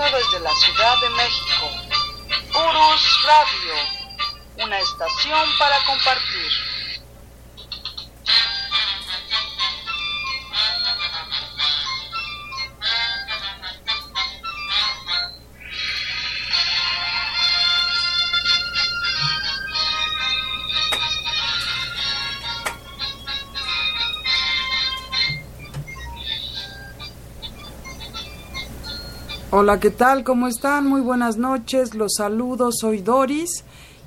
Desde 0.00 0.40
la 0.40 0.50
Ciudad 0.56 0.98
de 1.02 1.10
México. 1.10 1.70
Urus 2.54 3.22
Radio, 3.26 4.64
una 4.64 4.78
estación 4.78 5.58
para 5.58 5.76
compartir. 5.84 6.69
Hola, 29.52 29.80
¿qué 29.80 29.90
tal? 29.90 30.22
¿Cómo 30.22 30.46
están? 30.46 30.86
Muy 30.86 31.00
buenas 31.00 31.36
noches. 31.36 31.96
Los 31.96 32.14
saludo. 32.18 32.70
Soy 32.70 33.00
Doris 33.00 33.64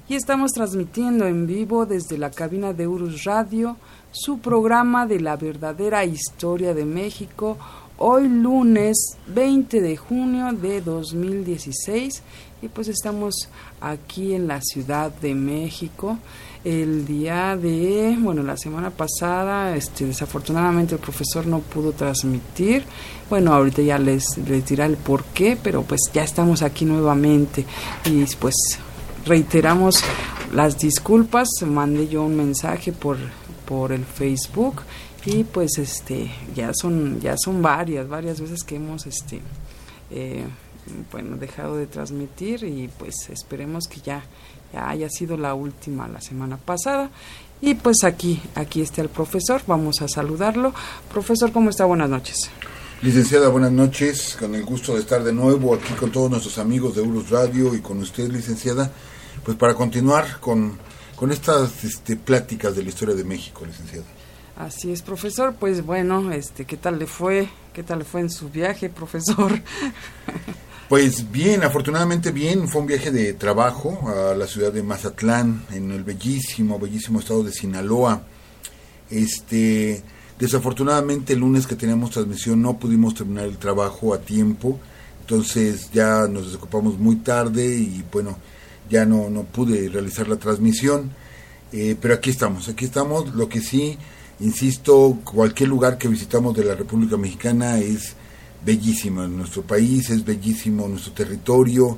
y 0.07 0.15
estamos 0.15 0.53
transmitiendo 0.53 1.27
en 1.27 1.47
vivo 1.47 1.85
desde 1.85 2.17
la 2.17 2.31
cabina 2.31 2.71
de 2.71 2.87
Urus 2.87 3.25
Radio 3.25 3.75
su 4.13 4.39
programa 4.39 5.05
de 5.05 5.19
la 5.19 5.35
verdadera 5.35 6.05
historia 6.05 6.73
de 6.73 6.85
México. 6.85 7.57
Hoy 7.97 8.29
lunes 8.29 9.17
20 9.27 9.81
de 9.81 9.97
junio 9.97 10.53
de 10.53 10.79
2016 10.79 12.23
y 12.61 12.69
pues 12.69 12.87
estamos 12.87 13.49
aquí 13.81 14.35
en 14.35 14.47
la 14.47 14.61
Ciudad 14.61 15.11
de 15.11 15.35
México 15.35 16.19
el 16.63 17.05
día 17.05 17.57
de, 17.57 18.15
bueno, 18.19 18.41
la 18.43 18.55
semana 18.55 18.89
pasada, 18.89 19.75
este, 19.75 20.05
desafortunadamente 20.05 20.95
el 20.95 21.01
profesor 21.01 21.45
no 21.45 21.59
pudo 21.59 21.91
transmitir. 21.91 22.83
Bueno, 23.29 23.53
ahorita 23.53 23.81
ya 23.81 23.97
les, 23.97 24.37
les 24.37 24.65
dirá 24.65 24.85
el 24.85 24.97
por 24.97 25.23
qué, 25.25 25.57
pero 25.61 25.83
pues 25.83 26.01
ya 26.13 26.23
estamos 26.23 26.61
aquí 26.61 26.85
nuevamente 26.85 27.65
y 28.05 28.23
pues 28.39 28.55
reiteramos 29.25 30.03
las 30.53 30.77
disculpas. 30.77 31.49
Mandé 31.65 32.07
yo 32.07 32.23
un 32.23 32.37
mensaje 32.37 32.93
por, 32.93 33.17
por 33.65 33.91
el 33.91 34.05
Facebook 34.05 34.81
y 35.25 35.43
pues 35.43 35.77
este 35.77 36.29
ya 36.53 36.71
son 36.73 37.19
ya 37.21 37.35
son 37.37 37.61
varias 37.61 38.09
varias 38.09 38.41
veces 38.41 38.61
que 38.63 38.75
hemos 38.75 39.05
este 39.05 39.39
eh, 40.11 40.45
bueno 41.11 41.37
dejado 41.37 41.77
de 41.77 41.87
transmitir 41.87 42.63
y 42.63 42.89
pues 42.97 43.29
esperemos 43.29 43.87
que 43.87 44.01
ya 44.01 44.23
ya 44.73 44.89
haya 44.89 45.09
sido 45.09 45.37
la 45.37 45.53
última 45.53 46.07
la 46.07 46.19
semana 46.19 46.57
pasada. 46.57 47.09
Y 47.61 47.75
pues 47.75 48.03
aquí, 48.03 48.41
aquí 48.55 48.81
está 48.81 49.01
el 49.01 49.09
profesor, 49.09 49.61
vamos 49.67 50.01
a 50.01 50.07
saludarlo. 50.07 50.73
Profesor, 51.11 51.51
¿cómo 51.53 51.69
está? 51.69 51.85
Buenas 51.85 52.09
noches. 52.09 52.49
Licenciada, 53.01 53.49
buenas 53.49 53.71
noches, 53.71 54.35
con 54.37 54.55
el 54.55 54.63
gusto 54.63 54.95
de 54.95 55.01
estar 55.01 55.23
de 55.23 55.33
nuevo 55.33 55.73
aquí 55.73 55.93
con 55.93 56.11
todos 56.11 56.29
nuestros 56.29 56.57
amigos 56.57 56.95
de 56.95 57.01
Urus 57.01 57.29
Radio 57.29 57.75
y 57.75 57.81
con 57.81 57.99
usted, 57.99 58.29
licenciada, 58.29 58.91
pues 59.43 59.57
para 59.57 59.75
continuar 59.75 60.39
con, 60.39 60.77
con 61.15 61.31
estas 61.31 61.83
este, 61.83 62.15
pláticas 62.15 62.75
de 62.75 62.83
la 62.83 62.89
historia 62.89 63.15
de 63.15 63.23
México, 63.23 63.65
licenciada. 63.65 64.05
Así 64.55 64.91
es, 64.91 65.01
profesor. 65.01 65.55
Pues 65.59 65.85
bueno, 65.85 66.31
este, 66.31 66.65
¿qué 66.65 66.77
tal 66.77 66.99
le 66.99 67.07
fue? 67.07 67.49
¿Qué 67.73 67.83
tal 67.83 67.99
le 67.99 68.05
fue 68.05 68.21
en 68.21 68.29
su 68.29 68.49
viaje, 68.49 68.89
profesor? 68.89 69.51
Pues 70.89 71.31
bien, 71.31 71.63
afortunadamente 71.63 72.31
bien, 72.31 72.67
fue 72.67 72.81
un 72.81 72.87
viaje 72.87 73.09
de 73.09 73.33
trabajo 73.33 74.09
a 74.09 74.35
la 74.35 74.45
ciudad 74.45 74.71
de 74.71 74.83
Mazatlán, 74.83 75.63
en 75.71 75.91
el 75.91 76.03
bellísimo, 76.03 76.77
bellísimo 76.77 77.19
estado 77.19 77.41
de 77.41 77.53
Sinaloa. 77.53 78.23
Este, 79.09 80.03
desafortunadamente 80.37 81.33
el 81.33 81.39
lunes 81.39 81.67
que 81.67 81.77
teníamos 81.77 82.11
transmisión 82.11 82.61
no 82.61 82.77
pudimos 82.77 83.15
terminar 83.15 83.45
el 83.45 83.57
trabajo 83.57 84.13
a 84.13 84.19
tiempo, 84.19 84.77
entonces 85.21 85.89
ya 85.93 86.27
nos 86.27 86.47
desocupamos 86.47 86.99
muy 86.99 87.15
tarde 87.17 87.65
y 87.65 88.03
bueno, 88.11 88.37
ya 88.89 89.05
no, 89.05 89.29
no 89.29 89.43
pude 89.43 89.87
realizar 89.87 90.27
la 90.27 90.35
transmisión, 90.35 91.11
eh, 91.71 91.95
pero 91.99 92.15
aquí 92.15 92.29
estamos, 92.29 92.67
aquí 92.67 92.85
estamos, 92.85 93.33
lo 93.33 93.47
que 93.47 93.61
sí, 93.61 93.97
insisto, 94.41 95.17
cualquier 95.23 95.69
lugar 95.69 95.97
que 95.97 96.09
visitamos 96.09 96.55
de 96.55 96.65
la 96.65 96.75
República 96.75 97.15
Mexicana 97.15 97.79
es 97.79 98.15
bellísima. 98.65 99.27
Nuestro 99.27 99.63
país 99.63 100.09
es 100.09 100.23
bellísimo, 100.23 100.87
nuestro 100.87 101.13
territorio. 101.13 101.97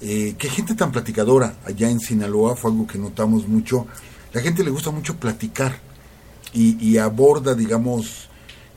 Eh, 0.00 0.34
qué 0.38 0.48
gente 0.48 0.74
tan 0.74 0.92
platicadora 0.92 1.56
allá 1.64 1.88
en 1.88 2.00
Sinaloa 2.00 2.56
fue 2.56 2.70
algo 2.70 2.86
que 2.86 2.98
notamos 2.98 3.48
mucho. 3.48 3.86
La 4.32 4.40
gente 4.40 4.64
le 4.64 4.70
gusta 4.70 4.90
mucho 4.90 5.16
platicar 5.16 5.78
y, 6.52 6.98
aborda, 6.98 7.54
digamos, 7.54 8.28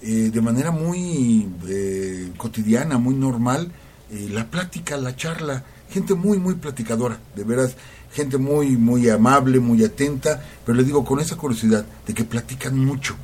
eh, 0.02 0.30
de 0.34 0.42
manera 0.42 0.72
muy 0.72 1.48
eh, 1.68 2.32
cotidiana, 2.38 2.98
muy 2.98 3.14
normal, 3.14 3.72
eh, 4.12 4.30
la 4.32 4.46
plática, 4.46 4.98
la 4.98 5.16
charla. 5.16 5.64
Gente 5.90 6.16
muy, 6.16 6.38
muy 6.38 6.56
platicadora, 6.56 7.20
de 7.36 7.44
veras, 7.44 7.76
gente 8.12 8.38
muy, 8.38 8.78
muy 8.78 9.10
amable, 9.10 9.60
muy 9.60 9.84
atenta, 9.86 10.44
pero 10.66 10.78
le 10.78 10.84
digo 10.84 11.06
con 11.06 11.20
esa 11.20 11.38
curiosidad 11.38 11.86
de 12.06 12.14
que 12.14 12.24
platican 12.24 12.78
mucho. 12.78 13.16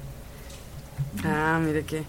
Ah, 1.24 1.60
mire 1.64 1.84
que 1.84 2.04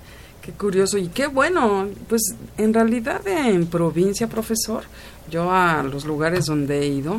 Qué 0.45 0.53
curioso 0.53 0.99
y 0.99 1.09
qué 1.09 1.27
bueno. 1.27 1.89
Pues 2.07 2.35
en 2.59 2.75
realidad 2.75 3.27
en 3.27 3.67
provincia, 3.67 4.27
profesor, 4.27 4.85
yo 5.31 5.51
a 5.51 5.83
los 5.83 6.05
lugares 6.05 6.45
donde 6.45 6.81
he 6.81 6.87
ido, 6.87 7.19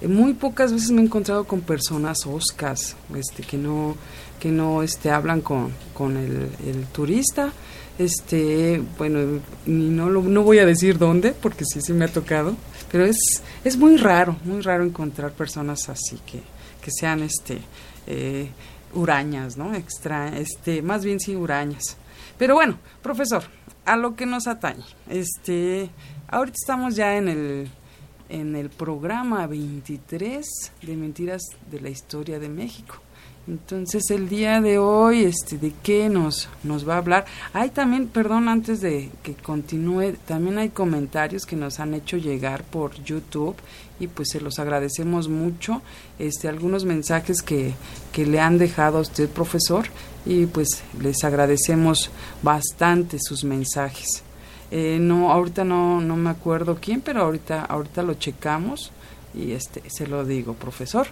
eh, 0.00 0.08
muy 0.08 0.32
pocas 0.34 0.72
veces 0.72 0.90
me 0.90 1.00
he 1.00 1.04
encontrado 1.04 1.44
con 1.44 1.60
personas 1.60 2.26
oscas, 2.26 2.96
este, 3.14 3.44
que 3.44 3.56
no, 3.56 3.94
que 4.40 4.50
no 4.50 4.82
este, 4.82 5.12
hablan 5.12 5.40
con, 5.40 5.70
con 5.94 6.16
el, 6.16 6.48
el 6.66 6.86
turista. 6.86 7.52
Este, 7.96 8.82
bueno, 8.98 9.40
no, 9.66 10.10
lo, 10.10 10.22
no 10.22 10.42
voy 10.42 10.58
a 10.58 10.66
decir 10.66 10.98
dónde, 10.98 11.30
porque 11.30 11.64
sí, 11.64 11.80
sí 11.80 11.92
me 11.92 12.06
ha 12.06 12.12
tocado, 12.12 12.56
pero 12.90 13.04
es, 13.04 13.40
es 13.62 13.76
muy 13.76 13.98
raro, 13.98 14.36
muy 14.42 14.62
raro 14.62 14.82
encontrar 14.82 15.30
personas 15.30 15.88
así 15.88 16.18
que, 16.26 16.40
que 16.82 16.90
sean 16.90 17.22
este, 17.22 17.58
eh, 18.08 18.48
hurañas, 18.94 19.56
¿no? 19.56 19.72
Extra, 19.76 20.36
este, 20.36 20.82
más 20.82 21.04
bien 21.04 21.20
sí 21.20 21.36
hurañas. 21.36 21.98
Pero 22.38 22.54
bueno, 22.54 22.78
profesor, 23.02 23.44
a 23.84 23.96
lo 23.96 24.16
que 24.16 24.26
nos 24.26 24.46
atañe. 24.46 24.84
Este, 25.08 25.90
ahorita 26.28 26.56
estamos 26.60 26.96
ya 26.96 27.16
en 27.16 27.28
el 27.28 27.70
en 28.28 28.56
el 28.56 28.70
programa 28.70 29.46
23 29.46 30.46
de 30.82 30.96
Mentiras 30.96 31.42
de 31.70 31.80
la 31.80 31.90
Historia 31.90 32.38
de 32.38 32.48
México. 32.48 32.96
Entonces 33.46 34.10
el 34.10 34.30
día 34.30 34.62
de 34.62 34.78
hoy, 34.78 35.24
este, 35.24 35.58
¿de 35.58 35.74
qué 35.82 36.08
nos, 36.08 36.48
nos 36.62 36.88
va 36.88 36.94
a 36.94 36.98
hablar? 36.98 37.26
Hay 37.52 37.68
también, 37.68 38.08
perdón, 38.08 38.48
antes 38.48 38.80
de 38.80 39.10
que 39.22 39.34
continúe, 39.34 40.14
también 40.26 40.56
hay 40.56 40.70
comentarios 40.70 41.44
que 41.44 41.54
nos 41.54 41.78
han 41.78 41.92
hecho 41.92 42.16
llegar 42.16 42.64
por 42.64 42.94
YouTube 43.04 43.56
y 44.00 44.06
pues 44.06 44.28
se 44.32 44.40
los 44.40 44.58
agradecemos 44.58 45.28
mucho. 45.28 45.82
Este, 46.18 46.48
algunos 46.48 46.86
mensajes 46.86 47.42
que, 47.42 47.74
que 48.12 48.24
le 48.24 48.40
han 48.40 48.56
dejado 48.56 48.96
a 48.96 49.02
usted, 49.02 49.28
profesor, 49.28 49.88
y 50.26 50.46
pues 50.46 50.82
les 51.00 51.22
agradecemos 51.24 52.10
bastante 52.42 53.18
sus 53.20 53.44
mensajes. 53.44 54.22
Eh, 54.70 54.98
no, 55.00 55.30
ahorita 55.30 55.64
no, 55.64 56.00
no 56.00 56.16
me 56.16 56.30
acuerdo 56.30 56.78
quién, 56.80 57.00
pero 57.00 57.22
ahorita, 57.22 57.64
ahorita 57.64 58.02
lo 58.02 58.14
checamos 58.14 58.90
y 59.34 59.52
este, 59.52 59.82
se 59.88 60.06
lo 60.06 60.24
digo, 60.24 60.54
profesor. 60.54 61.06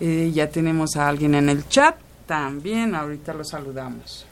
Eh, 0.00 0.30
ya 0.34 0.50
tenemos 0.50 0.96
a 0.96 1.08
alguien 1.08 1.34
en 1.34 1.48
el 1.48 1.68
chat, 1.68 1.96
también 2.26 2.94
ahorita 2.94 3.32
lo 3.32 3.44
saludamos. 3.44 4.26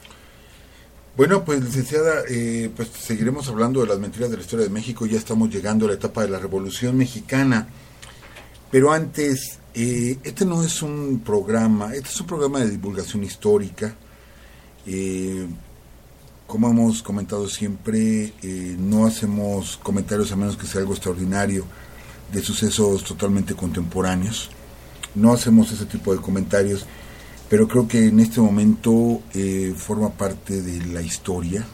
Bueno, 1.17 1.45
pues 1.45 1.63
licenciada, 1.63 2.23
eh, 2.29 2.69
pues 2.75 2.89
seguiremos 2.89 3.47
hablando 3.47 3.79
de 3.79 3.87
las 3.87 3.99
mentiras 3.99 4.29
de 4.29 4.37
la 4.37 4.43
historia 4.43 4.65
de 4.65 4.71
México, 4.71 5.05
ya 5.05 5.17
estamos 5.17 5.49
llegando 5.49 5.85
a 5.85 5.89
la 5.89 5.93
etapa 5.93 6.23
de 6.23 6.29
la 6.29 6.39
Revolución 6.39 6.97
Mexicana, 6.97 7.67
pero 8.69 8.91
antes, 8.91 9.59
eh, 9.73 10.17
este 10.23 10.45
no 10.45 10.61
es 10.61 10.81
un 10.81 11.21
programa, 11.25 11.93
este 11.93 12.09
es 12.09 12.19
un 12.19 12.27
programa 12.27 12.59
de 12.59 12.69
divulgación 12.69 13.23
histórica, 13.23 13.95
como 16.47 16.69
hemos 16.69 17.01
comentado 17.01 17.47
siempre, 17.47 18.33
no 18.77 19.05
hacemos 19.05 19.77
comentarios 19.77 20.31
a 20.31 20.35
menos 20.35 20.57
que 20.57 20.67
sea 20.67 20.81
algo 20.81 20.93
extraordinario 20.93 21.65
de 22.31 22.41
sucesos 22.41 23.03
totalmente 23.03 23.55
contemporáneos. 23.55 24.49
No 25.15 25.31
hacemos 25.33 25.71
ese 25.71 25.85
tipo 25.85 26.13
de 26.13 26.21
comentarios, 26.21 26.85
pero 27.49 27.67
creo 27.67 27.87
que 27.87 28.07
en 28.07 28.19
este 28.19 28.41
momento 28.41 29.21
eh, 29.33 29.73
forma 29.77 30.09
parte 30.09 30.61
de 30.61 30.85
la 30.87 31.01
historia 31.01 31.65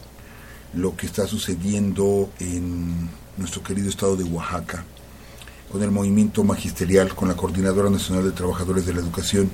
lo 0.73 0.95
que 0.95 1.05
está 1.05 1.27
sucediendo 1.27 2.29
en 2.39 3.09
nuestro 3.37 3.63
querido 3.63 3.89
estado 3.89 4.15
de 4.15 4.23
Oaxaca, 4.23 4.85
con 5.71 5.81
el 5.83 5.91
movimiento 5.91 6.43
magisterial, 6.43 7.15
con 7.15 7.27
la 7.27 7.35
Coordinadora 7.35 7.89
Nacional 7.89 8.25
de 8.25 8.31
Trabajadores 8.31 8.85
de 8.85 8.93
la 8.93 8.99
Educación, 8.99 9.49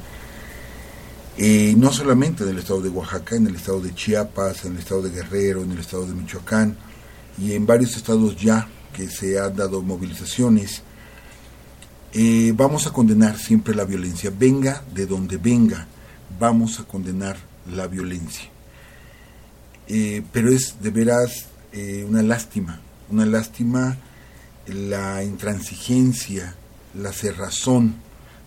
eh, 1.37 1.75
no 1.77 1.93
solamente 1.93 2.43
en 2.43 2.49
el 2.49 2.59
estado 2.59 2.81
de 2.81 2.89
Oaxaca, 2.89 3.35
en 3.35 3.47
el 3.47 3.55
estado 3.55 3.79
de 3.79 3.93
Chiapas, 3.93 4.65
en 4.65 4.73
el 4.73 4.79
estado 4.79 5.03
de 5.03 5.11
Guerrero, 5.11 5.63
en 5.63 5.71
el 5.71 5.79
estado 5.79 6.07
de 6.07 6.13
Michoacán 6.13 6.75
y 7.37 7.53
en 7.53 7.65
varios 7.67 7.95
estados 7.95 8.35
ya 8.35 8.67
que 8.91 9.07
se 9.07 9.39
han 9.39 9.55
dado 9.55 9.83
movilizaciones. 9.83 10.81
Eh, 12.13 12.53
vamos 12.55 12.87
a 12.87 12.91
condenar 12.91 13.37
siempre 13.37 13.75
la 13.75 13.85
violencia, 13.85 14.31
venga 14.35 14.83
de 14.93 15.05
donde 15.05 15.37
venga, 15.37 15.87
vamos 16.39 16.79
a 16.79 16.85
condenar 16.85 17.37
la 17.71 17.85
violencia. 17.85 18.49
Eh, 19.87 20.23
pero 20.31 20.51
es 20.51 20.81
de 20.81 20.89
veras 20.89 21.45
una 22.07 22.23
lástima, 22.23 22.81
una 23.11 23.27
lástima 23.27 23.95
la 24.65 25.23
intransigencia, 25.23 26.55
la 26.95 27.13
cerrazón 27.13 27.95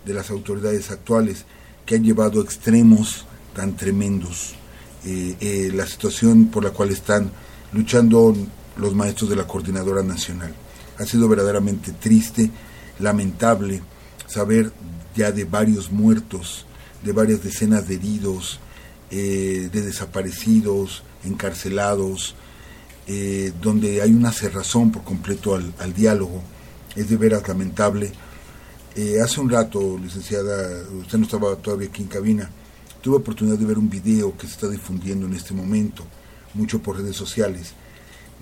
de 0.05 0.13
las 0.13 0.29
autoridades 0.29 0.91
actuales 0.91 1.45
que 1.91 1.97
han 1.97 2.05
llevado 2.05 2.39
a 2.39 2.43
extremos 2.45 3.25
tan 3.53 3.75
tremendos 3.75 4.55
eh, 5.03 5.35
eh, 5.41 5.71
la 5.75 5.85
situación 5.85 6.45
por 6.45 6.63
la 6.63 6.69
cual 6.69 6.89
están 6.89 7.29
luchando 7.73 8.33
los 8.77 8.95
maestros 8.95 9.29
de 9.29 9.35
la 9.35 9.45
Coordinadora 9.45 10.01
Nacional. 10.01 10.55
Ha 10.97 11.05
sido 11.05 11.27
verdaderamente 11.27 11.91
triste, 11.91 12.49
lamentable 12.99 13.81
saber 14.25 14.71
ya 15.17 15.33
de 15.33 15.43
varios 15.43 15.91
muertos, 15.91 16.65
de 17.03 17.11
varias 17.11 17.43
decenas 17.43 17.89
de 17.89 17.95
heridos, 17.95 18.61
eh, 19.09 19.69
de 19.69 19.81
desaparecidos, 19.81 21.03
encarcelados, 21.25 22.35
donde 23.61 24.01
hay 24.01 24.13
una 24.13 24.31
cerrazón 24.31 24.93
por 24.93 25.03
completo 25.03 25.55
al, 25.55 25.73
al 25.79 25.93
diálogo. 25.93 26.41
Es 26.95 27.09
de 27.09 27.17
veras 27.17 27.45
lamentable 27.45 28.13
eh, 28.95 29.21
hace 29.23 29.39
un 29.39 29.49
rato, 29.49 29.97
licenciada, 29.97 30.83
usted 30.99 31.17
no 31.17 31.25
estaba 31.25 31.55
todavía 31.55 31.87
aquí 31.87 32.01
en 32.01 32.09
cabina, 32.09 32.49
tuve 33.01 33.17
oportunidad 33.17 33.57
de 33.57 33.65
ver 33.65 33.77
un 33.77 33.89
video 33.89 34.37
que 34.37 34.47
se 34.47 34.53
está 34.53 34.67
difundiendo 34.67 35.25
en 35.25 35.33
este 35.33 35.53
momento, 35.53 36.03
mucho 36.53 36.81
por 36.81 36.97
redes 36.97 37.15
sociales, 37.15 37.73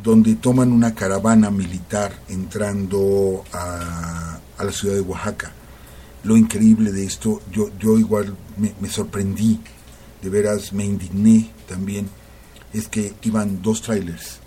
donde 0.01 0.36
toman 0.36 0.72
una 0.72 0.96
caravana 0.96 1.51
militar 1.51 2.12
entrando 2.30 3.44
a, 3.54 4.40
la 4.57 4.72
ciudad 4.72 4.96
de 4.96 5.01
Oaxaca. 5.01 5.54
Lo 6.24 6.36
increíble 6.36 6.92
de 6.92 7.06
esto, 7.06 7.42
yo, 7.52 7.69
yo 7.80 7.98
igual 7.98 8.36
me, 8.57 8.74
me 8.81 8.90
sorprendí, 8.90 9.60
de 10.22 10.30
veras 10.30 10.74
me 10.74 10.84
indigné 10.84 11.52
también, 11.68 12.10
es 12.74 12.88
que 12.88 13.13
iban 13.22 13.62
dos 13.62 13.81
trailers, 13.81 14.40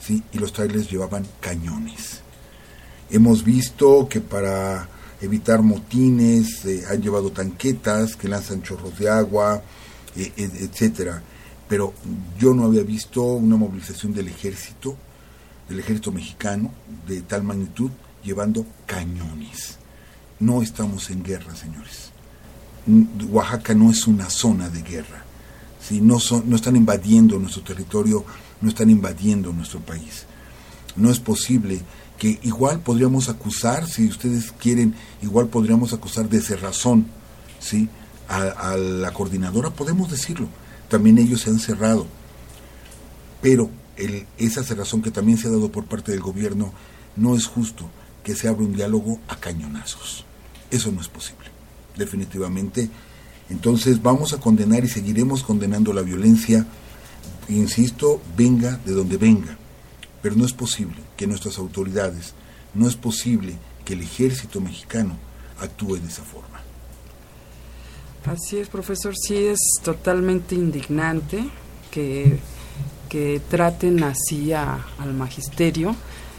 ¿sí? 0.00 0.22
y 0.32 0.38
los 0.38 0.52
trailers 0.52 0.90
llevaban 0.90 1.26
cañones. 1.40 2.22
Hemos 3.10 3.44
visto 3.44 4.08
que 4.08 4.20
para 4.20 4.88
evitar 5.20 5.62
motines, 5.62 6.64
eh, 6.64 6.84
han 6.88 7.02
llevado 7.02 7.30
tanquetas 7.30 8.16
que 8.16 8.28
lanzan 8.28 8.62
chorros 8.62 8.98
de 8.98 9.08
agua, 9.08 9.62
eh, 10.16 10.32
etcétera. 10.36 11.22
Pero 11.68 11.94
yo 12.38 12.54
no 12.54 12.64
había 12.64 12.82
visto 12.82 13.22
una 13.22 13.56
movilización 13.56 14.12
del 14.12 14.28
ejército, 14.28 14.96
del 15.68 15.78
ejército 15.78 16.10
mexicano, 16.10 16.72
de 17.06 17.22
tal 17.22 17.44
magnitud, 17.44 17.90
llevando 18.24 18.66
cañones. 18.86 19.78
No 20.40 20.62
estamos 20.62 21.10
en 21.10 21.22
guerra, 21.22 21.54
señores. 21.54 22.10
Oaxaca 23.30 23.74
no 23.74 23.90
es 23.90 24.06
una 24.06 24.28
zona 24.30 24.68
de 24.68 24.82
guerra. 24.82 25.22
Si 25.80 26.00
no, 26.00 26.18
son, 26.18 26.48
no 26.48 26.56
están 26.56 26.76
invadiendo 26.76 27.38
nuestro 27.38 27.62
territorio, 27.62 28.24
no 28.60 28.68
están 28.68 28.90
invadiendo 28.90 29.52
nuestro 29.52 29.80
país. 29.80 30.24
No 30.96 31.10
es 31.10 31.20
posible 31.20 31.82
que 32.20 32.38
igual 32.42 32.80
podríamos 32.80 33.30
acusar, 33.30 33.88
si 33.88 34.06
ustedes 34.06 34.52
quieren, 34.52 34.94
igual 35.22 35.48
podríamos 35.48 35.94
acusar 35.94 36.28
de 36.28 36.42
cerrazón, 36.42 37.06
¿sí? 37.58 37.88
A, 38.28 38.76
la 38.76 39.10
coordinadora, 39.12 39.70
podemos 39.70 40.10
decirlo. 40.10 40.46
También 40.90 41.16
ellos 41.16 41.40
se 41.40 41.48
han 41.48 41.58
cerrado. 41.58 42.06
Pero 43.40 43.70
esa 44.36 44.62
cerrazón 44.62 45.00
que 45.00 45.10
también 45.10 45.38
se 45.38 45.48
ha 45.48 45.50
dado 45.50 45.72
por 45.72 45.86
parte 45.86 46.12
del 46.12 46.20
gobierno, 46.20 46.74
no 47.16 47.34
es 47.34 47.46
justo 47.46 47.88
que 48.22 48.36
se 48.36 48.48
abra 48.48 48.64
un 48.64 48.74
diálogo 48.74 49.18
a 49.26 49.36
cañonazos. 49.36 50.26
Eso 50.70 50.92
no 50.92 51.00
es 51.00 51.08
posible, 51.08 51.46
definitivamente. 51.96 52.90
Entonces 53.48 54.02
vamos 54.02 54.34
a 54.34 54.40
condenar 54.40 54.84
y 54.84 54.88
seguiremos 54.88 55.42
condenando 55.42 55.94
la 55.94 56.02
violencia, 56.02 56.66
insisto, 57.48 58.20
venga 58.36 58.78
de 58.84 58.92
donde 58.92 59.16
venga 59.16 59.56
pero 60.22 60.36
no 60.36 60.44
es 60.44 60.52
posible 60.52 60.96
que 61.16 61.26
nuestras 61.26 61.58
autoridades, 61.58 62.34
no 62.74 62.88
es 62.88 62.96
posible 62.96 63.56
que 63.84 63.94
el 63.94 64.02
ejército 64.02 64.60
mexicano 64.60 65.16
actúe 65.60 65.96
de 65.96 66.08
esa 66.08 66.22
forma. 66.22 66.60
Así 68.26 68.58
es, 68.58 68.68
profesor, 68.68 69.14
sí 69.16 69.36
es 69.36 69.58
totalmente 69.82 70.54
indignante 70.54 71.42
que, 71.90 72.38
que 73.08 73.40
traten 73.48 74.02
así 74.02 74.52
al 74.52 75.14
magisterio. 75.16 75.96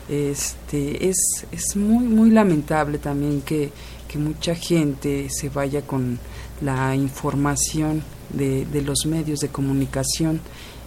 Este, 0.07 1.10
es, 1.10 1.18
es 1.51 1.75
muy, 1.75 2.06
muy 2.06 2.30
lamentable 2.30 2.98
también 2.98 3.42
que, 3.42 3.72
que 4.07 4.19
mucha 4.19 4.54
gente 4.56 5.27
se 5.30 5.50
vaya 5.50 5.81
con 5.81 6.19
la 6.62 6.95
información 6.95 8.04
de, 8.30 8.66
de 8.66 8.81
los 8.81 9.06
medios 9.06 9.39
de 9.39 9.50
comunicación 9.50 10.39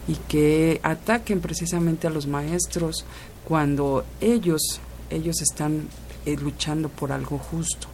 y 0.07 0.15
que 0.29 0.81
ataquen 0.83 1.41
precisamente 1.41 2.07
a 2.07 2.11
los 2.11 2.27
maestros 2.27 3.05
cuando 3.45 4.05
ellos 4.21 4.81
ellos 5.11 5.41
están 5.43 5.89
eh, 6.27 6.37
luchando 6.37 6.89
por 6.89 7.13
algo 7.13 7.39
justo. 7.39 7.89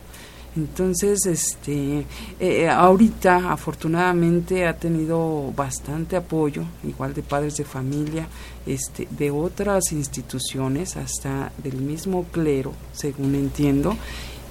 Entonces, 0.57 1.27
este, 1.27 2.05
eh, 2.41 2.69
ahorita 2.69 3.53
afortunadamente 3.53 4.67
ha 4.67 4.77
tenido 4.77 5.53
bastante 5.55 6.17
apoyo, 6.17 6.65
igual 6.83 7.15
de 7.15 7.23
padres 7.23 7.57
de 7.57 7.65
familia, 7.65 8.27
este, 8.67 9.07
de 9.11 9.31
otras 9.31 9.93
instituciones, 9.93 10.97
hasta 10.97 11.53
del 11.63 11.77
mismo 11.77 12.25
clero, 12.33 12.73
según 12.93 13.37
entiendo. 13.37 13.97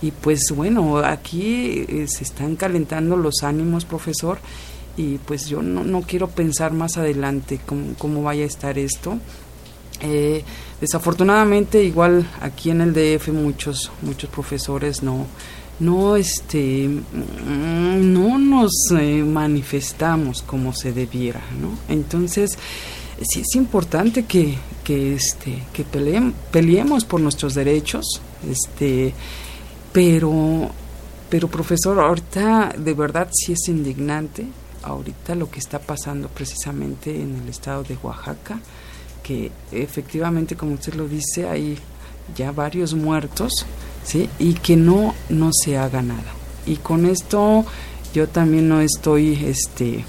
Y 0.02 0.12
pues 0.12 0.54
bueno, 0.56 1.00
aquí 1.00 1.86
eh, 1.90 2.06
se 2.08 2.24
están 2.24 2.56
calentando 2.56 3.18
los 3.18 3.44
ánimos, 3.44 3.84
profesor, 3.84 4.40
y 4.98 5.18
pues 5.20 5.48
yo 5.48 5.62
no, 5.62 5.84
no 5.84 6.02
quiero 6.02 6.28
pensar 6.30 6.74
más 6.74 6.98
adelante 6.98 7.60
cómo, 7.66 7.94
cómo 7.98 8.24
vaya 8.24 8.44
a 8.44 8.48
estar 8.48 8.78
esto. 8.78 9.18
Eh, 10.02 10.44
desafortunadamente 10.80 11.84
igual 11.84 12.26
aquí 12.42 12.70
en 12.70 12.80
el 12.80 12.94
DF 12.94 13.30
muchos 13.30 13.92
muchos 14.02 14.30
profesores 14.30 15.04
no 15.04 15.26
no 15.82 16.16
este 16.16 16.88
mm, 16.88 18.14
no 18.14 18.38
nos 18.40 18.72
eh, 18.98 19.24
manifestamos 19.26 20.42
como 20.42 20.72
se 20.72 20.94
debiera 20.94 21.42
no 21.60 21.72
entonces 21.94 22.58
sí 23.22 23.42
es 23.42 23.56
importante 23.56 24.24
que, 24.24 24.58
que 24.86 25.16
este 25.16 25.64
que 25.74 25.84
peleemos 25.84 27.04
por 27.04 27.20
nuestros 27.20 27.54
derechos 27.54 28.22
este 28.50 29.14
pero 29.92 30.72
pero 31.30 31.50
profesor 31.50 32.00
ahorita 32.00 32.74
de 32.78 32.94
verdad 32.94 33.28
sí 33.34 33.52
es 33.52 33.68
indignante 33.68 34.46
ahorita 34.84 35.36
lo 35.36 35.50
que 35.50 35.60
está 35.60 35.80
pasando 35.80 36.28
precisamente 36.28 37.22
en 37.22 37.36
el 37.36 37.50
estado 37.50 37.84
de 37.84 37.98
Oaxaca, 38.02 38.60
que 39.24 39.52
efectivamente, 39.72 40.56
como 40.56 40.74
usted 40.74 40.94
lo 40.94 41.08
dice, 41.08 41.48
hay 41.48 41.78
ya 42.36 42.52
varios 42.52 42.94
muertos, 42.94 43.66
¿sí? 44.04 44.30
Y 44.40 44.54
que 44.54 44.76
no, 44.76 45.14
no 45.30 45.52
se 45.54 45.78
haga 45.78 46.02
nada. 46.02 46.34
Y 46.66 46.78
con 46.78 47.06
esto 47.06 47.66
yo 48.14 48.28
también 48.28 48.70
no 48.70 48.82
estoy 48.82 49.34
este, 49.46 50.04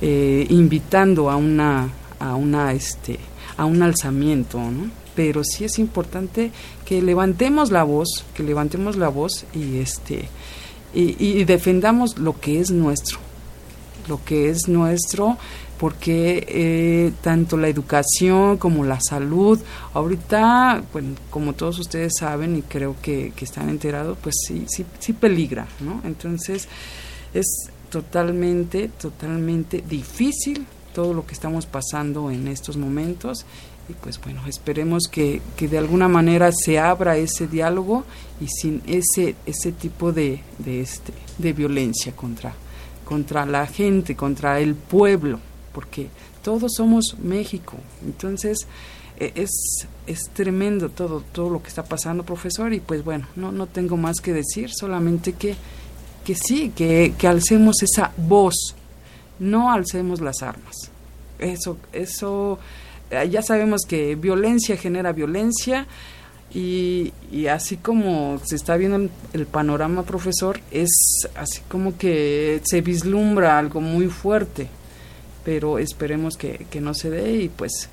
eh, 0.00 0.46
invitando 0.50 1.30
a 1.30 1.36
una, 1.36 1.90
a 2.18 2.34
una, 2.34 2.72
este, 2.72 3.18
a 3.56 3.64
un 3.64 3.82
alzamiento, 3.82 4.58
¿no? 4.58 4.90
Pero 5.14 5.42
sí 5.44 5.64
es 5.64 5.78
importante 5.78 6.52
que 6.84 7.00
levantemos 7.00 7.70
la 7.70 7.82
voz, 7.84 8.24
que 8.34 8.42
levantemos 8.42 8.96
la 8.96 9.08
voz 9.08 9.46
y 9.54 9.78
este 9.78 10.28
y 10.94 11.44
defendamos 11.44 12.16
lo 12.16 12.40
que 12.40 12.58
es 12.58 12.70
nuestro, 12.70 13.18
lo 14.08 14.24
que 14.24 14.50
es 14.50 14.68
nuestro, 14.68 15.38
porque 15.78 16.46
eh, 16.48 17.12
tanto 17.22 17.56
la 17.56 17.68
educación 17.68 18.56
como 18.56 18.84
la 18.84 18.98
salud, 19.00 19.60
ahorita, 19.94 20.82
bueno, 20.92 21.14
como 21.30 21.52
todos 21.52 21.78
ustedes 21.78 22.14
saben 22.18 22.56
y 22.56 22.62
creo 22.62 22.96
que, 23.02 23.32
están 23.40 23.68
enterados, 23.68 24.16
pues 24.22 24.34
sí, 24.46 24.64
sí, 24.68 24.84
sí 24.98 25.12
peligra, 25.12 25.66
¿no? 25.80 26.00
Entonces 26.04 26.68
es 27.34 27.46
totalmente, 27.90 28.88
totalmente 28.88 29.82
difícil 29.86 30.66
todo 30.94 31.12
lo 31.12 31.26
que 31.26 31.34
estamos 31.34 31.66
pasando 31.66 32.30
en 32.30 32.48
estos 32.48 32.76
momentos 32.76 33.44
y 33.88 33.92
pues 33.92 34.20
bueno, 34.20 34.42
esperemos 34.46 35.04
que, 35.08 35.40
que, 35.56 35.68
de 35.68 35.78
alguna 35.78 36.08
manera 36.08 36.50
se 36.52 36.78
abra 36.78 37.16
ese 37.16 37.46
diálogo 37.46 38.04
y 38.40 38.48
sin 38.48 38.82
ese, 38.86 39.36
ese 39.46 39.72
tipo 39.72 40.12
de, 40.12 40.42
de, 40.58 40.80
este, 40.80 41.12
de 41.38 41.52
violencia 41.52 42.12
contra, 42.12 42.54
contra 43.06 43.46
la 43.46 43.66
gente, 43.66 44.16
contra 44.16 44.60
el 44.60 44.74
pueblo, 44.74 45.38
porque 45.72 46.08
todos 46.42 46.72
somos 46.76 47.16
México. 47.22 47.76
Entonces, 48.04 48.66
e, 49.18 49.32
es, 49.36 49.86
es 50.06 50.24
tremendo 50.34 50.90
todo, 50.90 51.22
todo 51.32 51.48
lo 51.48 51.62
que 51.62 51.68
está 51.68 51.84
pasando, 51.84 52.24
profesor, 52.24 52.74
y 52.74 52.80
pues 52.80 53.04
bueno, 53.04 53.26
no, 53.36 53.52
no 53.52 53.66
tengo 53.66 53.96
más 53.96 54.20
que 54.20 54.32
decir, 54.32 54.70
solamente 54.74 55.32
que, 55.32 55.54
que 56.24 56.34
sí, 56.34 56.72
que, 56.76 57.14
que 57.16 57.28
alcemos 57.28 57.82
esa 57.82 58.12
voz, 58.16 58.74
no 59.38 59.72
alcemos 59.72 60.20
las 60.20 60.42
armas. 60.42 60.74
Eso, 61.38 61.78
eso, 61.92 62.58
eh, 63.10 63.28
ya 63.30 63.40
sabemos 63.40 63.82
que 63.88 64.16
violencia 64.16 64.76
genera 64.76 65.12
violencia, 65.12 65.86
y, 66.54 67.12
así 67.48 67.76
como 67.76 68.40
se 68.44 68.56
está 68.56 68.76
viendo 68.76 69.10
el, 69.32 69.46
panorama, 69.46 70.04
profesor, 70.04 70.60
es 70.70 70.88
así 71.34 71.60
como 71.68 71.98
que 71.98 72.62
se 72.64 72.80
vislumbra 72.80 73.58
algo 73.58 73.80
muy 73.80 74.06
fuerte, 74.06 74.68
pero 75.44 75.78
esperemos 75.78 76.36
que, 76.36 76.66
que 76.70 76.80
no 76.80 76.94
se 76.94 77.10
dé 77.10 77.36
y 77.36 77.48
pues 77.48 77.90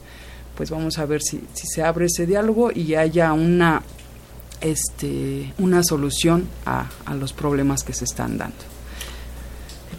pues 0.56 0.70
vamos 0.70 1.00
a 1.00 1.06
ver 1.06 1.22
si, 1.22 1.42
si 1.54 1.66
se 1.68 1.84
abre 1.84 2.06
ese 2.06 2.28
diálogo 2.28 2.72
y 2.72 2.94
haya 2.96 3.34
una 3.34 3.82
este 4.62 5.52
una 5.58 5.84
solución 5.84 6.48
a, 6.66 6.90
a 7.06 7.16
los 7.16 7.34
problemas 7.34 7.84
que 7.84 7.94
se 7.94 8.06
están 8.06 8.38
dando. 8.38 8.56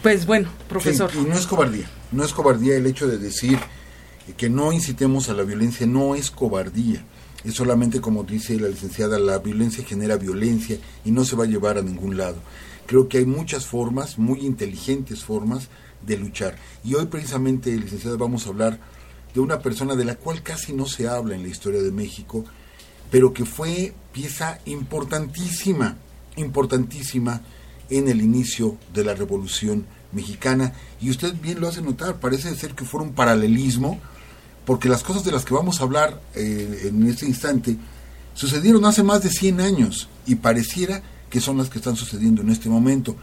Pues 0.03 0.27
bueno, 0.27 0.49
profesor. 0.69 1.11
y 1.15 1.25
no 1.25 1.35
es 1.35 1.47
cobardía, 1.47 1.91
no 2.13 2.25
es 2.25 2.33
cobardía 2.33 2.77
el 2.77 2.87
hecho 2.87 3.09
de 3.09 3.19
decir 3.19 3.59
que 4.37 4.49
no 4.49 4.73
incitemos 4.73 5.29
a 5.29 5.35
la 5.35 5.43
violencia, 5.43 5.87
no 5.87 6.15
es 6.15 6.31
cobardía. 6.31 7.05
Es 7.45 7.55
solamente 7.55 8.01
como 8.01 8.25
dice 8.25 8.59
la 8.59 8.69
licenciada, 8.69 9.19
la 9.19 9.39
violencia 9.39 9.85
genera 9.85 10.17
violencia 10.17 10.79
y 11.05 11.11
no 11.11 11.25
se 11.25 11.37
va 11.37 11.45
a 11.45 11.49
llevar 11.49 11.77
a 11.77 11.83
ningún 11.83 12.17
lado. 12.17 12.37
Creo 12.87 13.09
que 13.09 13.19
hay 13.19 13.27
muchas 13.27 13.67
formas, 13.67 14.19
muy 14.19 14.41
inteligentes 14.41 15.25
formas 15.25 15.69
de 16.07 16.17
luchar. 16.17 16.57
Y 16.83 16.95
hoy 16.95 17.07
precisamente, 17.07 17.77
licenciada, 17.77 18.17
vamos 18.17 18.47
a 18.47 18.51
hablar 18.51 18.79
de 19.35 19.41
una 19.41 19.61
persona 19.61 19.95
de 19.95 20.05
la 20.05 20.17
cual 20.17 20.43
casi 20.43 20.73
no 20.73 20.87
se 20.87 21.09
habla 21.09 21.35
en 21.35 21.43
la 21.43 21.49
historia 21.49 21.83
de 21.83 21.91
México, 21.91 22.45
pero 23.11 23.33
que 23.33 23.45
fue 23.45 23.93
pieza 24.13 24.59
importantísima, 24.65 25.97
importantísima 26.37 27.43
en 27.91 28.09
el 28.09 28.23
inicio 28.23 28.79
de 28.93 29.05
la 29.05 29.15
Revolución 29.15 29.87
Mexicana. 30.13 30.73
Y 31.01 31.11
usted 31.11 31.35
bien 31.41 31.61
lo 31.61 31.69
hace 31.69 31.83
notar, 31.83 32.21
parece 32.21 32.55
ser 32.55 32.75
que 32.75 32.85
fue 32.85 33.03
un 33.03 33.13
paralelismo, 33.13 34.01
porque 34.65 34.89
las 34.89 35.03
cosas 35.03 35.25
de 35.25 35.33
las 35.33 35.45
que 35.45 35.55
vamos 35.55 35.81
a 35.81 35.85
hablar 35.85 36.21
eh, 36.35 36.89
en 36.89 37.07
este 37.09 37.27
instante 37.27 37.77
sucedieron 38.35 38.85
hace 38.85 39.03
más 39.03 39.23
de 39.23 39.31
100 39.31 39.61
años 39.61 40.09
y 40.27 40.37
pareciera 40.37 41.03
que 41.31 41.41
son 41.41 41.59
las 41.59 41.69
que 41.69 41.79
están 41.79 41.97
sucediendo 41.97 42.43
en 42.43 42.51
este 42.51 42.69
momento. 42.69 43.17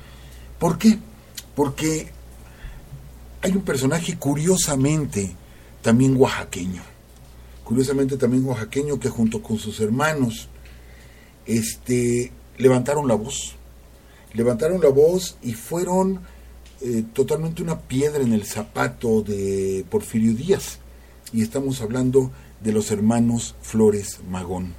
¿Por 0.59 0.77
qué? 0.77 0.99
Porque 1.55 2.11
hay 3.41 3.51
un 3.51 3.61
personaje 3.61 4.17
curiosamente 4.17 5.35
también 5.81 6.15
oaxaqueño. 6.17 6.83
Curiosamente 7.63 8.17
también 8.17 8.45
oaxaqueño 8.45 8.99
que 8.99 9.09
junto 9.09 9.41
con 9.41 9.57
sus 9.57 9.79
hermanos 9.79 10.49
este, 11.45 12.31
levantaron 12.57 13.07
la 13.07 13.15
voz. 13.15 13.55
Levantaron 14.33 14.81
la 14.81 14.89
voz 14.89 15.37
y 15.41 15.53
fueron 15.53 16.21
eh, 16.81 17.03
totalmente 17.13 17.63
una 17.63 17.79
piedra 17.79 18.21
en 18.23 18.33
el 18.33 18.45
zapato 18.45 19.21
de 19.21 19.85
Porfirio 19.89 20.33
Díaz. 20.33 20.80
Y 21.33 21.41
estamos 21.41 21.81
hablando 21.81 22.31
de 22.59 22.71
los 22.73 22.91
hermanos 22.91 23.55
Flores 23.61 24.19
Magón. 24.29 24.73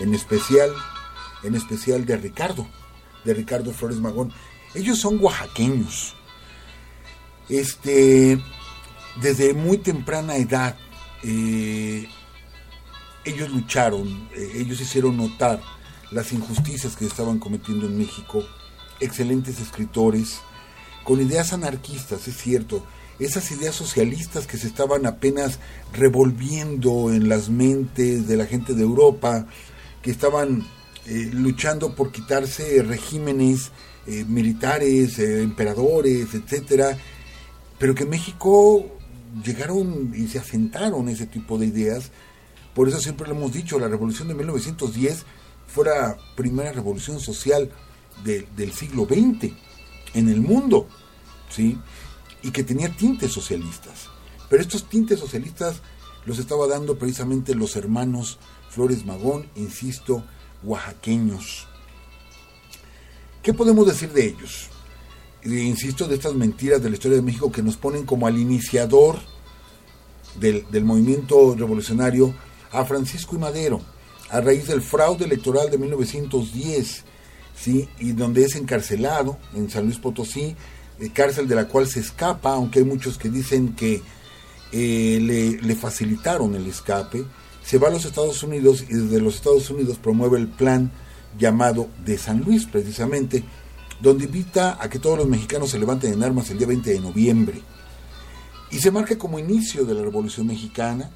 En 0.00 0.14
especial, 0.14 0.70
en 1.42 1.54
especial 1.54 2.06
de 2.06 2.16
Ricardo, 2.16 2.66
de 3.24 3.34
Ricardo 3.34 3.72
Flores 3.72 3.98
Magón. 3.98 4.32
Ellos 4.74 4.98
son 4.98 5.18
oaxaqueños. 5.22 6.14
Este, 7.48 8.38
desde 9.20 9.54
muy 9.54 9.78
temprana 9.78 10.36
edad 10.36 10.76
eh, 11.22 12.08
ellos 13.24 13.50
lucharon, 13.50 14.28
eh, 14.34 14.52
ellos 14.56 14.80
hicieron 14.80 15.16
notar 15.16 15.60
las 16.10 16.32
injusticias 16.32 16.96
que 16.96 17.06
estaban 17.06 17.38
cometiendo 17.38 17.86
en 17.86 17.96
México, 17.96 18.44
excelentes 19.00 19.60
escritores, 19.60 20.40
con 21.04 21.20
ideas 21.20 21.52
anarquistas, 21.52 22.26
es 22.28 22.36
cierto, 22.36 22.84
esas 23.24 23.50
ideas 23.50 23.74
socialistas 23.74 24.46
que 24.46 24.56
se 24.56 24.66
estaban 24.66 25.06
apenas 25.06 25.58
revolviendo 25.92 27.12
en 27.12 27.28
las 27.28 27.48
mentes 27.48 28.26
de 28.28 28.36
la 28.36 28.46
gente 28.46 28.74
de 28.74 28.82
Europa, 28.82 29.46
que 30.02 30.10
estaban 30.10 30.66
eh, 31.06 31.30
luchando 31.32 31.94
por 31.94 32.12
quitarse 32.12 32.82
regímenes 32.82 33.70
militares, 34.26 35.20
emperadores, 35.20 36.34
etcétera, 36.34 36.98
pero 37.78 37.94
que 37.94 38.04
México 38.04 38.84
llegaron 39.44 40.12
y 40.14 40.28
se 40.28 40.38
asentaron 40.38 41.08
ese 41.08 41.26
tipo 41.26 41.58
de 41.58 41.66
ideas. 41.66 42.10
Por 42.74 42.88
eso 42.88 43.00
siempre 43.00 43.28
lo 43.28 43.34
hemos 43.34 43.52
dicho, 43.52 43.78
la 43.78 43.88
revolución 43.88 44.28
de 44.28 44.34
1910 44.34 45.24
fue 45.66 45.86
la 45.86 46.16
primera 46.36 46.72
revolución 46.72 47.20
social 47.20 47.70
del 48.24 48.72
siglo 48.72 49.06
XX 49.06 49.52
en 50.14 50.28
el 50.28 50.40
mundo, 50.40 50.86
¿sí? 51.48 51.78
Y 52.42 52.50
que 52.50 52.64
tenía 52.64 52.94
tintes 52.94 53.32
socialistas. 53.32 54.08
Pero 54.48 54.62
estos 54.62 54.88
tintes 54.88 55.20
socialistas 55.20 55.80
los 56.24 56.38
estaba 56.38 56.66
dando 56.66 56.98
precisamente 56.98 57.54
los 57.54 57.76
hermanos 57.76 58.38
Flores 58.68 59.04
Magón, 59.04 59.48
insisto, 59.54 60.24
oaxaqueños. 60.62 61.68
¿Qué 63.42 63.52
podemos 63.52 63.86
decir 63.86 64.12
de 64.12 64.26
ellos? 64.26 64.68
insisto, 65.44 66.06
de 66.06 66.14
estas 66.14 66.34
mentiras 66.34 66.80
de 66.82 66.88
la 66.88 66.94
historia 66.94 67.16
de 67.16 67.22
México 67.22 67.50
que 67.50 67.62
nos 67.62 67.76
ponen 67.76 68.06
como 68.06 68.28
al 68.28 68.38
iniciador 68.38 69.18
del, 70.38 70.84
movimiento 70.84 71.54
revolucionario 71.56 72.34
a 72.70 72.84
Francisco 72.84 73.36
y 73.36 73.40
Madero, 73.40 73.80
a 74.30 74.40
raíz 74.40 74.68
del 74.68 74.80
fraude 74.80 75.24
electoral 75.24 75.70
de 75.70 75.78
1910, 75.78 77.04
¿sí? 77.56 77.88
y 77.98 78.12
donde 78.12 78.44
es 78.44 78.54
encarcelado 78.54 79.38
en 79.54 79.68
San 79.68 79.84
Luis 79.84 79.98
Potosí, 79.98 80.54
eh, 81.02 81.10
cárcel 81.12 81.48
de 81.48 81.56
la 81.56 81.66
cual 81.66 81.88
se 81.88 81.98
escapa, 81.98 82.52
aunque 82.52 82.78
hay 82.78 82.84
muchos 82.84 83.18
que 83.18 83.28
dicen 83.28 83.74
que 83.74 84.02
eh, 84.70 85.58
le, 85.60 85.74
facilitaron 85.74 86.54
el 86.54 86.66
escape, 86.68 87.24
se 87.64 87.78
va 87.78 87.88
a 87.88 87.90
los 87.90 88.04
Estados 88.04 88.42
Unidos 88.44 88.84
y 88.88 88.94
desde 88.94 89.20
los 89.20 89.34
Estados 89.34 89.68
Unidos 89.70 89.98
promueve 89.98 90.38
el 90.38 90.46
plan 90.46 90.92
llamado 91.36 91.88
de 92.04 92.18
San 92.18 92.40
Luis, 92.42 92.66
precisamente, 92.66 93.42
donde 94.00 94.26
invita 94.26 94.78
a 94.80 94.88
que 94.88 95.00
todos 95.00 95.18
los 95.18 95.28
mexicanos 95.28 95.70
se 95.70 95.78
levanten 95.78 96.12
en 96.12 96.22
armas 96.22 96.50
el 96.50 96.58
día 96.58 96.68
20 96.68 96.90
de 96.90 97.00
noviembre. 97.00 97.60
Y 98.70 98.78
se 98.78 98.90
marca 98.90 99.18
como 99.18 99.38
inicio 99.38 99.84
de 99.84 99.94
la 99.94 100.02
Revolución 100.02 100.46
Mexicana 100.46 101.10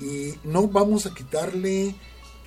y 0.00 0.34
no 0.44 0.66
vamos 0.66 1.06
a 1.06 1.14
quitarle 1.14 1.94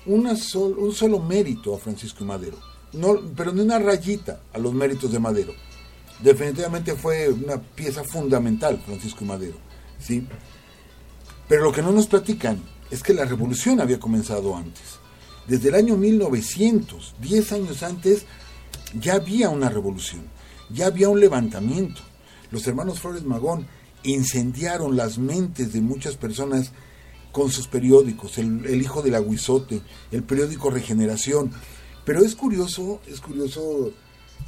una 0.04 0.34
un 0.54 0.92
solo 0.94 1.20
mérito 1.20 1.74
a 1.74 1.78
Francisco 1.78 2.24
Madero, 2.24 2.58
no, 2.92 3.18
pero 3.34 3.52
ni 3.52 3.62
una 3.62 3.78
rayita 3.78 4.40
a 4.52 4.58
los 4.58 4.74
méritos 4.74 5.10
de 5.10 5.18
Madero. 5.18 5.54
Definitivamente 6.20 6.94
fue 6.94 7.28
una 7.28 7.60
pieza 7.60 8.02
fundamental 8.04 8.80
Francisco 8.84 9.24
Madero, 9.24 9.56
¿sí? 9.98 10.26
Pero 11.48 11.64
lo 11.64 11.72
que 11.72 11.82
no 11.82 11.92
nos 11.92 12.06
platican 12.06 12.62
es 12.90 13.02
que 13.02 13.14
la 13.14 13.24
revolución 13.24 13.80
había 13.80 14.00
comenzado 14.00 14.56
antes. 14.56 14.98
Desde 15.46 15.68
el 15.68 15.74
año 15.76 15.96
1900, 15.96 17.14
10 17.20 17.52
años 17.52 17.82
antes, 17.82 18.24
ya 18.94 19.14
había 19.14 19.48
una 19.48 19.68
revolución, 19.68 20.22
ya 20.70 20.86
había 20.86 21.08
un 21.08 21.20
levantamiento. 21.20 22.00
Los 22.50 22.66
hermanos 22.66 23.00
Flores 23.00 23.24
Magón 23.24 23.66
incendiaron 24.02 24.96
las 24.96 25.18
mentes 25.18 25.72
de 25.72 25.80
muchas 25.80 26.16
personas 26.16 26.72
con 27.32 27.50
sus 27.50 27.68
periódicos, 27.68 28.38
el, 28.38 28.80
Hijo 28.80 29.02
del 29.02 29.14
Aguizote, 29.14 29.82
el 30.10 30.22
periódico 30.22 30.70
Regeneración. 30.70 31.52
Pero 32.04 32.24
es 32.24 32.34
curioso, 32.34 33.00
es 33.06 33.20
curioso, 33.20 33.92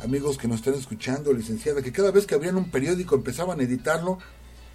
amigos 0.02 0.38
que 0.38 0.48
nos 0.48 0.58
están 0.58 0.74
escuchando, 0.74 1.32
licenciada, 1.32 1.82
que 1.82 1.92
cada 1.92 2.10
vez 2.10 2.26
que 2.26 2.34
abrían 2.34 2.56
un 2.56 2.70
periódico 2.70 3.14
empezaban 3.14 3.60
a 3.60 3.62
editarlo, 3.62 4.18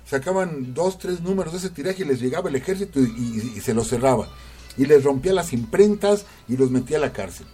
sacaban 0.06 0.74
dos, 0.74 0.98
tres 0.98 1.22
números 1.22 1.54
de 1.54 1.60
ese 1.60 1.70
tiraje 1.70 2.04
y 2.04 2.06
les 2.06 2.22
llegaba 2.22 2.50
el 2.50 2.56
ejército 2.56 3.00
y, 3.00 3.60
se 3.62 3.74
los 3.74 3.88
cerraba. 3.88 4.30
Y 4.78 4.86
les 4.86 5.04
rompía 5.04 5.34
las 5.34 5.54
imprentas 5.54 6.26
y 6.48 6.58
los 6.58 6.72
metía 6.72 6.98
a 6.98 7.02
la 7.02 7.14
cárcel. 7.14 7.48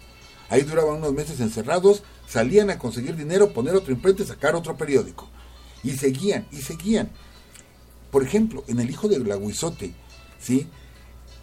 Ahí 0.50 0.64
duraban 0.64 0.96
unos 0.96 1.14
meses 1.14 1.40
encerrados, 1.42 2.04
salían 2.28 2.70
a 2.70 2.80
conseguir 2.80 3.16
dinero, 3.16 3.54
poner 3.54 3.76
otro 3.76 3.94
imprenta 3.94 4.24
y 4.24 4.26
sacar 4.26 4.56
otro 4.56 4.76
periódico. 4.78 5.30
Y 5.84 5.92
seguían, 5.92 6.48
y 6.52 6.58
seguían. 6.58 7.10
Por 8.10 8.24
ejemplo, 8.24 8.64
en 8.68 8.80
El 8.80 8.90
Hijo 8.90 9.08
del 9.08 9.32
Aguizote, 9.32 9.94
¿sí? 10.40 10.68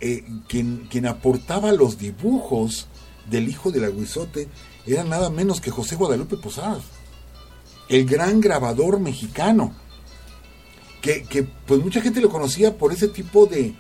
Eh, 0.01 0.25
quien, 0.49 0.89
quien 0.91 1.07
aportaba 1.07 1.73
los 1.73 1.99
dibujos 1.99 2.89
del 3.31 3.49
Hijo 3.49 3.71
del 3.71 3.85
Aguizote 3.85 4.49
era 4.87 5.05
nada 5.05 5.31
menos 5.31 5.61
que 5.61 5.71
José 5.71 5.97
Guadalupe 5.97 6.37
Posadas, 6.37 6.85
el 7.89 8.07
gran 8.07 8.41
grabador 8.41 9.01
mexicano, 9.01 9.75
que, 11.01 11.47
pues 11.67 11.81
mucha 11.81 12.01
gente 12.01 12.21
lo 12.21 12.29
conocía 12.29 12.77
por 12.77 12.93
ese 12.93 13.07
tipo 13.07 13.47
de, 13.47 13.75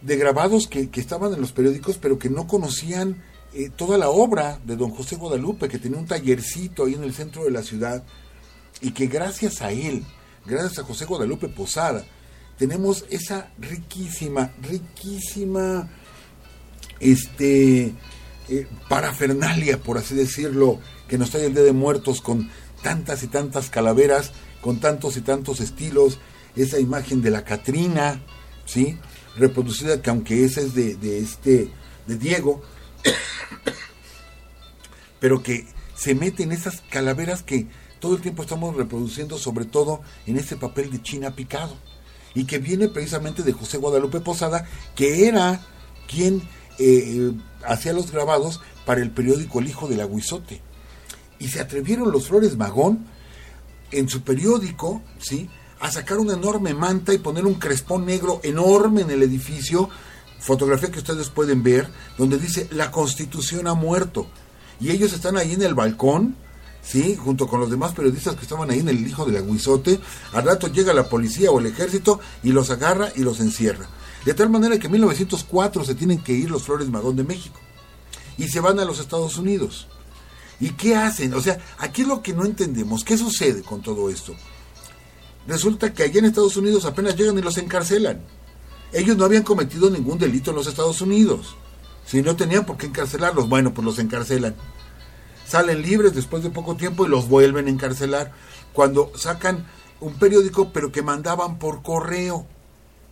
de 0.00 0.16
grabados 0.16 0.68
que, 0.68 0.90
que 0.90 1.00
estaban 1.00 1.34
en 1.34 1.40
los 1.40 1.50
periódicos, 1.50 1.98
pero 1.98 2.18
que 2.20 2.30
no 2.30 2.46
conocían 2.46 3.20
eh, 3.52 3.70
toda 3.74 3.98
la 3.98 4.10
obra 4.10 4.60
de 4.64 4.76
don 4.76 4.90
José 4.90 5.16
Guadalupe, 5.16 5.68
que 5.68 5.78
tenía 5.78 5.98
un 5.98 6.06
tallercito 6.06 6.84
ahí 6.84 6.94
en 6.94 7.02
el 7.02 7.14
centro 7.14 7.44
de 7.44 7.50
la 7.50 7.62
ciudad, 7.62 8.04
y 8.80 8.92
que 8.92 9.06
gracias 9.06 9.62
a 9.62 9.72
él, 9.72 10.04
gracias 10.46 10.78
a 10.78 10.84
José 10.84 11.04
Guadalupe 11.04 11.48
Posada, 11.48 12.04
tenemos 12.58 13.04
esa 13.10 13.50
riquísima, 13.58 14.52
riquísima, 14.62 15.88
este, 17.00 17.94
eh, 18.48 18.66
parafernalia, 18.88 19.78
por 19.78 19.98
así 19.98 20.14
decirlo, 20.14 20.78
que 21.08 21.18
nos 21.18 21.30
trae 21.30 21.46
el 21.46 21.54
Día 21.54 21.62
de 21.62 21.72
Muertos 21.72 22.20
con 22.20 22.50
tantas 22.82 23.22
y 23.22 23.26
tantas 23.26 23.70
calaveras, 23.70 24.32
con 24.60 24.80
tantos 24.80 25.16
y 25.16 25.20
tantos 25.20 25.60
estilos, 25.60 26.18
esa 26.56 26.78
imagen 26.78 27.22
de 27.22 27.30
la 27.30 27.44
Catrina, 27.44 28.20
¿sí? 28.64 28.98
Reproducida, 29.36 30.02
que 30.02 30.10
aunque 30.10 30.44
esa 30.44 30.60
es 30.60 30.74
de, 30.74 30.96
de 30.96 31.18
este, 31.18 31.70
de 32.06 32.16
Diego, 32.16 32.62
pero 35.20 35.42
que 35.42 35.66
se 35.94 36.14
mete 36.14 36.42
en 36.42 36.52
esas 36.52 36.82
calaveras 36.88 37.42
que 37.42 37.66
todo 38.00 38.16
el 38.16 38.22
tiempo 38.22 38.42
estamos 38.42 38.76
reproduciendo, 38.76 39.38
sobre 39.38 39.64
todo 39.64 40.00
en 40.26 40.38
ese 40.38 40.56
papel 40.56 40.90
de 40.90 41.02
China 41.02 41.34
picado, 41.34 41.76
y 42.34 42.44
que 42.44 42.58
viene 42.58 42.88
precisamente 42.88 43.42
de 43.42 43.52
José 43.52 43.78
Guadalupe 43.78 44.20
Posada, 44.20 44.68
que 44.94 45.26
era 45.26 45.60
quien 46.06 46.42
eh, 46.78 47.32
hacía 47.66 47.92
los 47.92 48.10
grabados 48.10 48.60
para 48.86 49.00
el 49.02 49.10
periódico 49.10 49.60
El 49.60 49.68
Hijo 49.68 49.88
del 49.88 50.00
Aguizote. 50.00 50.62
Y 51.38 51.48
se 51.48 51.60
atrevieron 51.60 52.10
los 52.10 52.28
Flores 52.28 52.56
Magón 52.56 53.06
en 53.90 54.08
su 54.08 54.22
periódico, 54.22 55.02
¿sí? 55.18 55.48
a 55.80 55.90
sacar 55.90 56.18
una 56.18 56.34
enorme 56.34 56.74
manta 56.74 57.14
y 57.14 57.18
poner 57.18 57.46
un 57.46 57.54
crespón 57.54 58.04
negro 58.04 58.40
enorme 58.42 59.02
en 59.02 59.10
el 59.10 59.22
edificio, 59.22 59.88
fotografía 60.40 60.90
que 60.90 60.98
ustedes 60.98 61.30
pueden 61.30 61.62
ver, 61.62 61.88
donde 62.16 62.38
dice 62.38 62.68
la 62.72 62.90
Constitución 62.90 63.66
ha 63.68 63.74
muerto. 63.74 64.26
Y 64.80 64.90
ellos 64.90 65.12
están 65.12 65.36
ahí 65.36 65.54
en 65.54 65.62
el 65.62 65.74
balcón, 65.74 66.36
¿sí? 66.82 67.16
Junto 67.16 67.46
con 67.46 67.60
los 67.60 67.70
demás 67.70 67.92
periodistas 67.92 68.34
que 68.36 68.42
estaban 68.42 68.70
ahí 68.70 68.80
en 68.80 68.88
el 68.88 69.06
hijo 69.06 69.24
del 69.24 69.36
aguizote. 69.36 69.98
Al 70.32 70.44
rato 70.44 70.68
llega 70.68 70.94
la 70.94 71.08
policía 71.08 71.50
o 71.50 71.58
el 71.58 71.66
ejército 71.66 72.20
y 72.42 72.52
los 72.52 72.70
agarra 72.70 73.10
y 73.14 73.22
los 73.22 73.40
encierra. 73.40 73.88
De 74.24 74.34
tal 74.34 74.50
manera 74.50 74.78
que 74.78 74.86
en 74.86 74.92
1904 74.92 75.84
se 75.84 75.94
tienen 75.94 76.18
que 76.18 76.32
ir 76.32 76.50
los 76.50 76.64
Flores 76.64 76.88
Magón 76.88 77.16
de 77.16 77.24
México. 77.24 77.58
Y 78.36 78.48
se 78.48 78.60
van 78.60 78.78
a 78.78 78.84
los 78.84 79.00
Estados 79.00 79.36
Unidos. 79.36 79.88
¿Y 80.60 80.70
qué 80.70 80.96
hacen? 80.96 81.34
O 81.34 81.40
sea, 81.40 81.58
aquí 81.78 82.02
es 82.02 82.08
lo 82.08 82.22
que 82.22 82.32
no 82.32 82.44
entendemos. 82.44 83.04
¿Qué 83.04 83.16
sucede 83.16 83.62
con 83.62 83.80
todo 83.80 84.10
esto? 84.10 84.34
Resulta 85.46 85.94
que 85.94 86.02
allá 86.02 86.18
en 86.18 86.26
Estados 86.26 86.56
Unidos 86.56 86.84
apenas 86.84 87.16
llegan 87.16 87.38
y 87.38 87.42
los 87.42 87.58
encarcelan. 87.58 88.20
Ellos 88.92 89.16
no 89.16 89.24
habían 89.24 89.42
cometido 89.42 89.90
ningún 89.90 90.18
delito 90.18 90.50
en 90.50 90.56
los 90.56 90.66
Estados 90.66 91.00
Unidos. 91.00 91.56
Si 92.06 92.22
no 92.22 92.36
tenían 92.36 92.64
por 92.64 92.76
qué 92.76 92.86
encarcelarlos, 92.86 93.48
bueno, 93.48 93.72
pues 93.72 93.84
los 93.84 93.98
encarcelan. 93.98 94.54
Salen 95.46 95.82
libres 95.82 96.14
después 96.14 96.42
de 96.42 96.50
poco 96.50 96.76
tiempo 96.76 97.06
y 97.06 97.08
los 97.08 97.28
vuelven 97.28 97.66
a 97.66 97.70
encarcelar. 97.70 98.32
Cuando 98.72 99.12
sacan 99.14 99.66
un 100.00 100.14
periódico, 100.14 100.72
pero 100.72 100.92
que 100.92 101.02
mandaban 101.02 101.58
por 101.58 101.82
correo. 101.82 102.46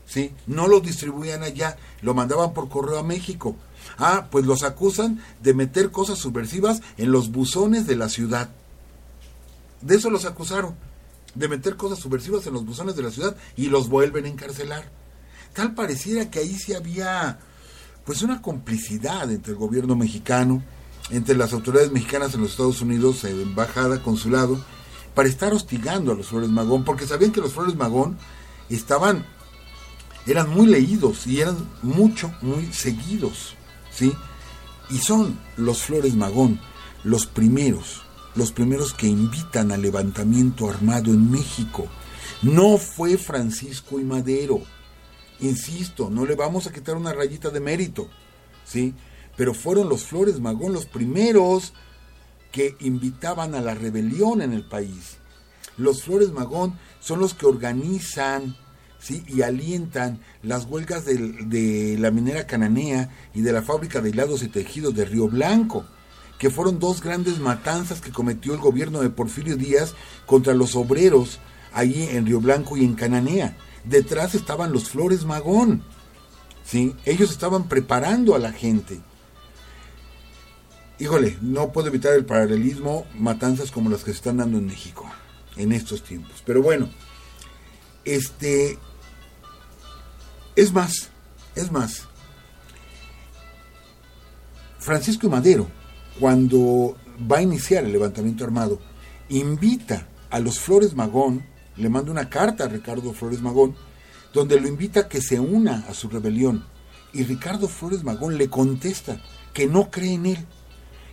¿Sí? 0.06 0.32
No 0.46 0.68
lo 0.68 0.80
distribuían 0.80 1.42
allá, 1.42 1.76
lo 2.00 2.14
mandaban 2.14 2.52
por 2.52 2.68
correo 2.68 2.98
a 2.98 3.02
México. 3.02 3.56
Ah, 3.98 4.28
pues 4.30 4.46
los 4.46 4.62
acusan 4.62 5.20
de 5.42 5.54
meter 5.54 5.90
cosas 5.90 6.18
subversivas 6.18 6.80
en 6.96 7.10
los 7.10 7.30
buzones 7.30 7.86
de 7.86 7.96
la 7.96 8.08
ciudad. 8.08 8.50
De 9.80 9.96
eso 9.96 10.10
los 10.10 10.24
acusaron, 10.24 10.74
de 11.34 11.48
meter 11.48 11.76
cosas 11.76 11.98
subversivas 11.98 12.46
en 12.46 12.54
los 12.54 12.64
buzones 12.64 12.96
de 12.96 13.02
la 13.02 13.10
ciudad 13.10 13.36
y 13.56 13.66
los 13.66 13.88
vuelven 13.88 14.24
a 14.24 14.28
encarcelar. 14.28 14.90
Tal 15.52 15.74
pareciera 15.74 16.30
que 16.30 16.38
ahí 16.38 16.54
sí 16.54 16.74
había 16.74 17.38
pues 18.04 18.22
una 18.22 18.40
complicidad 18.40 19.30
entre 19.30 19.52
el 19.52 19.58
gobierno 19.58 19.96
mexicano, 19.96 20.62
entre 21.10 21.36
las 21.36 21.52
autoridades 21.52 21.90
mexicanas 21.90 22.34
en 22.34 22.42
los 22.42 22.52
Estados 22.52 22.80
Unidos, 22.80 23.24
embajada, 23.24 24.02
consulado, 24.02 24.64
para 25.14 25.28
estar 25.28 25.52
hostigando 25.52 26.12
a 26.12 26.14
los 26.14 26.28
Flores 26.28 26.50
Magón, 26.50 26.84
porque 26.84 27.06
sabían 27.06 27.32
que 27.32 27.40
los 27.40 27.52
Flores 27.52 27.74
Magón 27.74 28.16
estaban, 28.68 29.26
eran 30.26 30.50
muy 30.50 30.66
leídos 30.66 31.26
y 31.26 31.40
eran 31.40 31.56
mucho, 31.82 32.32
muy 32.42 32.72
seguidos, 32.72 33.54
¿sí? 33.90 34.12
Y 34.90 34.98
son 34.98 35.38
los 35.56 35.82
Flores 35.82 36.14
Magón 36.14 36.60
los 37.04 37.26
primeros, 37.26 38.02
los 38.34 38.52
primeros 38.52 38.92
que 38.92 39.06
invitan 39.06 39.72
al 39.72 39.82
levantamiento 39.82 40.68
armado 40.68 41.12
en 41.12 41.30
México. 41.30 41.86
No 42.42 42.78
fue 42.78 43.16
Francisco 43.16 43.98
y 44.00 44.04
Madero, 44.04 44.62
Insisto, 45.40 46.08
no 46.08 46.24
le 46.24 46.34
vamos 46.34 46.66
a 46.66 46.72
quitar 46.72 46.96
una 46.96 47.12
rayita 47.12 47.50
de 47.50 47.60
mérito, 47.60 48.08
¿sí? 48.64 48.94
Pero 49.36 49.52
fueron 49.52 49.88
los 49.88 50.04
Flores 50.04 50.40
Magón 50.40 50.72
los 50.72 50.86
primeros 50.86 51.74
que 52.52 52.74
invitaban 52.80 53.54
a 53.54 53.60
la 53.60 53.74
rebelión 53.74 54.40
en 54.40 54.54
el 54.54 54.66
país. 54.66 55.18
Los 55.76 56.04
Flores 56.04 56.32
Magón 56.32 56.78
son 57.00 57.20
los 57.20 57.34
que 57.34 57.44
organizan 57.44 58.56
¿sí? 58.98 59.24
y 59.28 59.42
alientan 59.42 60.20
las 60.42 60.64
huelgas 60.64 61.04
de, 61.04 61.96
la 61.98 62.10
minera 62.10 62.46
cananea 62.46 63.10
y 63.34 63.42
de 63.42 63.52
la 63.52 63.62
fábrica 63.62 64.00
de 64.00 64.10
hilados 64.10 64.42
y 64.42 64.48
tejidos 64.48 64.94
de 64.94 65.04
Río 65.04 65.28
Blanco, 65.28 65.84
que 66.38 66.50
fueron 66.50 66.78
dos 66.78 67.00
grandes 67.00 67.38
matanzas 67.38 68.00
que 68.00 68.12
cometió 68.12 68.52
el 68.52 68.60
gobierno 68.60 69.00
de 69.00 69.10
Porfirio 69.10 69.56
Díaz 69.56 69.94
contra 70.26 70.54
los 70.54 70.76
obreros 70.76 71.38
allí 71.72 72.02
en 72.10 72.26
Río 72.26 72.40
Blanco 72.40 72.76
y 72.76 72.84
en 72.84 72.94
Cananea 72.94 73.56
detrás 73.86 74.34
estaban 74.34 74.72
los 74.72 74.90
Flores 74.90 75.24
Magón. 75.24 75.82
¿sí? 76.64 76.94
Ellos 77.04 77.30
estaban 77.30 77.68
preparando 77.68 78.34
a 78.34 78.38
la 78.38 78.52
gente. 78.52 79.00
Híjole, 80.98 81.38
no 81.42 81.72
puedo 81.72 81.88
evitar 81.88 82.14
el 82.14 82.24
paralelismo, 82.24 83.06
matanzas 83.18 83.70
como 83.70 83.90
las 83.90 84.00
que 84.00 84.12
se 84.12 84.18
están 84.18 84.38
dando 84.38 84.58
en 84.58 84.66
México 84.66 85.06
en 85.56 85.72
estos 85.72 86.02
tiempos. 86.02 86.42
Pero 86.44 86.62
bueno, 86.62 86.88
este 88.04 88.78
es 90.56 90.72
más, 90.72 91.10
es 91.54 91.70
más. 91.70 92.08
Francisco 94.78 95.28
Madero, 95.28 95.68
cuando 96.18 96.96
va 97.30 97.38
a 97.38 97.42
iniciar 97.42 97.84
el 97.84 97.92
levantamiento 97.92 98.44
armado, 98.44 98.80
invita 99.28 100.06
a 100.30 100.38
los 100.40 100.58
Flores 100.58 100.94
Magón 100.94 101.44
le 101.76 101.88
manda 101.88 102.10
una 102.10 102.28
carta 102.28 102.64
a 102.64 102.68
Ricardo 102.68 103.12
Flores 103.12 103.42
Magón, 103.42 103.74
donde 104.32 104.60
lo 104.60 104.68
invita 104.68 105.00
a 105.00 105.08
que 105.08 105.20
se 105.20 105.38
una 105.40 105.84
a 105.88 105.94
su 105.94 106.08
rebelión. 106.08 106.64
Y 107.12 107.24
Ricardo 107.24 107.68
Flores 107.68 108.02
Magón 108.02 108.38
le 108.38 108.48
contesta 108.48 109.20
que 109.52 109.66
no 109.66 109.90
cree 109.90 110.14
en 110.14 110.26
él, 110.26 110.46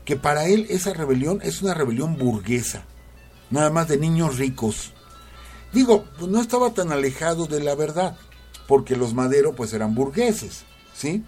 que 0.06 0.16
para 0.16 0.46
él 0.46 0.66
esa 0.70 0.94
rebelión 0.94 1.40
es 1.44 1.62
una 1.62 1.74
rebelión 1.74 2.18
burguesa, 2.18 2.86
nada 3.50 3.70
más 3.70 3.88
de 3.88 3.98
niños 3.98 4.38
ricos. 4.38 4.94
Digo, 5.72 6.06
pues 6.18 6.30
no 6.32 6.42
estaba 6.42 6.74
tan 6.74 6.92
alejado 6.92 7.46
de 7.46 7.62
la 7.62 7.76
verdad, 7.76 8.18
porque 8.68 8.96
los 8.96 9.14
Madero 9.14 9.54
pues 9.54 9.74
eran 9.74 9.96
burgueses, 9.96 10.64
¿sí? 10.94 11.24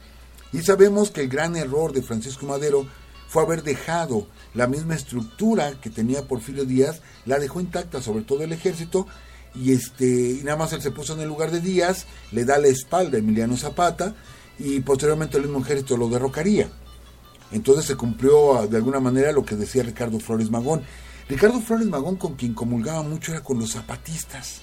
Y 0.53 0.61
sabemos 0.61 1.11
que 1.11 1.21
el 1.21 1.29
gran 1.29 1.55
error 1.55 1.91
de 1.91 2.01
Francisco 2.01 2.45
Madero 2.45 2.85
fue 3.27 3.43
haber 3.43 3.63
dejado 3.63 4.27
la 4.53 4.67
misma 4.67 4.95
estructura 4.95 5.79
que 5.81 5.89
tenía 5.89 6.27
Porfirio 6.27 6.65
Díaz, 6.65 7.01
la 7.25 7.39
dejó 7.39 7.59
intacta, 7.59 8.01
sobre 8.01 8.23
todo 8.23 8.43
el 8.43 8.53
ejército, 8.53 9.07
y 9.53 9.71
este 9.71 10.05
y 10.05 10.41
nada 10.43 10.57
más 10.57 10.73
él 10.73 10.81
se 10.81 10.91
puso 10.91 11.13
en 11.13 11.21
el 11.21 11.27
lugar 11.27 11.51
de 11.51 11.61
Díaz, 11.61 12.05
le 12.31 12.45
da 12.45 12.57
la 12.57 12.67
espalda 12.67 13.17
a 13.17 13.19
Emiliano 13.19 13.57
Zapata 13.57 14.15
y 14.59 14.79
posteriormente 14.81 15.37
el 15.37 15.43
mismo 15.43 15.59
ejército 15.59 15.97
lo 15.97 16.09
derrocaría. 16.09 16.69
Entonces 17.51 17.85
se 17.85 17.95
cumplió 17.95 18.57
ah, 18.57 18.67
de 18.67 18.77
alguna 18.77 18.99
manera 18.99 19.31
lo 19.31 19.45
que 19.45 19.55
decía 19.55 19.83
Ricardo 19.83 20.19
Flores 20.19 20.49
Magón. 20.49 20.83
Ricardo 21.29 21.59
Flores 21.59 21.87
Magón 21.87 22.17
con 22.17 22.35
quien 22.35 22.53
comulgaba 22.53 23.01
mucho 23.01 23.31
era 23.31 23.43
con 23.43 23.59
los 23.59 23.71
zapatistas, 23.71 24.61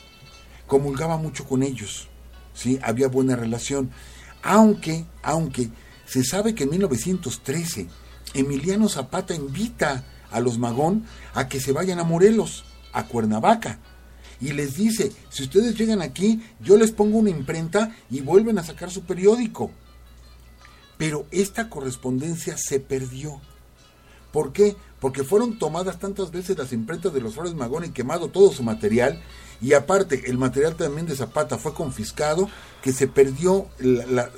comulgaba 0.66 1.16
mucho 1.16 1.44
con 1.44 1.62
ellos, 1.62 2.08
¿sí? 2.54 2.78
había 2.82 3.08
buena 3.08 3.36
relación, 3.36 3.90
aunque, 4.42 5.04
aunque 5.22 5.70
se 6.06 6.24
sabe 6.24 6.54
que 6.54 6.64
en 6.64 6.70
1913 6.70 7.88
Emiliano 8.34 8.88
Zapata 8.88 9.34
invita 9.34 10.04
a 10.30 10.40
los 10.40 10.58
Magón 10.58 11.04
a 11.34 11.48
que 11.48 11.60
se 11.60 11.72
vayan 11.72 11.98
a 11.98 12.04
Morelos, 12.04 12.64
a 12.92 13.06
Cuernavaca, 13.06 13.78
y 14.40 14.52
les 14.52 14.74
dice, 14.74 15.12
si 15.30 15.44
ustedes 15.44 15.78
llegan 15.78 16.02
aquí, 16.02 16.42
yo 16.60 16.76
les 16.76 16.90
pongo 16.90 17.18
una 17.18 17.30
imprenta 17.30 17.94
y 18.10 18.22
vuelven 18.22 18.58
a 18.58 18.64
sacar 18.64 18.90
su 18.90 19.02
periódico. 19.02 19.70
Pero 20.98 21.26
esta 21.30 21.68
correspondencia 21.68 22.56
se 22.58 22.80
perdió. 22.80 23.40
¿Por 24.32 24.52
qué? 24.52 24.74
Porque 24.98 25.22
fueron 25.22 25.58
tomadas 25.58 26.00
tantas 26.00 26.32
veces 26.32 26.58
las 26.58 26.72
imprentas 26.72 27.12
de 27.12 27.20
los 27.20 27.34
Flores 27.34 27.54
Magón 27.54 27.84
y 27.84 27.90
quemado 27.90 28.28
todo 28.28 28.52
su 28.52 28.64
material, 28.64 29.22
y 29.62 29.74
aparte 29.74 30.28
el 30.28 30.38
material 30.38 30.74
también 30.74 31.06
de 31.06 31.14
Zapata 31.14 31.56
fue 31.56 31.72
confiscado, 31.72 32.50
que 32.82 32.92
se 32.92 33.06
perdió, 33.06 33.68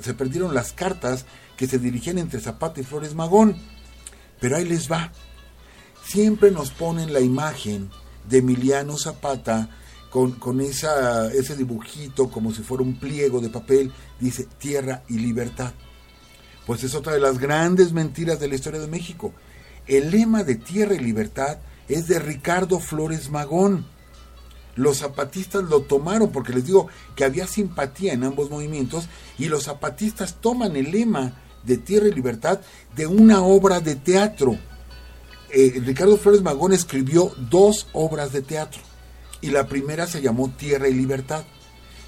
se 0.01 0.13
perdieron 0.13 0.53
las 0.53 0.71
cartas 0.71 1.25
que 1.57 1.67
se 1.67 1.79
dirigían 1.79 2.19
entre 2.19 2.39
Zapata 2.39 2.79
y 2.79 2.83
Flores 2.83 3.15
Magón. 3.15 3.57
Pero 4.39 4.55
ahí 4.55 4.65
les 4.65 4.89
va. 4.89 5.11
Siempre 6.05 6.51
nos 6.51 6.69
ponen 6.69 7.11
la 7.11 7.21
imagen 7.21 7.89
de 8.29 8.37
Emiliano 8.37 8.99
Zapata 8.99 9.69
con, 10.11 10.33
con 10.33 10.61
esa, 10.61 11.33
ese 11.33 11.55
dibujito 11.55 12.29
como 12.29 12.53
si 12.53 12.61
fuera 12.61 12.83
un 12.83 12.99
pliego 12.99 13.41
de 13.41 13.49
papel, 13.49 13.91
dice 14.19 14.47
tierra 14.59 15.01
y 15.09 15.17
libertad. 15.17 15.73
Pues 16.67 16.83
es 16.83 16.93
otra 16.93 17.13
de 17.13 17.19
las 17.19 17.39
grandes 17.39 17.93
mentiras 17.93 18.39
de 18.39 18.47
la 18.47 18.55
historia 18.55 18.79
de 18.79 18.87
México. 18.87 19.33
El 19.87 20.11
lema 20.11 20.43
de 20.43 20.55
tierra 20.55 20.93
y 20.93 20.99
libertad 20.99 21.57
es 21.87 22.07
de 22.07 22.19
Ricardo 22.19 22.79
Flores 22.79 23.31
Magón. 23.31 23.94
Los 24.75 24.97
zapatistas 24.99 25.63
lo 25.63 25.81
tomaron, 25.81 26.31
porque 26.31 26.53
les 26.53 26.65
digo 26.65 26.87
que 27.15 27.23
había 27.23 27.47
simpatía 27.47 28.13
en 28.13 28.23
ambos 28.23 28.49
movimientos, 28.49 29.07
y 29.37 29.45
los 29.45 29.63
zapatistas 29.63 30.35
toman 30.41 30.75
el 30.75 30.91
lema 30.91 31.41
de 31.63 31.77
Tierra 31.77 32.07
y 32.07 32.13
Libertad 32.13 32.59
de 32.95 33.07
una 33.07 33.41
obra 33.41 33.79
de 33.79 33.95
teatro. 33.95 34.57
Eh, 35.49 35.81
Ricardo 35.83 36.17
Flores 36.17 36.41
Magón 36.41 36.73
escribió 36.73 37.31
dos 37.49 37.87
obras 37.93 38.31
de 38.33 38.41
teatro, 38.41 38.81
y 39.41 39.49
la 39.49 39.67
primera 39.67 40.07
se 40.07 40.21
llamó 40.21 40.49
Tierra 40.49 40.89
y 40.89 40.93
Libertad, 40.93 41.45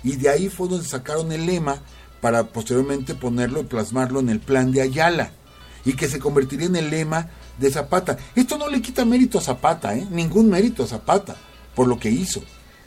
y 0.04 0.16
de 0.18 0.30
ahí 0.30 0.50
fue 0.50 0.68
donde 0.68 0.88
sacaron 0.88 1.32
el 1.32 1.46
lema 1.46 1.82
para 2.22 2.48
posteriormente 2.48 3.16
ponerlo 3.16 3.62
y 3.62 3.66
plasmarlo 3.66 4.20
en 4.20 4.30
el 4.30 4.40
plan 4.40 4.72
de 4.72 4.82
Ayala, 4.82 5.32
y 5.86 5.94
que 5.94 6.10
se 6.10 6.20
convertiría 6.20 6.68
en 6.68 6.76
el 6.76 6.90
lema 6.90 7.30
de 7.58 7.72
Zapata. 7.72 8.18
Esto 8.36 8.58
no 8.58 8.70
le 8.70 8.82
quita 8.82 9.06
mérito 9.06 9.40
a 9.40 9.42
Zapata, 9.42 9.96
¿eh? 9.96 10.06
ningún 10.12 10.50
mérito 10.50 10.84
a 10.84 10.88
Zapata 10.88 11.38
por 11.78 11.88
lo 11.88 12.00
que 12.00 12.10
hizo. 12.10 12.42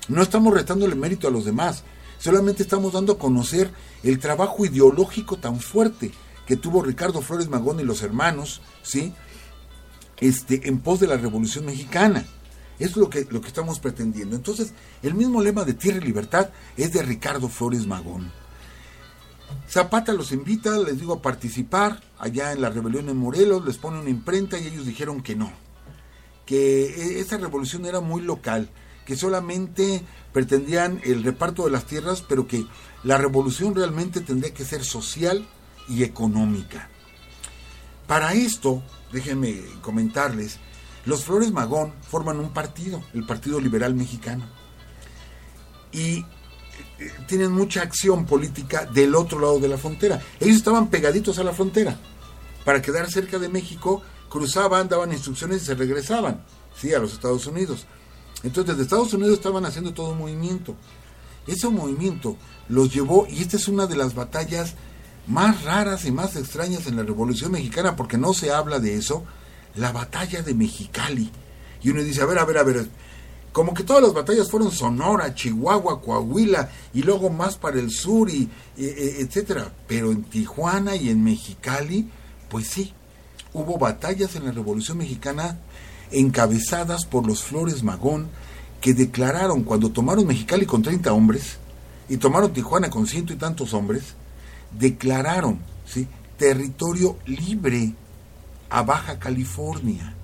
No 0.09 0.23
estamos 0.23 0.55
restándole 0.55 0.95
mérito 0.95 1.29
a 1.29 1.31
los 1.31 1.45
demás, 1.45 1.85
solamente 2.19 2.63
estamos 2.63 2.93
dando 2.93 3.15
a 3.15 3.19
conocer 3.19 3.71
el 4.03 4.19
trabajo 4.19 4.65
ideológico 4.65 5.37
tan 5.37 5.61
fuerte 5.61 6.13
que 6.47 6.57
tuvo 6.57 6.83
Ricardo 6.83 7.23
Flores 7.23 7.49
Magón 7.49 7.81
y 7.81 7.85
los 7.85 8.03
hermanos, 8.03 8.61
¿sí? 8.83 9.15
Este, 10.19 10.69
en 10.69 10.81
pos 10.81 11.01
de 11.01 11.07
la 11.07 11.17
Revolución 11.17 11.65
Mexicana. 11.65 12.27
Es 12.79 12.97
lo 12.97 13.11
que, 13.11 13.27
lo 13.31 13.41
que 13.41 13.49
estamos 13.49 13.79
pretendiendo. 13.79 14.37
Entonces, 14.37 14.73
el 15.03 15.15
mismo 15.15 15.43
lema 15.43 15.65
de 15.65 15.75
Tierra 15.75 15.99
y 15.99 16.07
Libertad 16.07 16.51
es 16.77 16.93
de 16.93 17.03
Ricardo 17.03 17.49
Flores 17.49 17.87
Magón. 17.87 18.33
Zapata 19.69 20.13
los 20.13 20.33
invita, 20.33 20.77
les 20.79 20.99
digo, 20.99 21.15
a 21.15 21.23
participar 21.23 22.01
allá 22.19 22.53
en 22.53 22.61
la 22.61 22.71
rebelión 22.71 23.09
en 23.09 23.17
Morelos, 23.17 23.65
les 23.65 23.79
pone 23.79 24.01
una 24.01 24.11
imprenta 24.11 24.59
y 24.59 24.67
ellos 24.67 24.87
dijeron 24.87 25.23
que 25.23 25.37
no, 25.37 25.53
que 26.47 26.87
e, 26.87 27.21
esa 27.21 27.37
revolución 27.37 27.87
era 27.87 28.01
muy 28.01 28.23
local, 28.23 28.69
que 29.05 29.17
solamente 29.17 30.03
pretendían 30.33 31.01
el 31.05 31.23
reparto 31.25 31.65
de 31.65 31.71
las 31.71 31.87
tierras, 31.87 32.23
pero 32.27 32.47
que 32.47 32.67
la 33.03 33.17
revolución 33.19 33.75
realmente 33.75 34.21
tendría 34.21 34.55
que 34.55 34.65
ser 34.65 34.85
social 34.85 35.47
y 35.89 36.03
económica. 36.05 36.89
Para 38.07 38.35
esto, 38.35 38.83
déjenme 39.13 39.63
comentarles, 39.83 40.59
los 41.07 41.25
Flores 41.25 41.53
Magón 41.53 41.93
forman 42.03 42.41
un 42.41 42.53
partido, 42.53 43.03
el 43.15 43.25
Partido 43.25 43.61
Liberal 43.61 43.95
Mexicano. 43.95 44.45
Y 45.93 46.19
eh, 46.19 47.13
tienen 47.27 47.53
mucha 47.53 47.83
acción 47.83 48.27
política 48.27 48.85
del 48.87 49.15
otro 49.15 49.41
lado 49.41 49.59
de 49.59 49.69
la 49.69 49.79
frontera. 49.79 50.21
Ellos 50.39 50.57
estaban 50.57 50.89
pegaditos 50.89 51.39
a 51.39 51.45
la 51.45 51.53
frontera. 51.53 51.99
Para 52.65 52.83
quedar 52.83 53.11
cerca 53.11 53.39
de 53.39 53.49
México, 53.49 54.03
cruzaban, 54.29 54.89
daban 54.89 55.13
instrucciones 55.13 55.63
y 55.63 55.67
se 55.67 55.75
regresaban, 55.75 56.43
sí, 56.77 56.93
a 56.93 56.99
los 56.99 57.13
Estados 57.13 57.47
Unidos. 57.47 57.87
Entonces, 58.43 58.75
desde 58.75 58.83
Estados 58.83 59.13
Unidos 59.13 59.35
estaban 59.35 59.65
haciendo 59.65 59.93
todo 59.93 60.13
un 60.13 60.19
movimiento. 60.19 60.75
Ese 61.47 61.69
movimiento 61.69 62.37
los 62.69 62.93
llevó, 62.93 63.27
y 63.29 63.43
esta 63.43 63.57
es 63.57 63.69
una 63.69 63.87
de 63.87 63.97
las 63.97 64.15
batallas 64.15 64.75
más 65.27 65.65
raras 65.65 66.05
y 66.05 66.13
más 66.13 66.37
extrañas 66.37 66.87
en 66.87 66.97
la 66.97 67.03
Revolución 67.03 67.53
Mexicana, 67.53 67.97
porque 67.97 68.19
no 68.19 68.33
se 68.33 68.53
habla 68.53 68.79
de 68.79 68.97
eso, 68.97 69.25
la 69.75 69.93
batalla 69.93 70.43
de 70.43 70.55
Mexicali. 70.55 71.31
Y 71.83 71.91
uno 71.91 72.03
dice, 72.03 72.23
a 72.23 72.27
ver, 72.27 72.39
a 72.39 72.45
ver, 72.45 72.59
a 72.59 72.63
ver, 72.63 72.89
como 73.53 73.75
que 73.75 73.83
todas 73.83 74.03
las 74.03 74.13
batallas 74.13 74.51
fueron 74.51 74.71
Sonora, 74.71 75.35
Chihuahua, 75.35 76.01
Coahuila, 76.01 76.71
y 76.95 77.03
luego 77.03 77.31
más 77.31 77.57
para 77.57 77.81
el 77.81 77.91
sur, 77.91 78.31
y, 78.31 78.49
etcétera. 78.77 79.73
Pero 79.87 80.13
en 80.13 80.25
Tijuana 80.25 80.95
y 80.95 81.09
en 81.09 81.23
Mexicali, 81.25 82.09
pues 82.49 82.69
sí, 82.69 82.93
hubo 83.53 83.77
batallas 83.79 84.37
en 84.37 84.45
la 84.45 84.53
Revolución 84.53 84.99
Mexicana 84.99 85.59
encabezadas 86.13 87.07
por 87.07 87.27
los 87.27 87.43
Flores 87.43 87.83
Magón, 87.83 88.29
que 88.81 88.95
declararon 88.95 89.63
cuando 89.63 89.91
tomaron 89.91 90.27
Mexicali 90.27 90.67
con 90.67 90.83
30 90.83 91.13
hombres 91.13 91.59
y 92.09 92.17
tomaron 92.17 92.53
Tijuana 92.53 92.91
con 92.91 93.07
ciento 93.07 93.33
y 93.33 93.37
tantos 93.37 93.75
hombres, 93.75 94.15
declararon 94.79 95.61
¿sí? 95.87 96.09
territorio 96.37 97.19
libre 97.27 97.95
a 98.71 98.83
Baja 98.83 99.19
California. 99.19 100.15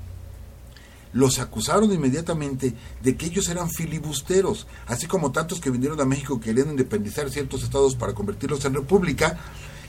Los 1.12 1.38
acusaron 1.38 1.92
inmediatamente 1.92 2.75
de 3.03 3.16
que 3.16 3.27
ellos 3.27 3.49
eran 3.49 3.70
filibusteros, 3.70 4.66
así 4.87 5.07
como 5.07 5.33
tantos 5.33 5.61
que 5.61 5.70
vinieron 5.70 6.01
a 6.01 6.05
México 6.05 6.40
queriendo 6.40 6.72
independizar 6.72 7.31
ciertos 7.31 7.62
estados 7.62 7.94
para 7.94 8.14
convertirlos 8.14 8.64
en 8.64 8.75
república, 8.75 9.38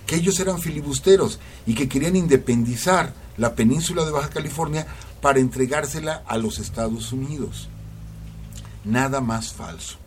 que 0.08 0.16
ellos 0.16 0.40
eran 0.40 0.60
filibusteros 0.60 1.40
y 1.68 1.76
que 1.76 1.88
querían 1.88 2.16
independizar 2.16 3.14
la 3.38 3.54
península 3.54 4.06
de 4.06 4.12
Baja 4.12 4.30
California 4.30 4.88
para 5.22 5.40
entregársela 5.40 6.24
a 6.26 6.38
los 6.38 6.58
Estados 6.58 7.12
Unidos. 7.12 7.70
Nada 8.84 9.22
más 9.22 9.54
falso. 9.54 9.98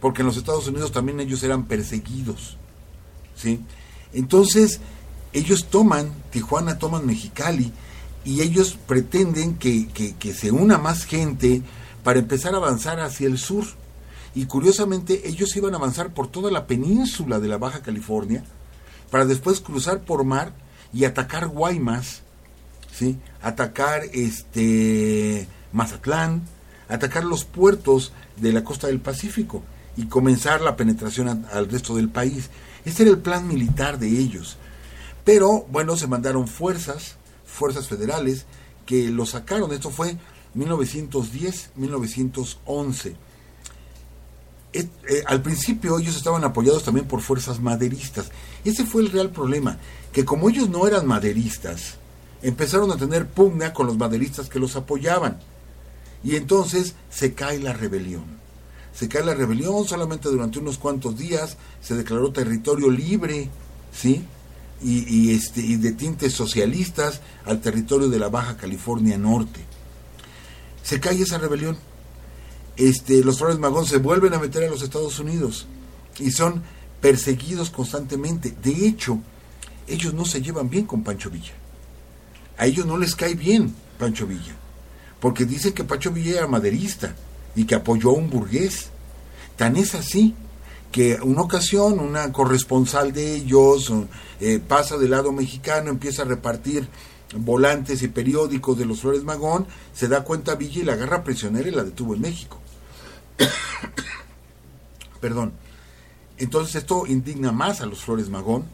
Porque 0.00 0.22
en 0.22 0.26
los 0.26 0.36
Estados 0.36 0.68
Unidos 0.68 0.92
también 0.92 1.20
ellos 1.20 1.42
eran 1.42 1.64
perseguidos. 1.64 2.56
¿sí? 3.34 3.60
Entonces, 4.12 4.80
ellos 5.32 5.66
toman 5.66 6.12
Tijuana, 6.30 6.78
toman 6.78 7.04
Mexicali, 7.04 7.72
y 8.24 8.42
ellos 8.42 8.78
pretenden 8.86 9.56
que, 9.56 9.88
que, 9.88 10.34
se 10.34 10.50
una 10.50 10.78
más 10.78 11.04
gente 11.04 11.62
para 12.04 12.18
empezar 12.18 12.54
a 12.54 12.58
avanzar 12.58 13.00
hacia 13.00 13.26
el 13.26 13.38
sur. 13.38 13.64
Y 14.34 14.44
curiosamente, 14.46 15.28
ellos 15.28 15.56
iban 15.56 15.74
a 15.74 15.78
avanzar 15.78 16.12
por 16.12 16.28
toda 16.28 16.50
la 16.50 16.66
península 16.66 17.40
de 17.40 17.48
la 17.48 17.58
Baja 17.58 17.80
California, 17.80 18.44
para 19.10 19.24
después 19.24 19.60
cruzar 19.60 20.00
por 20.00 20.24
mar 20.24 20.52
y 20.92 21.04
atacar 21.04 21.48
Guaymas 21.48 22.22
¿sí? 22.98 23.18
atacar 23.42 24.02
este 24.12 25.48
Mazatlán, 25.72 26.42
atacar 26.88 27.24
los 27.24 27.44
puertos 27.44 28.12
de 28.36 28.52
la 28.52 28.62
costa 28.64 28.88
del 28.88 29.00
Pacífico 29.00 29.62
y 29.96 30.06
comenzar 30.06 30.60
la 30.60 30.76
penetración 30.76 31.46
al 31.52 31.68
resto 31.68 31.94
del 31.96 32.08
país. 32.08 32.50
Ese 32.84 33.04
era 33.04 33.12
el 33.12 33.18
plan 33.18 33.46
militar 33.46 33.98
de 33.98 34.08
ellos. 34.08 34.56
Pero 35.24 35.66
bueno, 35.70 35.96
se 35.96 36.06
mandaron 36.06 36.48
fuerzas, 36.48 37.16
fuerzas 37.44 37.88
federales, 37.88 38.46
que 38.86 39.10
lo 39.10 39.26
sacaron. 39.26 39.72
Esto 39.72 39.90
fue 39.90 40.16
1910-1911. 40.56 43.14
Eh, 44.72 44.88
al 45.26 45.40
principio 45.40 45.98
ellos 45.98 46.16
estaban 46.16 46.44
apoyados 46.44 46.84
también 46.84 47.06
por 47.06 47.20
fuerzas 47.20 47.60
maderistas. 47.60 48.30
Ese 48.64 48.84
fue 48.84 49.02
el 49.02 49.10
real 49.10 49.30
problema, 49.30 49.78
que 50.12 50.24
como 50.24 50.50
ellos 50.50 50.68
no 50.68 50.86
eran 50.86 51.06
maderistas, 51.06 51.94
empezaron 52.42 52.90
a 52.90 52.96
tener 52.96 53.28
pugna 53.28 53.72
con 53.72 53.86
los 53.86 53.96
maderistas 53.96 54.48
que 54.48 54.58
los 54.58 54.76
apoyaban. 54.76 55.38
Y 56.22 56.36
entonces 56.36 56.94
se 57.10 57.32
cae 57.34 57.60
la 57.60 57.72
rebelión. 57.72 58.24
Se 58.92 59.08
cae 59.08 59.24
la 59.24 59.34
rebelión 59.34 59.86
solamente 59.86 60.28
durante 60.28 60.58
unos 60.58 60.78
cuantos 60.78 61.16
días, 61.16 61.56
se 61.80 61.94
declaró 61.94 62.32
territorio 62.32 62.90
libre, 62.90 63.48
¿sí? 63.92 64.24
Y, 64.80 65.32
este, 65.32 65.60
y 65.60 65.76
de 65.76 65.92
tintes 65.92 66.34
socialistas 66.34 67.20
al 67.44 67.60
territorio 67.60 68.08
de 68.08 68.18
la 68.18 68.28
Baja 68.28 68.56
California 68.56 69.18
Norte. 69.18 69.60
Se 70.82 71.00
cae 71.00 71.20
esa 71.20 71.38
rebelión. 71.38 71.76
Este, 72.78 73.22
los 73.22 73.38
Flores 73.38 73.58
Magón 73.58 73.84
se 73.84 73.98
vuelven 73.98 74.32
a 74.32 74.38
meter 74.38 74.64
a 74.64 74.70
los 74.70 74.82
Estados 74.82 75.18
Unidos 75.18 75.66
y 76.18 76.30
son 76.30 76.62
perseguidos 77.00 77.68
constantemente. 77.68 78.54
De 78.62 78.86
hecho, 78.86 79.18
ellos 79.86 80.14
no 80.14 80.24
se 80.24 80.40
llevan 80.40 80.70
bien 80.70 80.86
con 80.86 81.02
Pancho 81.02 81.28
Villa 81.28 81.52
a 82.58 82.66
ellos 82.66 82.84
no 82.84 82.98
les 82.98 83.14
cae 83.14 83.34
bien 83.34 83.72
Pancho 83.98 84.26
Villa, 84.26 84.54
porque 85.20 85.46
dicen 85.46 85.72
que 85.72 85.84
Pancho 85.84 86.10
Villa 86.10 86.38
era 86.38 86.46
maderista 86.48 87.14
y 87.54 87.64
que 87.64 87.76
apoyó 87.76 88.10
a 88.10 88.14
un 88.14 88.28
burgués. 88.28 88.90
Tan 89.56 89.76
es 89.76 89.94
así 89.94 90.34
que 90.90 91.18
una 91.22 91.42
ocasión 91.42 92.00
una 92.00 92.32
corresponsal 92.32 93.12
de 93.12 93.36
ellos 93.36 93.92
eh, 94.40 94.58
pasa 94.58 94.98
del 94.98 95.12
lado 95.12 95.32
mexicano, 95.32 95.90
empieza 95.90 96.22
a 96.22 96.26
repartir 96.26 96.88
volantes 97.36 98.02
y 98.02 98.08
periódicos 98.08 98.76
de 98.76 98.86
los 98.86 99.00
Flores 99.00 99.22
Magón, 99.22 99.66
se 99.92 100.08
da 100.08 100.24
cuenta 100.24 100.56
Villa 100.56 100.82
y 100.82 100.84
la 100.84 100.94
agarra 100.94 101.22
prisionera 101.22 101.68
y 101.68 101.72
la 101.72 101.84
detuvo 101.84 102.14
en 102.14 102.22
México. 102.22 102.60
Perdón. 105.20 105.52
Entonces 106.38 106.76
esto 106.76 107.06
indigna 107.06 107.52
más 107.52 107.80
a 107.80 107.86
los 107.86 108.00
Flores 108.00 108.28
Magón, 108.28 108.64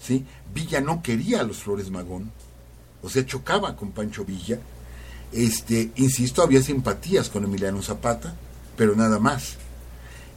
¿sí? 0.00 0.24
Villa 0.52 0.80
no 0.80 1.02
quería 1.02 1.40
a 1.40 1.44
los 1.44 1.58
Flores 1.58 1.90
Magón, 1.90 2.30
o 3.02 3.08
sea, 3.08 3.24
chocaba 3.24 3.76
con 3.76 3.92
Pancho 3.92 4.24
Villa. 4.24 4.58
Este, 5.32 5.90
insisto, 5.96 6.42
había 6.42 6.62
simpatías 6.62 7.28
con 7.28 7.44
Emiliano 7.44 7.82
Zapata, 7.82 8.34
pero 8.76 8.94
nada 8.94 9.18
más. 9.18 9.56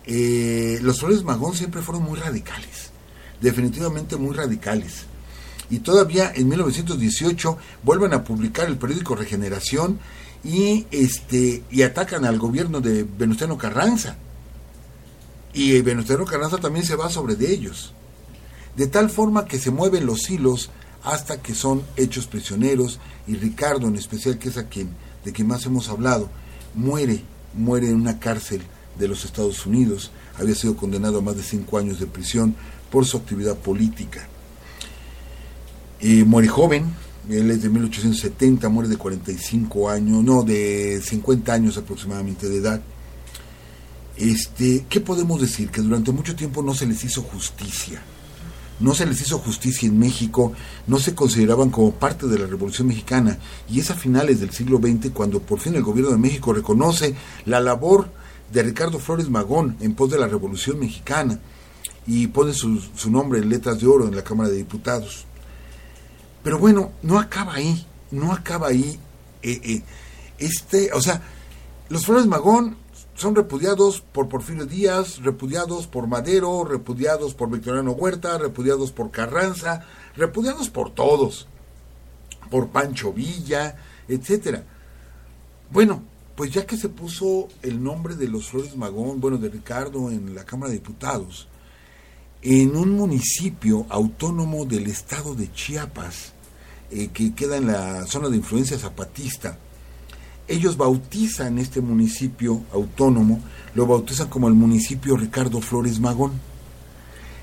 Eh, 0.05 0.79
los 0.81 0.99
Flores 0.99 1.23
Magón 1.23 1.53
siempre 1.53 1.81
fueron 1.81 2.03
muy 2.03 2.17
radicales, 2.17 2.91
definitivamente 3.41 4.15
muy 4.15 4.33
radicales. 4.33 5.05
Y 5.69 5.79
todavía 5.79 6.31
en 6.33 6.47
1918 6.47 7.57
vuelven 7.83 8.13
a 8.13 8.23
publicar 8.23 8.67
el 8.67 8.77
periódico 8.77 9.15
Regeneración 9.15 9.99
y, 10.43 10.85
este, 10.91 11.63
y 11.69 11.81
atacan 11.81 12.25
al 12.25 12.37
gobierno 12.37 12.81
de 12.81 13.03
Venustiano 13.03 13.57
Carranza. 13.57 14.17
Y 15.53 15.81
Venustiano 15.81 16.25
Carranza 16.25 16.57
también 16.57 16.85
se 16.85 16.95
va 16.95 17.09
sobre 17.09 17.35
de 17.35 17.51
ellos. 17.51 17.93
De 18.75 18.87
tal 18.87 19.09
forma 19.09 19.45
que 19.45 19.59
se 19.59 19.71
mueven 19.71 20.05
los 20.05 20.29
hilos 20.29 20.69
hasta 21.03 21.41
que 21.41 21.55
son 21.55 21.83
hechos 21.95 22.27
prisioneros 22.27 22.99
y 23.27 23.35
Ricardo 23.35 23.87
en 23.87 23.95
especial, 23.95 24.37
que 24.37 24.49
es 24.49 24.57
a 24.57 24.67
quien, 24.67 24.89
de 25.23 25.31
quien 25.31 25.47
más 25.47 25.65
hemos 25.65 25.89
hablado, 25.89 26.29
muere, 26.75 27.23
muere 27.53 27.87
en 27.89 27.95
una 27.95 28.19
cárcel 28.19 28.61
de 28.99 29.07
los 29.07 29.25
Estados 29.25 29.65
Unidos. 29.65 30.11
Había 30.37 30.55
sido 30.55 30.75
condenado 30.75 31.19
a 31.19 31.21
más 31.21 31.35
de 31.35 31.43
cinco 31.43 31.77
años 31.77 31.99
de 31.99 32.07
prisión 32.07 32.55
por 32.91 33.05
su 33.05 33.17
actividad 33.17 33.55
política. 33.55 34.27
Y 35.99 36.23
muere 36.23 36.47
joven, 36.47 36.93
él 37.29 37.51
es 37.51 37.61
de 37.61 37.69
1870, 37.69 38.69
muere 38.69 38.89
de 38.89 38.97
45 38.97 39.89
años, 39.89 40.23
no, 40.23 40.43
de 40.43 41.01
50 41.03 41.53
años 41.53 41.77
aproximadamente 41.77 42.47
de 42.47 42.57
edad. 42.57 42.81
Este, 44.15 44.85
¿Qué 44.89 44.99
podemos 44.99 45.41
decir? 45.41 45.69
Que 45.69 45.81
durante 45.81 46.11
mucho 46.11 46.35
tiempo 46.35 46.63
no 46.63 46.73
se 46.73 46.85
les 46.85 47.03
hizo 47.03 47.21
justicia. 47.21 48.01
No 48.79 48.93
se 48.93 49.05
les 49.05 49.19
hizo 49.21 49.39
justicia 49.39 49.87
en 49.87 49.97
México, 49.97 50.53
no 50.85 50.99
se 50.99 51.15
consideraban 51.15 51.71
como 51.71 51.93
parte 51.93 52.27
de 52.27 52.37
la 52.37 52.45
Revolución 52.45 52.87
Mexicana. 52.87 53.39
Y 53.69 53.79
es 53.79 53.89
a 53.89 53.95
finales 53.95 54.39
del 54.39 54.51
siglo 54.51 54.77
XX 54.77 55.11
cuando 55.11 55.41
por 55.41 55.59
fin 55.59 55.75
el 55.75 55.83
gobierno 55.83 56.11
de 56.11 56.17
México 56.17 56.53
reconoce 56.53 57.15
la 57.45 57.59
labor 57.59 58.09
de 58.51 58.63
Ricardo 58.63 58.99
Flores 58.99 59.29
Magón 59.29 59.77
en 59.81 59.95
pos 59.95 60.11
de 60.11 60.19
la 60.19 60.27
Revolución 60.27 60.79
Mexicana 60.79 61.39
y 62.05 62.27
pone 62.27 62.53
su, 62.53 62.79
su 62.95 63.11
nombre 63.11 63.39
en 63.39 63.49
letras 63.49 63.79
de 63.79 63.87
oro 63.87 64.07
en 64.07 64.15
la 64.15 64.23
Cámara 64.23 64.49
de 64.49 64.57
Diputados. 64.57 65.25
Pero 66.43 66.59
bueno, 66.59 66.91
no 67.01 67.19
acaba 67.19 67.55
ahí, 67.55 67.85
no 68.11 68.31
acaba 68.31 68.67
ahí. 68.67 68.99
Eh, 69.41 69.61
eh, 69.63 69.83
este, 70.37 70.91
o 70.93 71.01
sea, 71.01 71.21
los 71.89 72.05
Flores 72.05 72.25
Magón 72.25 72.77
son 73.15 73.35
repudiados 73.35 74.01
por 74.01 74.29
Porfirio 74.29 74.65
Díaz, 74.65 75.19
repudiados 75.23 75.87
por 75.87 76.07
Madero, 76.07 76.63
repudiados 76.63 77.33
por 77.33 77.49
Victoriano 77.49 77.91
Huerta, 77.91 78.37
repudiados 78.37 78.91
por 78.91 79.09
Carranza, 79.09 79.85
repudiados 80.15 80.69
por 80.69 80.91
todos, 80.91 81.47
por 82.51 82.69
Pancho 82.69 83.11
Villa, 83.11 83.75
etcétera. 84.07 84.63
Bueno, 85.71 86.03
pues 86.35 86.51
ya 86.51 86.67
que 86.67 86.77
se 86.77 86.89
puso 86.89 87.47
el 87.63 87.83
nombre 87.83 88.15
de 88.15 88.27
los 88.27 88.49
Flores 88.49 88.77
Magón, 88.77 89.19
bueno, 89.19 89.37
de 89.37 89.49
Ricardo 89.49 90.11
en 90.11 90.35
la 90.35 90.45
Cámara 90.45 90.71
de 90.71 90.77
Diputados, 90.77 91.47
en 92.41 92.75
un 92.75 92.91
municipio 92.91 93.85
autónomo 93.89 94.65
del 94.65 94.87
estado 94.87 95.35
de 95.35 95.51
Chiapas, 95.51 96.33
eh, 96.91 97.09
que 97.09 97.33
queda 97.33 97.57
en 97.57 97.67
la 97.67 98.05
zona 98.05 98.29
de 98.29 98.37
influencia 98.37 98.77
zapatista. 98.77 99.57
Ellos 100.47 100.77
bautizan 100.77 101.57
este 101.57 101.81
municipio 101.81 102.63
autónomo, 102.71 103.41
lo 103.75 103.85
bautizan 103.85 104.29
como 104.29 104.47
el 104.47 104.53
municipio 104.53 105.17
Ricardo 105.17 105.59
Flores 105.59 105.99
Magón. 105.99 106.33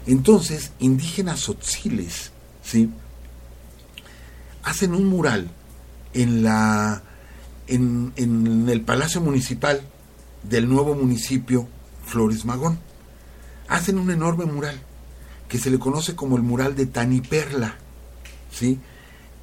Entonces, 0.07 0.73
indígenas 0.79 1.41
sotziles, 1.41 2.33
¿sí? 2.63 2.91
Hacen 4.63 4.95
un 4.95 5.07
mural 5.07 5.51
en, 6.15 6.43
la, 6.43 7.03
en, 7.67 8.13
en 8.17 8.69
el 8.71 8.81
Palacio 8.81 9.21
Municipal 9.21 9.83
del 10.43 10.69
nuevo 10.69 10.95
municipio 10.95 11.69
Flores 12.07 12.47
Magón. 12.47 12.79
Hacen 13.69 13.99
un 13.99 14.11
enorme 14.11 14.47
mural 14.47 14.81
que 15.55 15.61
se 15.61 15.71
le 15.71 15.79
conoce 15.79 16.17
como 16.17 16.37
el 16.37 16.43
mural 16.43 16.75
de 16.75 16.87
Taniperla, 16.87 17.77
¿sí? 18.51 18.81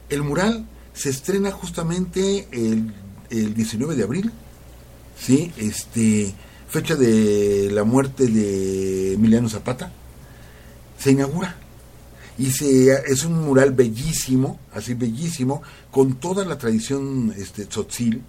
El 0.10 0.24
mural 0.24 0.67
se 0.91 1.10
estrena 1.10 1.52
justamente 1.52 2.50
el, 2.52 3.54
19 3.54 3.95
de 3.95 4.04
abril, 4.04 4.30
¿sí? 5.17 5.54
Este, 5.56 6.34
fecha 6.67 6.97
de 6.97 7.69
la 7.71 7.86
muerte 7.86 8.28
de 8.28 9.13
Emiliano 9.13 9.47
Zapata. 9.47 9.89
Se 11.00 11.12
inaugura. 11.12 11.56
Y 12.38 12.52
se, 12.52 12.91
es 13.10 13.24
un 13.24 13.45
mural 13.45 13.71
bellísimo, 13.71 14.60
así 14.74 14.95
bellísimo, 14.95 15.62
con 15.91 16.15
toda 16.15 16.43
la 16.43 16.58
tradición 16.58 17.34
este, 17.38 17.67
tzotzil, 17.67 18.21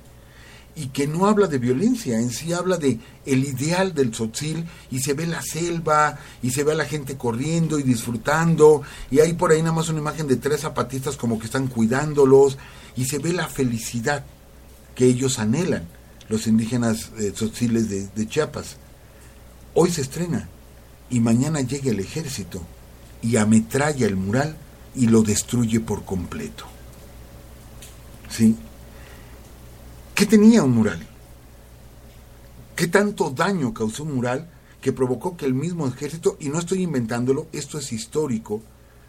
y 0.74 0.86
que 0.86 1.06
no 1.06 1.26
habla 1.26 1.48
de 1.48 1.58
violencia, 1.58 2.18
en 2.18 2.30
sí 2.30 2.52
habla 2.52 2.78
de 2.78 2.98
el 3.26 3.44
ideal 3.44 3.92
del 3.94 4.10
tzotzil 4.10 4.64
y 4.90 5.00
se 5.00 5.12
ve 5.12 5.26
la 5.26 5.42
selva 5.42 6.18
y 6.42 6.50
se 6.50 6.64
ve 6.64 6.72
a 6.72 6.76
la 6.76 6.86
gente 6.86 7.16
corriendo 7.16 7.78
y 7.78 7.82
disfrutando 7.82 8.82
y 9.10 9.20
hay 9.20 9.34
por 9.34 9.52
ahí 9.52 9.60
nada 9.60 9.74
más 9.74 9.90
una 9.90 9.98
imagen 9.98 10.26
de 10.28 10.36
tres 10.36 10.62
zapatistas 10.62 11.16
como 11.16 11.38
que 11.38 11.46
están 11.46 11.66
cuidándolos 11.66 12.56
y 12.96 13.04
se 13.04 13.18
ve 13.18 13.32
la 13.32 13.48
felicidad 13.48 14.24
que 14.94 15.06
ellos 15.06 15.38
anhelan, 15.38 15.86
los 16.28 16.46
indígenas 16.46 17.10
eh, 17.18 17.32
de, 17.32 18.08
de 18.08 18.28
Chiapas. 18.28 18.76
Hoy 19.74 19.90
se 19.90 20.02
estrena 20.02 20.48
y 21.10 21.20
mañana 21.20 21.60
llega 21.60 21.90
el 21.90 22.00
ejército 22.00 22.62
y 23.22 23.36
ametralla 23.36 24.06
el 24.06 24.16
mural 24.16 24.56
y 24.94 25.06
lo 25.06 25.22
destruye 25.22 25.80
por 25.80 26.04
completo. 26.04 26.64
¿Sí? 28.30 28.56
¿Qué 30.14 30.26
tenía 30.26 30.62
un 30.62 30.74
mural? 30.74 31.06
¿Qué 32.76 32.86
tanto 32.88 33.30
daño 33.30 33.72
causó 33.72 34.04
un 34.04 34.14
mural 34.14 34.48
que 34.80 34.92
provocó 34.92 35.36
que 35.36 35.46
el 35.46 35.54
mismo 35.54 35.86
ejército, 35.86 36.36
y 36.40 36.48
no 36.48 36.58
estoy 36.58 36.82
inventándolo, 36.82 37.46
esto 37.52 37.78
es 37.78 37.92
histórico, 37.92 38.62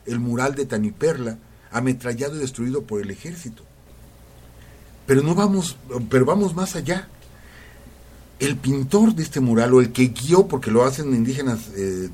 el 0.06 0.20
mural 0.20 0.56
de 0.56 0.66
Taniperla, 0.66 1.38
ametrallado 1.72 2.36
y 2.36 2.40
destruido 2.40 2.84
por 2.84 3.02
el 3.02 3.10
ejército? 3.10 3.64
Pero 5.06 5.22
no 5.22 5.36
vamos, 5.36 5.78
pero 6.10 6.26
vamos 6.26 6.56
más 6.56 6.76
allá. 6.76 7.08
El 8.40 8.58
pintor 8.58 9.14
de 9.16 9.24
este 9.24 9.40
mural, 9.40 9.74
o 9.74 9.82
el 9.82 9.92
que 9.92 10.08
guió, 10.08 10.48
porque 10.48 10.72
lo 10.72 10.84
hacen 10.84 11.14
indígenas 11.14 11.70
eh, 11.76 12.10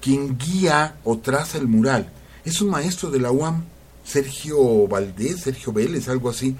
quien 0.00 0.38
guía 0.38 0.96
o 1.04 1.18
traza 1.18 1.58
el 1.58 1.68
mural, 1.68 2.12
es 2.44 2.60
un 2.60 2.70
maestro 2.70 3.10
de 3.10 3.20
la 3.20 3.32
UAM, 3.32 3.64
Sergio 4.04 4.86
Valdés, 4.86 5.40
Sergio 5.40 5.72
Vélez, 5.72 6.08
algo 6.08 6.30
así, 6.30 6.56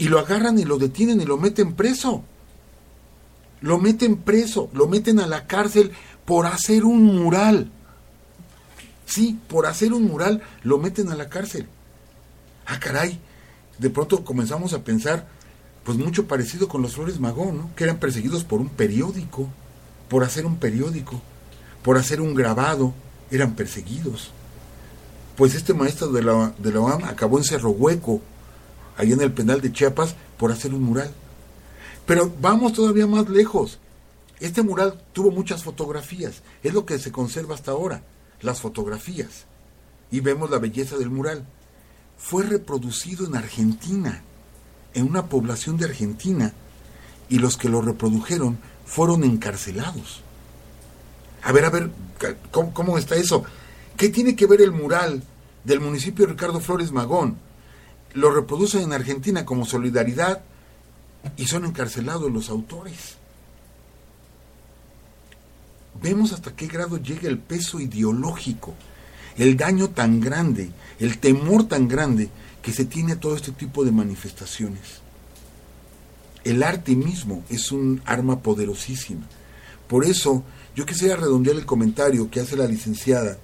y 0.00 0.08
lo 0.08 0.18
agarran 0.18 0.58
y 0.58 0.64
lo 0.64 0.78
detienen 0.78 1.20
y 1.20 1.26
lo 1.26 1.36
meten 1.36 1.74
preso. 1.74 2.24
Lo 3.60 3.78
meten 3.78 4.16
preso, 4.16 4.70
lo 4.72 4.88
meten 4.88 5.20
a 5.20 5.26
la 5.26 5.46
cárcel 5.46 5.92
por 6.24 6.46
hacer 6.46 6.86
un 6.86 7.04
mural. 7.04 7.70
Sí, 9.04 9.38
por 9.46 9.66
hacer 9.66 9.92
un 9.92 10.04
mural 10.04 10.42
lo 10.62 10.78
meten 10.78 11.10
a 11.10 11.16
la 11.16 11.28
cárcel. 11.28 11.66
Ah, 12.64 12.80
caray. 12.80 13.20
De 13.76 13.90
pronto 13.90 14.24
comenzamos 14.24 14.72
a 14.72 14.84
pensar, 14.84 15.28
pues 15.84 15.98
mucho 15.98 16.26
parecido 16.26 16.66
con 16.66 16.80
los 16.80 16.94
Flores 16.94 17.20
Magón, 17.20 17.58
¿no? 17.58 17.70
Que 17.76 17.84
eran 17.84 17.98
perseguidos 17.98 18.42
por 18.42 18.62
un 18.62 18.70
periódico, 18.70 19.50
por 20.08 20.24
hacer 20.24 20.46
un 20.46 20.56
periódico, 20.56 21.20
por 21.82 21.98
hacer 21.98 22.22
un 22.22 22.34
grabado, 22.34 22.94
eran 23.30 23.54
perseguidos. 23.54 24.30
Pues 25.36 25.54
este 25.54 25.74
maestro 25.74 26.10
de 26.10 26.22
la, 26.22 26.54
de 26.56 26.72
la 26.72 26.80
UAM 26.80 27.04
acabó 27.04 27.36
en 27.36 27.44
Cerro 27.44 27.68
Hueco, 27.68 28.22
ahí 29.00 29.12
en 29.12 29.20
el 29.22 29.32
penal 29.32 29.60
de 29.60 29.72
Chiapas, 29.72 30.14
por 30.36 30.52
hacer 30.52 30.74
un 30.74 30.82
mural. 30.82 31.10
Pero 32.06 32.30
vamos 32.40 32.74
todavía 32.74 33.06
más 33.06 33.28
lejos. 33.28 33.78
Este 34.40 34.62
mural 34.62 35.02
tuvo 35.12 35.30
muchas 35.30 35.64
fotografías, 35.64 36.42
es 36.62 36.74
lo 36.74 36.84
que 36.84 36.98
se 36.98 37.12
conserva 37.12 37.54
hasta 37.54 37.72
ahora, 37.72 38.02
las 38.42 38.60
fotografías. 38.60 39.46
Y 40.10 40.20
vemos 40.20 40.50
la 40.50 40.58
belleza 40.58 40.96
del 40.96 41.10
mural. 41.10 41.46
Fue 42.18 42.42
reproducido 42.42 43.26
en 43.26 43.36
Argentina, 43.36 44.22
en 44.92 45.06
una 45.06 45.26
población 45.26 45.76
de 45.78 45.86
Argentina, 45.86 46.52
y 47.28 47.38
los 47.38 47.56
que 47.56 47.68
lo 47.68 47.80
reprodujeron 47.80 48.58
fueron 48.84 49.24
encarcelados. 49.24 50.22
A 51.42 51.52
ver, 51.52 51.64
a 51.64 51.70
ver, 51.70 51.90
¿cómo, 52.50 52.74
cómo 52.74 52.98
está 52.98 53.14
eso? 53.14 53.44
¿Qué 53.96 54.10
tiene 54.10 54.36
que 54.36 54.46
ver 54.46 54.60
el 54.60 54.72
mural 54.72 55.22
del 55.64 55.80
municipio 55.80 56.26
Ricardo 56.26 56.60
Flores 56.60 56.92
Magón 56.92 57.36
lo 58.14 58.30
reproducen 58.30 58.82
en 58.82 58.92
Argentina 58.92 59.44
como 59.44 59.64
solidaridad 59.64 60.42
y 61.36 61.46
son 61.46 61.64
encarcelados 61.64 62.30
los 62.30 62.48
autores. 62.48 63.16
Vemos 66.02 66.32
hasta 66.32 66.54
qué 66.54 66.66
grado 66.66 66.96
llega 66.96 67.28
el 67.28 67.38
peso 67.38 67.78
ideológico, 67.80 68.74
el 69.36 69.56
daño 69.56 69.90
tan 69.90 70.20
grande, 70.20 70.70
el 70.98 71.18
temor 71.18 71.68
tan 71.68 71.88
grande 71.88 72.30
que 72.62 72.72
se 72.72 72.84
tiene 72.84 73.12
a 73.12 73.20
todo 73.20 73.36
este 73.36 73.52
tipo 73.52 73.84
de 73.84 73.92
manifestaciones. 73.92 75.00
El 76.42 76.62
arte 76.62 76.96
mismo 76.96 77.44
es 77.50 77.70
un 77.70 78.00
arma 78.06 78.40
poderosísima. 78.40 79.26
Por 79.88 80.04
eso 80.04 80.42
yo 80.74 80.86
quisiera 80.86 81.16
redondear 81.16 81.56
el 81.56 81.66
comentario 81.66 82.30
que 82.30 82.40
hace 82.40 82.56
la 82.56 82.66
licenciada, 82.66 83.38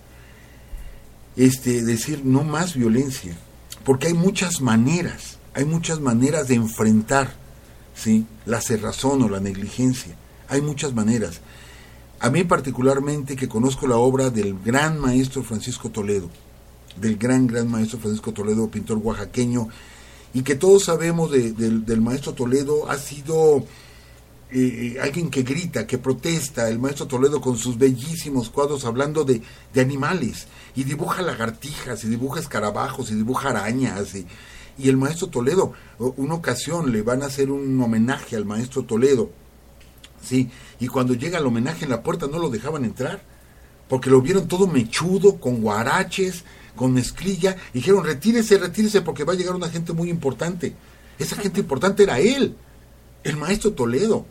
este, 1.37 1.83
decir 1.83 2.25
no 2.25 2.43
más 2.45 2.75
violencia, 2.75 3.37
porque 3.87 4.09
hay 4.09 4.15
muchas 4.15 4.61
maneras, 4.61 5.39
hay 5.55 5.65
muchas 5.65 6.01
maneras 6.01 6.49
de 6.49 6.57
enfrentar 6.57 7.33
¿sí? 7.95 8.27
la 8.45 8.61
cerrazón 8.61 9.23
o 9.23 9.29
la 9.29 9.39
negligencia, 9.39 10.17
hay 10.49 10.61
muchas 10.61 10.93
maneras. 10.93 11.41
A 12.19 12.29
mí 12.29 12.43
particularmente 12.43 13.37
que 13.37 13.49
conozco 13.49 13.87
la 13.87 13.97
obra 13.97 14.31
del 14.31 14.59
gran 14.59 14.99
maestro 14.99 15.45
Francisco 15.45 15.91
Toledo, 15.91 16.29
del 17.01 17.17
gran, 17.17 17.47
gran 17.47 17.71
maestro 17.71 18.01
Francisco 18.01 18.33
Toledo, 18.33 18.69
pintor 18.69 18.99
oaxaqueño, 18.99 19.69
y 20.35 20.43
que 20.43 20.57
todos 20.57 20.87
sabemos 20.87 21.31
del 21.31 22.01
maestro 22.01 22.35
Toledo, 22.35 22.91
ha 22.91 22.99
sido 22.99 23.65
eh, 24.51 24.95
eh, 24.97 25.01
alguien 25.01 25.31
que 25.31 25.43
grita, 25.43 25.87
que 25.87 25.99
protesta, 25.99 26.69
el 26.69 26.79
maestro 26.79 27.07
Toledo 27.07 27.41
con 27.41 27.57
sus 27.57 27.79
bellísimos 27.79 28.51
cuadros 28.51 28.85
hablando 28.85 29.25
de, 29.25 29.43
de 29.73 29.81
animales, 29.81 30.47
y 30.75 30.85
dibuja 30.85 31.23
lagartijas, 31.23 32.05
y 32.05 32.09
dibuja 32.09 32.41
escarabajos, 32.41 33.11
y 33.11 33.15
dibuja 33.15 33.51
arañas, 33.51 34.15
y, 34.15 34.27
y 34.79 34.89
el 34.89 34.97
maestro 34.97 35.29
Toledo, 35.29 35.73
una 35.99 36.35
ocasión 36.35 36.93
le 36.93 37.03
van 37.03 37.23
a 37.23 37.27
hacer 37.27 37.51
un 37.51 37.81
homenaje 37.81 38.37
al 38.37 38.45
maestro 38.45 38.85
Toledo, 38.85 39.31
Sí, 40.27 40.51
y 40.81 40.89
cuando 40.89 41.15
llega 41.15 41.39
el 41.39 41.47
homenaje 41.47 41.85
en 41.85 41.91
la 41.91 42.03
puerta 42.03 42.27
no 42.27 42.39
lo 42.39 42.51
dejaban 42.51 42.85
entrar, 42.85 43.23
porque 43.89 44.11
lo 44.11 44.21
vieron 44.21 44.49
todo 44.49 44.67
mechudo, 44.67 45.37
con 45.37 45.61
guaraches, 45.61 46.43
con 46.75 46.93
mezclilla, 46.93 47.57
y 47.73 47.79
dijeron, 47.79 48.05
retírese, 48.05 48.59
retírese, 48.59 49.03
porque 49.03 49.23
va 49.23 49.35
a 49.35 49.37
llegar 49.37 49.55
una 49.55 49.69
gente 49.69 49.93
muy 49.93 50.11
importante. 50.11 50.75
Esa 51.19 51.37
gente 51.37 51.61
importante 51.61 52.03
era 52.03 52.19
él, 52.19 52.57
el 53.23 53.37
maestro 53.37 53.73
Toledo, 53.73 54.27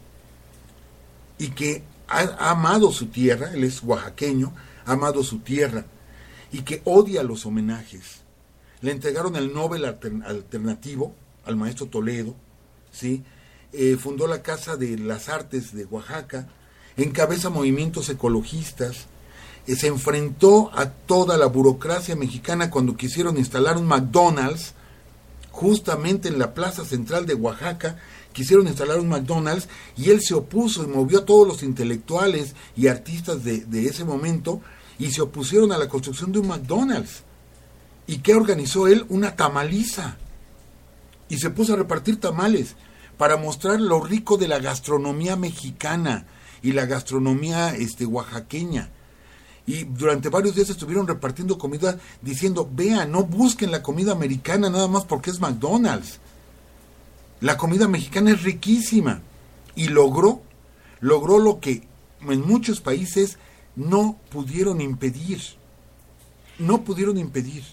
y 1.38 1.50
que 1.50 1.84
ha, 2.08 2.50
amado 2.52 2.92
su 2.92 3.08
tierra, 3.08 3.52
él 3.54 3.64
es 3.64 3.84
oaxaqueño, 3.84 4.54
ha 4.86 4.94
amado 4.94 5.24
su 5.24 5.40
tierra, 5.40 5.86
y 6.52 6.62
que 6.62 6.82
odia 6.86 7.24
los 7.24 7.46
homenajes. 7.46 8.22
Le 8.82 8.92
entregaron 8.92 9.36
el 9.36 9.54
Nobel 9.54 9.86
alternativo 9.86 11.16
al 11.46 11.56
maestro 11.56 11.88
Toledo, 11.88 12.36
¿sí? 12.92 13.24
Eh, 13.74 13.98
fundó 13.98 14.28
la 14.28 14.42
Casa 14.42 14.78
de 14.78 14.98
las 14.98 15.28
Artes 15.28 15.74
de 15.74 15.86
Oaxaca, 15.86 16.48
encabeza 16.96 17.50
movimientos 17.50 18.10
ecologistas, 18.10 19.08
eh, 19.68 19.76
se 19.76 19.88
enfrentó 19.88 20.72
a 20.74 20.90
toda 20.90 21.38
la 21.38 21.48
burocracia 21.48 22.16
mexicana 22.16 22.70
cuando 22.70 22.96
quisieron 22.96 23.38
instalar 23.38 23.78
un 23.78 23.88
McDonald's 23.88 24.74
justamente 25.52 26.28
en 26.28 26.38
la 26.38 26.54
plaza 26.54 26.86
central 26.86 27.26
de 27.26 27.34
Oaxaca, 27.34 27.98
quisieron 28.36 28.68
instalar 28.68 29.00
un 29.00 29.08
McDonald's 29.08 29.70
y 29.96 30.12
él 30.12 30.22
se 30.22 30.34
opuso 30.34 30.84
y 30.84 30.88
movió 30.88 31.20
a 31.20 31.26
todos 31.26 31.48
los 31.48 31.64
intelectuales 31.64 32.54
y 32.76 32.88
artistas 32.88 33.46
de, 33.46 33.86
ese 33.88 34.04
momento 34.04 34.62
y 35.00 35.12
se 35.12 35.22
opusieron 35.22 35.72
a 35.72 35.78
la 35.78 35.88
construcción 35.88 36.34
de 36.34 36.40
un 36.40 36.50
McDonald's. 36.50 37.24
¿Y 38.08 38.18
qué 38.18 38.36
organizó 38.36 38.88
él? 38.88 39.06
Una 39.08 39.38
tamaliza. 39.38 40.18
Y 41.30 41.38
se 41.38 41.50
puso 41.50 41.74
a 41.74 41.78
repartir 41.78 42.20
tamales 42.20 42.76
para 43.18 43.38
mostrar 43.38 43.80
lo 43.80 44.04
rico 44.04 44.36
de 44.36 44.50
la 44.50 44.60
gastronomía 44.60 45.38
mexicana 45.38 46.28
y 46.62 46.74
la 46.74 46.86
gastronomía 46.86 47.74
este, 47.74 48.06
oaxaqueña. 48.06 48.90
Y 49.66 49.86
durante 49.86 50.28
varios 50.28 50.56
días 50.56 50.70
estuvieron 50.70 51.08
repartiendo 51.08 51.58
comida 51.58 51.98
diciendo, 52.22 52.70
vean, 52.70 53.14
no 53.14 53.24
busquen 53.24 53.72
la 53.72 53.82
comida 53.82 54.12
americana 54.12 54.70
nada 54.70 54.90
más 54.90 55.06
porque 55.06 55.32
es 55.32 55.40
McDonald's. 55.40 56.20
La 57.42 57.58
comida 57.58 57.88
mexicana 57.88 58.32
es 58.32 58.44
riquísima. 58.44 59.22
Y 59.76 59.90
logró, 59.90 60.42
logró 61.00 61.40
lo 61.40 61.60
que 61.60 61.88
en 62.22 62.42
muchos 62.48 62.82
países 62.82 63.38
no 63.76 64.18
pudieron 64.30 64.82
impedir. 64.82 65.42
No 66.60 66.84
pudieron 66.84 67.18
impedir. 67.18 67.64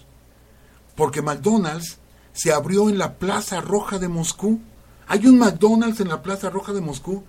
Porque 0.95 1.21
McDonald's 1.21 1.97
se 2.33 2.51
abrió 2.51 2.89
en 2.89 2.97
la 2.97 3.15
Plaza 3.15 3.61
Roja 3.61 3.99
de 3.99 4.09
Moscú 4.09 4.59
hay 5.07 5.25
un 5.27 5.37
McDonald's 5.37 5.99
en 5.99 6.09
la 6.09 6.21
Plaza 6.21 6.49
Roja 6.49 6.73
de 6.73 6.81
Moscú. 6.81 7.23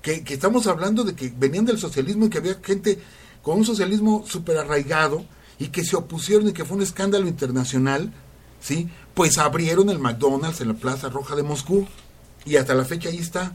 Que, 0.00 0.24
estamos 0.26 0.66
hablando 0.66 1.04
de 1.04 1.14
que 1.14 1.32
venían 1.36 1.64
del 1.64 1.78
socialismo 1.78 2.26
y 2.26 2.30
que 2.30 2.38
había 2.38 2.56
gente 2.62 2.98
con 3.42 3.58
un 3.58 3.64
socialismo 3.64 4.24
súper 4.26 4.58
arraigado 4.58 5.24
y 5.58 5.68
que 5.68 5.84
se 5.84 5.96
opusieron 5.96 6.48
y 6.48 6.52
que 6.52 6.64
fue 6.64 6.76
un 6.76 6.82
escándalo 6.82 7.28
internacional, 7.28 8.12
¿sí? 8.60 8.88
Pues 9.14 9.38
abrieron 9.38 9.90
el 9.90 9.98
McDonald's 9.98 10.60
en 10.60 10.68
la 10.68 10.74
Plaza 10.74 11.08
Roja 11.08 11.36
de 11.36 11.42
Moscú 11.42 11.86
y 12.44 12.56
hasta 12.56 12.74
la 12.74 12.84
fecha 12.84 13.08
ahí 13.08 13.18
está. 13.18 13.52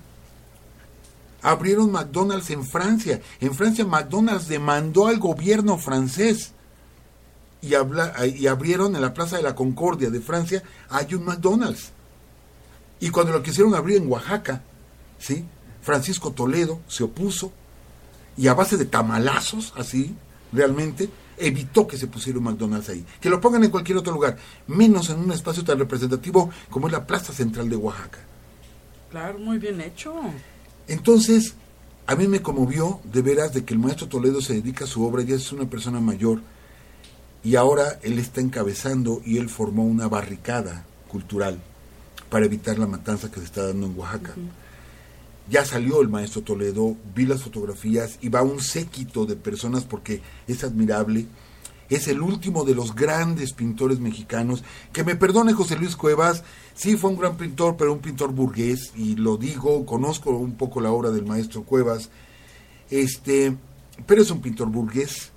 Abrieron 1.42 1.92
McDonald's 1.92 2.50
en 2.50 2.66
Francia. 2.66 3.22
En 3.40 3.54
Francia 3.54 3.86
McDonald's 3.86 4.48
demandó 4.48 5.08
al 5.08 5.20
gobierno 5.20 5.78
francés 5.78 6.54
y, 7.62 7.74
habla, 7.74 8.14
y 8.26 8.48
abrieron 8.48 8.96
en 8.96 9.02
la 9.02 9.14
Plaza 9.14 9.38
de 9.38 9.44
la 9.44 9.56
Concordia 9.56 10.10
de 10.10 10.22
Francia 10.22 10.64
hay 10.90 11.14
un 11.14 11.26
McDonald's. 11.26 11.92
Y 13.00 13.10
cuando 13.10 13.34
lo 13.34 13.44
quisieron 13.44 13.76
abrir 13.76 13.98
en 13.98 14.12
Oaxaca, 14.12 14.62
¿sí? 15.20 15.46
Francisco 15.82 16.32
Toledo 16.32 16.80
se 16.88 17.04
opuso 17.04 17.52
y 18.36 18.48
a 18.48 18.54
base 18.54 18.78
de 18.78 18.86
tamalazos, 18.86 19.74
así, 19.78 20.16
realmente, 20.52 21.10
evitó 21.38 21.88
que 21.88 21.98
se 21.98 22.08
pusiera 22.08 22.40
un 22.40 22.46
McDonald's 22.46 22.90
ahí. 22.90 23.06
Que 23.22 23.30
lo 23.30 23.40
pongan 23.40 23.64
en 23.64 23.72
cualquier 23.72 23.98
otro 23.98 24.14
lugar, 24.14 24.38
menos 24.68 25.10
en 25.10 25.20
un 25.20 25.32
espacio 25.32 25.64
tan 25.64 25.80
representativo 25.80 26.50
como 26.70 26.88
es 26.88 26.94
la 26.94 27.06
Plaza 27.06 27.34
Central 27.34 27.70
de 27.70 27.76
Oaxaca. 27.76 28.20
Claro, 29.12 29.40
muy 29.40 29.58
bien 29.58 29.80
hecho. 29.82 30.14
Entonces, 30.88 31.56
a 32.06 32.16
mí 32.16 32.28
me 32.28 32.42
conmovió 32.42 33.00
de 33.04 33.22
veras 33.22 33.54
de 33.54 33.64
que 33.64 33.74
el 33.74 33.80
maestro 33.80 34.08
Toledo 34.08 34.42
se 34.42 34.54
dedica 34.54 34.86
a 34.86 34.88
su 34.88 35.06
obra, 35.06 35.24
ya 35.24 35.36
es 35.36 35.52
una 35.52 35.70
persona 35.70 36.00
mayor, 36.00 36.42
y 37.44 37.56
ahora 37.56 38.00
él 38.02 38.20
está 38.20 38.42
encabezando 38.42 39.22
y 39.26 39.38
él 39.38 39.50
formó 39.50 39.86
una 39.86 40.08
barricada 40.08 40.86
cultural 41.08 41.60
para 42.30 42.46
evitar 42.46 42.78
la 42.78 42.88
matanza 42.88 43.32
que 43.32 43.40
se 43.40 43.46
está 43.46 43.68
dando 43.68 43.88
en 43.88 43.98
Oaxaca. 43.98 44.34
Ya 45.50 45.66
salió 45.66 46.02
el 46.02 46.10
maestro 46.10 46.42
Toledo, 46.42 46.96
vi 47.16 47.26
las 47.26 47.44
fotografías 47.44 48.18
y 48.22 48.30
va 48.30 48.42
un 48.42 48.60
séquito 48.60 49.26
de 49.26 49.36
personas 49.36 49.86
porque 49.86 50.22
es 50.48 50.64
admirable. 50.64 51.26
Es 51.90 52.10
el 52.10 52.22
último 52.22 52.66
de 52.66 52.76
los 52.76 52.94
grandes 52.94 53.54
pintores 53.54 54.00
mexicanos. 54.00 54.64
Que 54.92 55.06
me 55.06 55.16
perdone 55.16 55.54
José 55.54 55.78
Luis 55.78 55.96
Cuevas, 55.96 56.44
sí 56.74 56.98
fue 56.98 57.12
un 57.12 57.18
gran 57.18 57.38
pintor, 57.38 57.78
pero 57.78 57.94
un 57.94 58.00
pintor 58.00 58.34
burgués, 58.34 58.92
y 58.96 59.16
lo 59.16 59.38
digo, 59.38 59.86
conozco 59.86 60.32
un 60.32 60.56
poco 60.56 60.82
la 60.82 60.92
obra 60.92 61.12
del 61.12 61.26
maestro 61.26 61.64
Cuevas. 61.64 62.10
Este, 62.90 63.56
pero 64.06 64.22
es 64.22 64.32
un 64.32 64.42
pintor 64.42 64.68
burgués, 64.68 65.32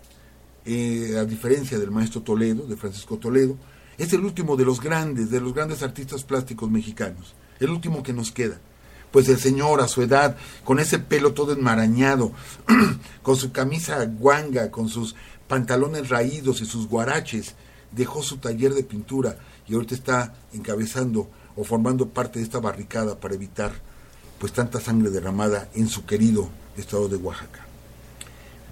eh, 0.65 1.17
a 1.19 1.25
diferencia 1.25 1.79
del 1.79 1.93
maestro 1.93 2.23
Toledo, 2.23 2.67
de 2.67 2.77
Francisco 2.77 3.17
Toledo 3.17 3.57
es 4.01 4.15
el 4.15 4.25
último 4.25 4.57
de 4.57 4.65
los 4.65 4.81
grandes, 4.81 5.31
de 5.31 5.43
los 5.43 5.53
grandes 5.53 5.83
artistas 5.83 6.25
plásticos 6.25 6.71
mexicanos, 6.71 7.35
el 7.59 7.69
último 7.69 8.03
que 8.03 8.15
nos 8.15 8.33
queda. 8.33 8.59
Pues 9.11 9.29
el 9.29 9.39
señor 9.39 9.81
a 9.81 9.89
su 9.89 10.03
edad, 10.03 10.37
con 10.65 10.79
ese 10.79 10.99
pelo 10.99 11.33
todo 11.33 11.53
enmarañado, 11.53 12.33
con 13.23 13.37
su 13.37 13.53
camisa 13.53 14.05
guanga, 14.05 14.71
con 14.71 14.89
sus 14.89 15.17
pantalones 15.49 16.09
raídos 16.09 16.61
y 16.61 16.67
sus 16.67 16.89
guaraches, 16.89 17.55
dejó 17.91 18.23
su 18.23 18.37
taller 18.37 18.73
de 18.75 18.85
pintura 18.85 19.37
y 19.67 19.75
ahorita 19.75 19.95
está 19.95 20.35
encabezando 20.53 21.29
o 21.57 21.65
formando 21.65 22.09
parte 22.09 22.39
de 22.39 22.45
esta 22.45 22.61
barricada 22.61 23.19
para 23.19 23.35
evitar 23.35 23.73
pues 24.39 24.53
tanta 24.53 24.81
sangre 24.81 25.11
derramada 25.11 25.69
en 25.75 25.89
su 25.89 26.07
querido 26.07 26.49
estado 26.77 27.09
de 27.09 27.17
Oaxaca. 27.17 27.67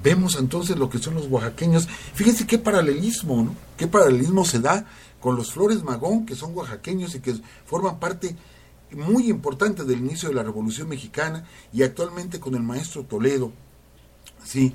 Vemos 0.03 0.37
entonces 0.37 0.77
lo 0.77 0.88
que 0.88 0.98
son 0.98 1.14
los 1.14 1.27
oaxaqueños. 1.27 1.88
Fíjense 2.14 2.46
qué 2.46 2.59
paralelismo, 2.59 3.42
¿no? 3.42 3.55
Qué 3.77 3.88
paralelismo 3.88 4.44
se 4.44 4.61
da 4.61 4.87
con 5.20 5.37
los 5.37 5.53
Flores 5.53 5.83
Magón, 5.83 6.24
que 6.24 6.37
son 6.37 6.57
oaxaqueños 6.57 7.14
y 7.14 7.20
que 7.20 7.35
forman 7.66 7.98
parte 7.98 8.37
muy 8.92 9.29
importante 9.29 9.85
del 9.85 9.98
inicio 9.98 10.29
de 10.29 10.35
la 10.35 10.42
Revolución 10.42 10.88
Mexicana, 10.88 11.44
y 11.72 11.83
actualmente 11.83 12.40
con 12.40 12.55
el 12.55 12.62
maestro 12.62 13.05
Toledo, 13.05 13.53
sí, 14.44 14.72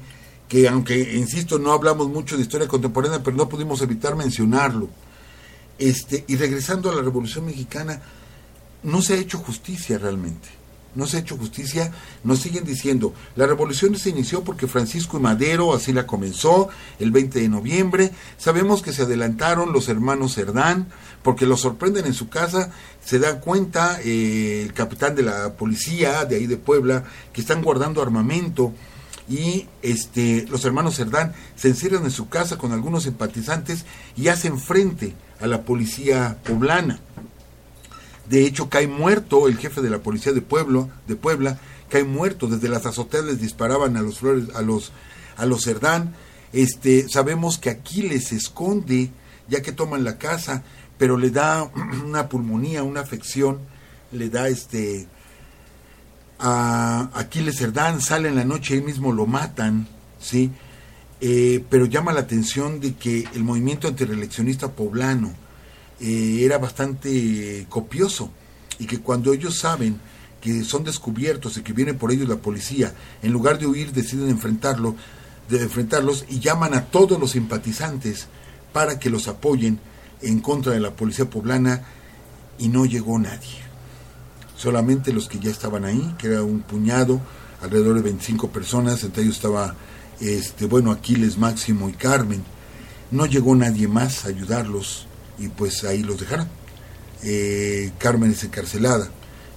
que 0.47 0.67
aunque, 0.67 1.15
insisto, 1.15 1.57
no 1.57 1.71
hablamos 1.71 2.09
mucho 2.09 2.35
de 2.35 2.43
historia 2.43 2.67
contemporánea, 2.67 3.23
pero 3.23 3.35
no 3.35 3.49
pudimos 3.49 3.81
evitar 3.81 4.15
mencionarlo. 4.15 4.89
Este, 5.79 6.23
y 6.27 6.35
regresando 6.35 6.91
a 6.91 6.95
la 6.95 7.01
Revolución 7.01 7.45
Mexicana, 7.45 8.01
no 8.83 9.01
se 9.01 9.13
ha 9.13 9.17
hecho 9.17 9.39
justicia 9.39 9.97
realmente. 9.97 10.49
No 10.95 11.07
se 11.07 11.17
ha 11.17 11.19
hecho 11.21 11.37
justicia, 11.37 11.91
nos 12.23 12.39
siguen 12.39 12.65
diciendo, 12.65 13.15
la 13.35 13.47
revolución 13.47 13.97
se 13.97 14.11
inició 14.11 14.43
porque 14.43 14.67
Francisco 14.67 15.17
y 15.17 15.21
Madero 15.21 15.73
así 15.73 15.91
la 15.91 16.05
comenzó 16.05 16.69
el 16.99 17.09
20 17.09 17.41
de 17.41 17.49
noviembre, 17.49 18.11
sabemos 18.37 18.83
que 18.83 18.93
se 18.93 19.01
adelantaron 19.01 19.73
los 19.73 19.89
hermanos 19.89 20.35
Cerdán, 20.35 20.89
porque 21.23 21.47
lo 21.47 21.57
sorprenden 21.57 22.05
en 22.05 22.13
su 22.13 22.29
casa, 22.29 22.71
se 23.05 23.19
da 23.19 23.39
cuenta 23.39 23.99
eh, 24.03 24.63
el 24.63 24.73
capitán 24.73 25.15
de 25.15 25.23
la 25.23 25.53
policía 25.53 26.25
de 26.25 26.37
ahí 26.37 26.47
de 26.47 26.57
Puebla, 26.57 27.03
que 27.33 27.41
están 27.41 27.61
guardando 27.61 28.01
armamento, 28.01 28.73
y 29.29 29.67
este, 29.81 30.45
los 30.49 30.65
hermanos 30.65 30.97
Cerdán 30.97 31.33
se 31.55 31.69
encierran 31.69 32.03
en 32.03 32.11
su 32.11 32.27
casa 32.27 32.57
con 32.57 32.73
algunos 32.73 33.03
simpatizantes 33.03 33.85
y 34.17 34.27
hacen 34.27 34.59
frente 34.59 35.15
a 35.39 35.47
la 35.47 35.61
policía 35.63 36.37
poblana. 36.43 36.99
De 38.29 38.45
hecho, 38.45 38.69
cae 38.69 38.87
muerto 38.87 39.47
el 39.47 39.57
jefe 39.57 39.81
de 39.81 39.89
la 39.89 39.99
policía 39.99 40.33
de 40.33 40.41
pueblo, 40.41 40.89
de 41.07 41.15
Puebla, 41.15 41.59
cae 41.89 42.03
muerto. 42.03 42.47
Desde 42.47 42.69
las 42.69 42.85
azoteas 42.85 43.25
les 43.25 43.41
disparaban 43.41 43.97
a 43.97 44.01
los 44.01 44.19
flores, 44.19 44.55
a 44.55 44.61
los, 44.61 44.91
a 45.37 45.45
los 45.45 45.63
Cerdán. 45.63 46.15
Este, 46.53 47.07
sabemos 47.09 47.57
que 47.57 47.69
Aquiles 47.69 48.27
se 48.27 48.35
esconde, 48.35 49.11
ya 49.49 49.61
que 49.61 49.71
toman 49.71 50.03
la 50.03 50.17
casa, 50.17 50.63
pero 51.03 51.17
le 51.17 51.31
da 51.31 51.69
una 52.05 52.29
pulmonía, 52.29 52.81
una 52.83 53.01
afección, 53.01 53.59
le 54.13 54.29
da 54.29 54.47
este 54.47 55.05
a 56.39 57.09
Aquiles 57.13 57.57
Cerdán, 57.57 57.99
sale 57.99 58.29
en 58.29 58.37
la 58.37 58.45
noche, 58.45 58.75
ahí 58.75 58.81
mismo 58.81 59.11
lo 59.11 59.25
matan, 59.25 59.85
¿sí? 60.17 60.49
Eh, 61.19 61.61
pero 61.69 61.87
llama 61.87 62.13
la 62.13 62.21
atención 62.21 62.79
de 62.79 62.93
que 62.93 63.27
el 63.33 63.43
movimiento 63.43 63.89
antireeleccionista 63.89 64.71
poblano, 64.71 65.33
eh, 65.99 66.39
era 66.45 66.57
bastante 66.57 67.65
copioso 67.67 68.31
y 68.79 68.85
que 68.85 69.01
cuando 69.01 69.33
ellos 69.33 69.57
saben 69.57 69.99
que 70.39 70.63
son 70.63 70.85
descubiertos 70.85 71.57
y 71.57 71.63
que 71.63 71.73
viene 71.73 71.93
por 71.93 72.13
ellos 72.13 72.29
la 72.29 72.37
policía, 72.37 72.93
en 73.21 73.33
lugar 73.33 73.59
de 73.59 73.67
huir 73.67 73.91
deciden 73.91 74.29
enfrentarlo, 74.29 74.95
de 75.49 75.63
enfrentarlos 75.63 76.23
y 76.29 76.39
llaman 76.39 76.73
a 76.73 76.85
todos 76.85 77.19
los 77.19 77.31
simpatizantes 77.31 78.27
para 78.71 78.99
que 78.99 79.09
los 79.09 79.27
apoyen 79.27 79.81
en 80.23 80.39
contra 80.39 80.73
de 80.73 80.79
la 80.79 80.95
policía 80.95 81.29
poblana 81.29 81.83
y 82.57 82.69
no 82.69 82.85
llegó 82.85 83.17
nadie. 83.19 83.61
solamente 84.57 85.11
los 85.11 85.27
que 85.27 85.39
ya 85.39 85.51
estaban 85.51 85.83
ahí, 85.83 86.15
que 86.17 86.27
era 86.27 86.43
un 86.43 86.61
puñado, 86.61 87.19
alrededor 87.61 87.95
de 87.95 88.01
25 88.03 88.49
personas, 88.49 89.03
entre 89.03 89.23
ellos 89.23 89.35
estaba, 89.35 89.75
este, 90.21 90.67
bueno, 90.67 90.91
Aquiles, 90.91 91.37
Máximo 91.37 91.89
y 91.89 91.93
Carmen. 91.93 92.43
No 93.11 93.25
llegó 93.25 93.55
nadie 93.55 93.89
más 93.89 94.23
a 94.23 94.29
ayudarlos 94.29 95.07
y 95.37 95.49
pues 95.49 95.83
ahí 95.83 96.01
los 96.01 96.19
dejaron. 96.19 96.47
Eh, 97.23 97.91
Carmen 97.97 98.31
es 98.31 98.43
encarcelada, 98.43 99.09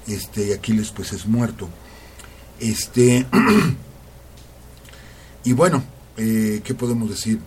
este, 0.08 0.54
Aquiles 0.54 0.90
pues 0.90 1.12
es 1.12 1.26
muerto. 1.26 1.68
Este, 2.58 3.26
y 5.44 5.52
bueno, 5.52 5.84
eh, 6.16 6.62
¿qué 6.64 6.74
podemos 6.74 7.10
decir? 7.10 7.40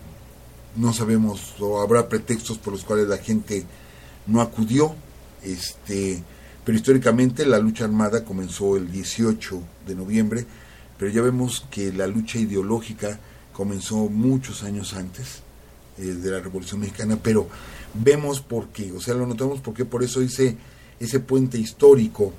No 0.76 0.92
sabemos, 0.92 1.54
o 1.58 1.80
habrá 1.80 2.08
pretextos 2.08 2.58
por 2.58 2.72
los 2.72 2.84
cuales 2.84 3.08
la 3.08 3.18
gente 3.18 3.64
no 4.26 4.40
acudió. 4.40 4.94
Este, 5.42 6.22
pero 6.64 6.76
históricamente 6.76 7.46
la 7.46 7.58
lucha 7.58 7.84
armada 7.84 8.24
comenzó 8.24 8.76
el 8.76 8.90
18 8.92 9.60
de 9.86 9.94
noviembre, 9.94 10.46
pero 10.98 11.10
ya 11.10 11.22
vemos 11.22 11.66
que 11.70 11.92
la 11.92 12.06
lucha 12.06 12.38
ideológica 12.38 13.18
comenzó 13.52 14.08
muchos 14.08 14.62
años 14.62 14.94
antes 14.94 15.42
eh, 15.98 16.02
de 16.02 16.30
la 16.30 16.40
Revolución 16.40 16.80
Mexicana, 16.80 17.18
pero 17.22 17.48
vemos 17.94 18.40
por 18.40 18.68
qué, 18.68 18.92
o 18.92 19.00
sea, 19.00 19.14
lo 19.14 19.26
notamos 19.26 19.60
porque 19.60 19.84
por 19.84 20.02
eso 20.02 20.22
hice 20.22 20.56
ese 20.98 21.20
puente 21.20 21.58
histórico, 21.58 22.32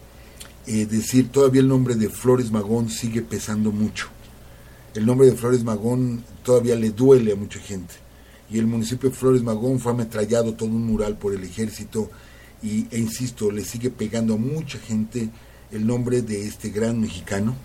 eh, 0.68 0.86
decir, 0.86 1.30
todavía 1.30 1.62
el 1.62 1.68
nombre 1.68 1.96
de 1.96 2.10
Flores 2.10 2.52
Magón 2.52 2.90
sigue 2.90 3.24
pesando 3.24 3.72
mucho. 3.72 4.08
El 4.94 5.06
nombre 5.06 5.28
de 5.28 5.36
Flores 5.36 5.64
Magón 5.64 6.24
todavía 6.44 6.76
le 6.76 6.92
duele 6.92 7.32
a 7.32 7.36
mucha 7.36 7.60
gente. 7.60 7.96
Y 8.52 8.60
el 8.60 8.68
municipio 8.68 9.10
de 9.10 9.16
Flores 9.16 9.44
Magón 9.44 9.80
fue 9.80 9.94
ametrallado 9.94 10.54
todo 10.54 10.70
un 10.70 10.86
mural 10.86 11.18
por 11.18 11.34
el 11.34 11.44
ejército 11.44 12.12
y, 12.62 12.88
e 12.92 13.00
insisto, 13.00 13.50
le 13.50 13.64
sigue 13.64 13.90
pegando 13.90 14.34
a 14.34 14.38
mucha 14.38 14.78
gente 14.78 15.30
el 15.72 15.88
nombre 15.88 16.22
de 16.22 16.46
este 16.46 16.70
gran 16.70 17.00
mexicano. 17.00 17.56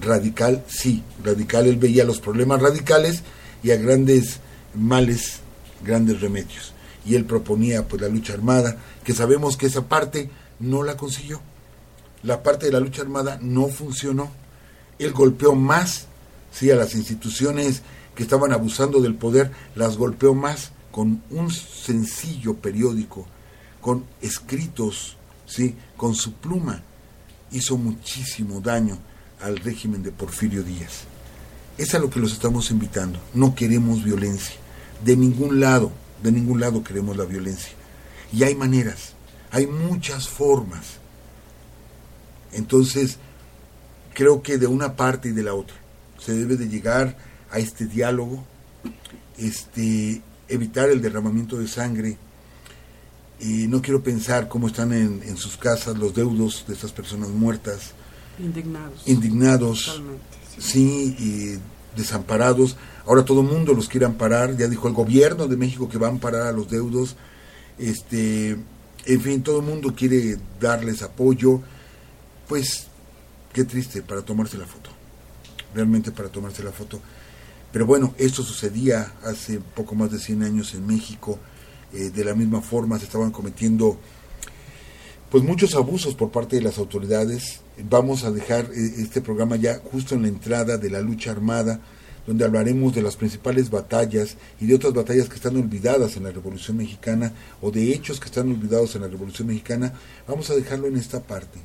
Radical, 0.00 0.64
sí, 0.68 1.02
radical, 1.24 1.66
él 1.66 1.76
veía 1.76 2.04
los 2.04 2.20
problemas 2.20 2.62
radicales 2.62 3.22
y 3.62 3.70
a 3.70 3.76
grandes 3.76 4.40
males, 4.74 5.40
grandes 5.84 6.20
remedios 6.20 6.72
y 7.06 7.14
él 7.14 7.24
proponía 7.24 7.86
pues 7.86 8.02
la 8.02 8.08
lucha 8.08 8.34
armada, 8.34 8.76
que 9.04 9.14
sabemos 9.14 9.56
que 9.56 9.66
esa 9.66 9.88
parte 9.88 10.28
no 10.58 10.82
la 10.82 10.96
consiguió. 10.96 11.40
La 12.22 12.42
parte 12.42 12.66
de 12.66 12.72
la 12.72 12.80
lucha 12.80 13.02
armada 13.02 13.38
no 13.40 13.68
funcionó. 13.68 14.30
Él 14.98 15.12
golpeó 15.12 15.54
más, 15.54 16.06
sí, 16.50 16.70
a 16.70 16.76
las 16.76 16.94
instituciones 16.94 17.82
que 18.16 18.24
estaban 18.24 18.52
abusando 18.52 19.00
del 19.00 19.14
poder, 19.14 19.52
las 19.76 19.96
golpeó 19.96 20.34
más 20.34 20.72
con 20.90 21.22
un 21.30 21.52
sencillo 21.52 22.54
periódico, 22.54 23.26
con 23.80 24.04
escritos, 24.20 25.16
sí, 25.46 25.76
con 25.96 26.16
su 26.16 26.32
pluma. 26.32 26.82
Hizo 27.52 27.76
muchísimo 27.76 28.60
daño 28.60 28.98
al 29.40 29.58
régimen 29.58 30.02
de 30.02 30.10
Porfirio 30.10 30.64
Díaz. 30.64 31.04
Es 31.78 31.94
a 31.94 32.00
lo 32.00 32.10
que 32.10 32.18
los 32.18 32.32
estamos 32.32 32.72
invitando. 32.72 33.20
No 33.34 33.54
queremos 33.54 34.02
violencia, 34.02 34.56
de 35.04 35.16
ningún 35.16 35.60
lado 35.60 35.92
de 36.22 36.32
ningún 36.32 36.60
lado 36.60 36.82
queremos 36.82 37.16
la 37.16 37.24
violencia. 37.24 37.72
Y 38.32 38.42
hay 38.42 38.54
maneras, 38.54 39.12
hay 39.50 39.66
muchas 39.66 40.28
formas. 40.28 40.98
Entonces, 42.52 43.18
creo 44.14 44.42
que 44.42 44.58
de 44.58 44.66
una 44.66 44.96
parte 44.96 45.28
y 45.28 45.32
de 45.32 45.42
la 45.42 45.54
otra 45.54 45.76
se 46.18 46.32
debe 46.32 46.56
de 46.56 46.68
llegar 46.68 47.16
a 47.56 47.58
este 47.58 47.86
diálogo, 47.86 48.44
este, 49.38 50.20
evitar 50.46 50.90
el 50.90 51.00
derramamiento 51.00 51.58
de 51.58 51.66
sangre. 51.66 52.18
Y 53.40 53.66
no 53.66 53.80
quiero 53.80 54.02
pensar 54.02 54.48
cómo 54.48 54.66
están 54.66 54.92
en, 54.92 55.36
sus 55.36 55.56
casas 55.56 55.96
los 55.96 56.14
deudos 56.14 56.64
de 56.68 56.74
estas 56.74 56.92
personas 56.92 57.30
muertas. 57.30 57.92
Indignados. 58.38 59.02
Indignados. 59.06 60.02
sí, 60.58 61.16
y 61.18 61.58
desamparados. 61.96 62.76
Ahora 63.06 63.24
todo 63.24 63.40
el 63.40 63.46
mundo 63.46 63.72
los 63.72 63.88
quiere 63.88 64.04
amparar, 64.04 64.54
ya 64.56 64.68
dijo 64.68 64.86
el 64.88 64.94
gobierno 64.94 65.46
de 65.46 65.56
México 65.56 65.88
que 65.88 65.98
va 65.98 66.08
a 66.08 66.10
amparar 66.10 66.46
a 66.46 66.52
los 66.52 66.68
deudos. 66.68 67.16
Este, 67.78 68.50
en 69.06 69.20
fin, 69.20 69.42
todo 69.42 69.60
el 69.60 69.66
mundo 69.66 69.94
quiere 69.96 70.36
darles 70.60 71.02
apoyo. 71.02 71.62
Pues 72.48 72.88
qué 73.54 73.64
triste 73.64 74.02
para 74.02 74.20
tomarse 74.20 74.58
la 74.58 74.66
foto. 74.66 74.90
Realmente 75.74 76.10
para 76.10 76.28
tomarse 76.28 76.62
la 76.62 76.72
foto. 76.72 77.00
Pero 77.76 77.84
bueno, 77.84 78.14
esto 78.16 78.42
sucedía 78.42 79.12
hace 79.22 79.60
poco 79.60 79.94
más 79.94 80.10
de 80.10 80.18
100 80.18 80.44
años 80.44 80.72
en 80.72 80.86
México. 80.86 81.38
Eh, 81.92 82.08
de 82.08 82.24
la 82.24 82.34
misma 82.34 82.62
forma 82.62 82.98
se 82.98 83.04
estaban 83.04 83.30
cometiendo 83.30 83.98
pues 85.30 85.44
muchos 85.44 85.74
abusos 85.74 86.14
por 86.14 86.30
parte 86.30 86.56
de 86.56 86.62
las 86.62 86.78
autoridades. 86.78 87.60
Vamos 87.90 88.24
a 88.24 88.30
dejar 88.30 88.64
eh, 88.72 88.94
este 88.96 89.20
programa 89.20 89.56
ya 89.56 89.78
justo 89.92 90.14
en 90.14 90.22
la 90.22 90.28
entrada 90.28 90.78
de 90.78 90.88
la 90.88 91.02
lucha 91.02 91.32
armada, 91.32 91.78
donde 92.26 92.46
hablaremos 92.46 92.94
de 92.94 93.02
las 93.02 93.16
principales 93.16 93.68
batallas 93.68 94.38
y 94.58 94.64
de 94.64 94.74
otras 94.74 94.94
batallas 94.94 95.28
que 95.28 95.34
están 95.34 95.58
olvidadas 95.58 96.16
en 96.16 96.24
la 96.24 96.32
Revolución 96.32 96.78
Mexicana 96.78 97.34
o 97.60 97.70
de 97.70 97.92
hechos 97.92 98.20
que 98.20 98.28
están 98.28 98.48
olvidados 98.48 98.96
en 98.96 99.02
la 99.02 99.08
Revolución 99.08 99.48
Mexicana. 99.48 99.92
Vamos 100.26 100.48
a 100.48 100.54
dejarlo 100.54 100.86
en 100.86 100.96
esta 100.96 101.22
parte. 101.22 101.58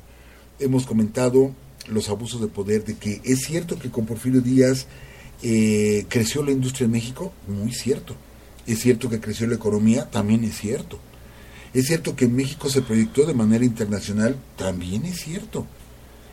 Hemos 0.58 0.84
comentado 0.84 1.54
los 1.88 2.10
abusos 2.10 2.42
de 2.42 2.48
poder, 2.48 2.84
de 2.84 2.96
que 2.96 3.22
es 3.24 3.46
cierto 3.46 3.78
que 3.78 3.90
con 3.90 4.04
Porfirio 4.04 4.42
Díaz 4.42 4.86
eh, 5.42 6.06
creció 6.08 6.42
la 6.42 6.52
industria 6.52 6.86
en 6.86 6.92
México, 6.92 7.32
muy 7.48 7.72
cierto. 7.72 8.14
Es 8.66 8.80
cierto 8.80 9.08
que 9.08 9.20
creció 9.20 9.46
la 9.46 9.56
economía, 9.56 10.10
también 10.10 10.44
es 10.44 10.56
cierto 10.56 10.98
es 11.74 11.86
cierto 11.86 12.14
que 12.14 12.28
México 12.28 12.68
se 12.68 12.82
proyectó 12.82 13.24
de 13.24 13.34
manera 13.34 13.64
internacional, 13.64 14.36
también 14.56 15.06
es 15.06 15.20
cierto. 15.20 15.66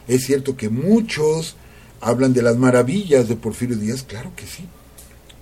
Es 0.07 0.25
cierto 0.25 0.57
que 0.57 0.69
muchos 0.69 1.55
hablan 2.01 2.33
de 2.33 2.41
las 2.41 2.57
maravillas 2.57 3.29
de 3.29 3.35
Porfirio 3.35 3.77
Díaz, 3.77 4.03
claro 4.03 4.33
que 4.35 4.45
sí. 4.45 4.65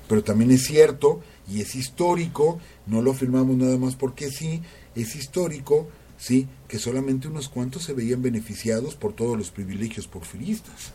Pero 0.08 0.24
también 0.24 0.52
es 0.52 0.66
cierto 0.66 1.22
y 1.52 1.62
es 1.62 1.76
histórico, 1.76 2.60
no 2.86 3.02
lo 3.02 3.12
afirmamos 3.12 3.58
nada 3.58 3.78
más 3.78 3.96
porque 3.96 4.30
sí, 4.30 4.62
es 4.96 5.16
histórico, 5.16 5.88
sí, 6.18 6.48
que 6.68 6.78
solamente 6.78 7.28
unos 7.28 7.50
cuantos 7.50 7.84
se 7.84 7.94
veían 7.94 8.22
beneficiados 8.22 8.96
por 8.96 9.14
todos 9.14 9.36
los 9.36 9.50
privilegios 9.50 10.08
porfiristas. 10.08 10.92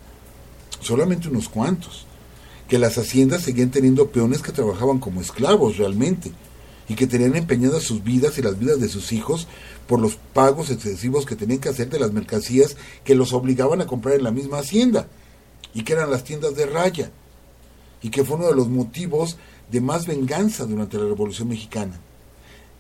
Solamente 0.80 1.28
unos 1.28 1.48
cuantos. 1.48 2.06
Que 2.72 2.78
las 2.78 2.96
haciendas 2.96 3.42
seguían 3.42 3.70
teniendo 3.70 4.08
peones 4.08 4.40
que 4.40 4.50
trabajaban 4.50 4.98
como 4.98 5.20
esclavos 5.20 5.76
realmente 5.76 6.32
y 6.88 6.94
que 6.94 7.06
tenían 7.06 7.36
empeñadas 7.36 7.82
sus 7.82 8.02
vidas 8.02 8.38
y 8.38 8.42
las 8.42 8.58
vidas 8.58 8.80
de 8.80 8.88
sus 8.88 9.12
hijos 9.12 9.46
por 9.86 10.00
los 10.00 10.16
pagos 10.16 10.70
excesivos 10.70 11.26
que 11.26 11.36
tenían 11.36 11.60
que 11.60 11.68
hacer 11.68 11.90
de 11.90 12.00
las 12.00 12.14
mercancías 12.14 12.78
que 13.04 13.14
los 13.14 13.34
obligaban 13.34 13.82
a 13.82 13.86
comprar 13.86 14.14
en 14.14 14.24
la 14.24 14.30
misma 14.30 14.60
hacienda 14.60 15.06
y 15.74 15.84
que 15.84 15.92
eran 15.92 16.10
las 16.10 16.24
tiendas 16.24 16.56
de 16.56 16.64
raya 16.64 17.10
y 18.00 18.08
que 18.08 18.24
fue 18.24 18.36
uno 18.36 18.46
de 18.46 18.56
los 18.56 18.68
motivos 18.68 19.36
de 19.70 19.82
más 19.82 20.06
venganza 20.06 20.64
durante 20.64 20.96
la 20.96 21.04
Revolución 21.04 21.48
Mexicana. 21.48 22.00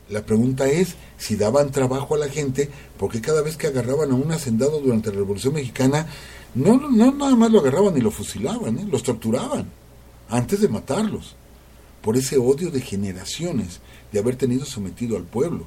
La 0.08 0.24
pregunta 0.24 0.68
es 0.68 0.94
si 1.18 1.36
daban 1.36 1.70
trabajo 1.70 2.14
a 2.14 2.18
la 2.18 2.30
gente, 2.30 2.70
porque 2.96 3.20
cada 3.20 3.42
vez 3.42 3.58
que 3.58 3.66
agarraban 3.66 4.10
a 4.10 4.14
un 4.14 4.32
hacendado 4.32 4.80
durante 4.80 5.10
la 5.10 5.16
Revolución 5.16 5.52
Mexicana, 5.52 6.06
no, 6.54 6.78
no 6.78 7.12
nada 7.12 7.36
más 7.36 7.52
lo 7.52 7.60
agarraban 7.60 7.94
y 7.98 8.00
lo 8.00 8.10
fusilaban, 8.10 8.78
¿eh? 8.78 8.86
los 8.90 9.02
torturaban 9.02 9.81
antes 10.32 10.62
de 10.62 10.68
matarlos, 10.68 11.36
por 12.00 12.16
ese 12.16 12.38
odio 12.38 12.70
de 12.70 12.80
generaciones 12.80 13.80
de 14.10 14.18
haber 14.18 14.36
tenido 14.36 14.64
sometido 14.64 15.18
al 15.18 15.24
pueblo. 15.24 15.66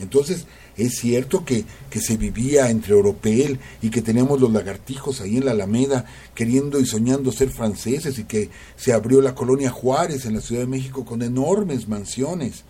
Entonces, 0.00 0.46
es 0.76 0.96
cierto 0.96 1.44
que, 1.44 1.64
que, 1.88 2.00
se 2.00 2.16
vivía 2.16 2.68
entre 2.68 2.94
Oropel 2.94 3.60
y 3.80 3.90
que 3.90 4.02
teníamos 4.02 4.40
los 4.40 4.52
lagartijos 4.52 5.20
ahí 5.20 5.36
en 5.36 5.44
la 5.44 5.52
Alameda 5.52 6.04
queriendo 6.34 6.80
y 6.80 6.86
soñando 6.86 7.30
ser 7.30 7.50
franceses 7.50 8.18
y 8.18 8.24
que 8.24 8.50
se 8.74 8.92
abrió 8.92 9.20
la 9.20 9.36
colonia 9.36 9.70
Juárez 9.70 10.26
en 10.26 10.34
la 10.34 10.40
Ciudad 10.40 10.62
de 10.62 10.66
México 10.66 11.04
con 11.04 11.22
enormes 11.22 11.86
mansiones 11.86 12.64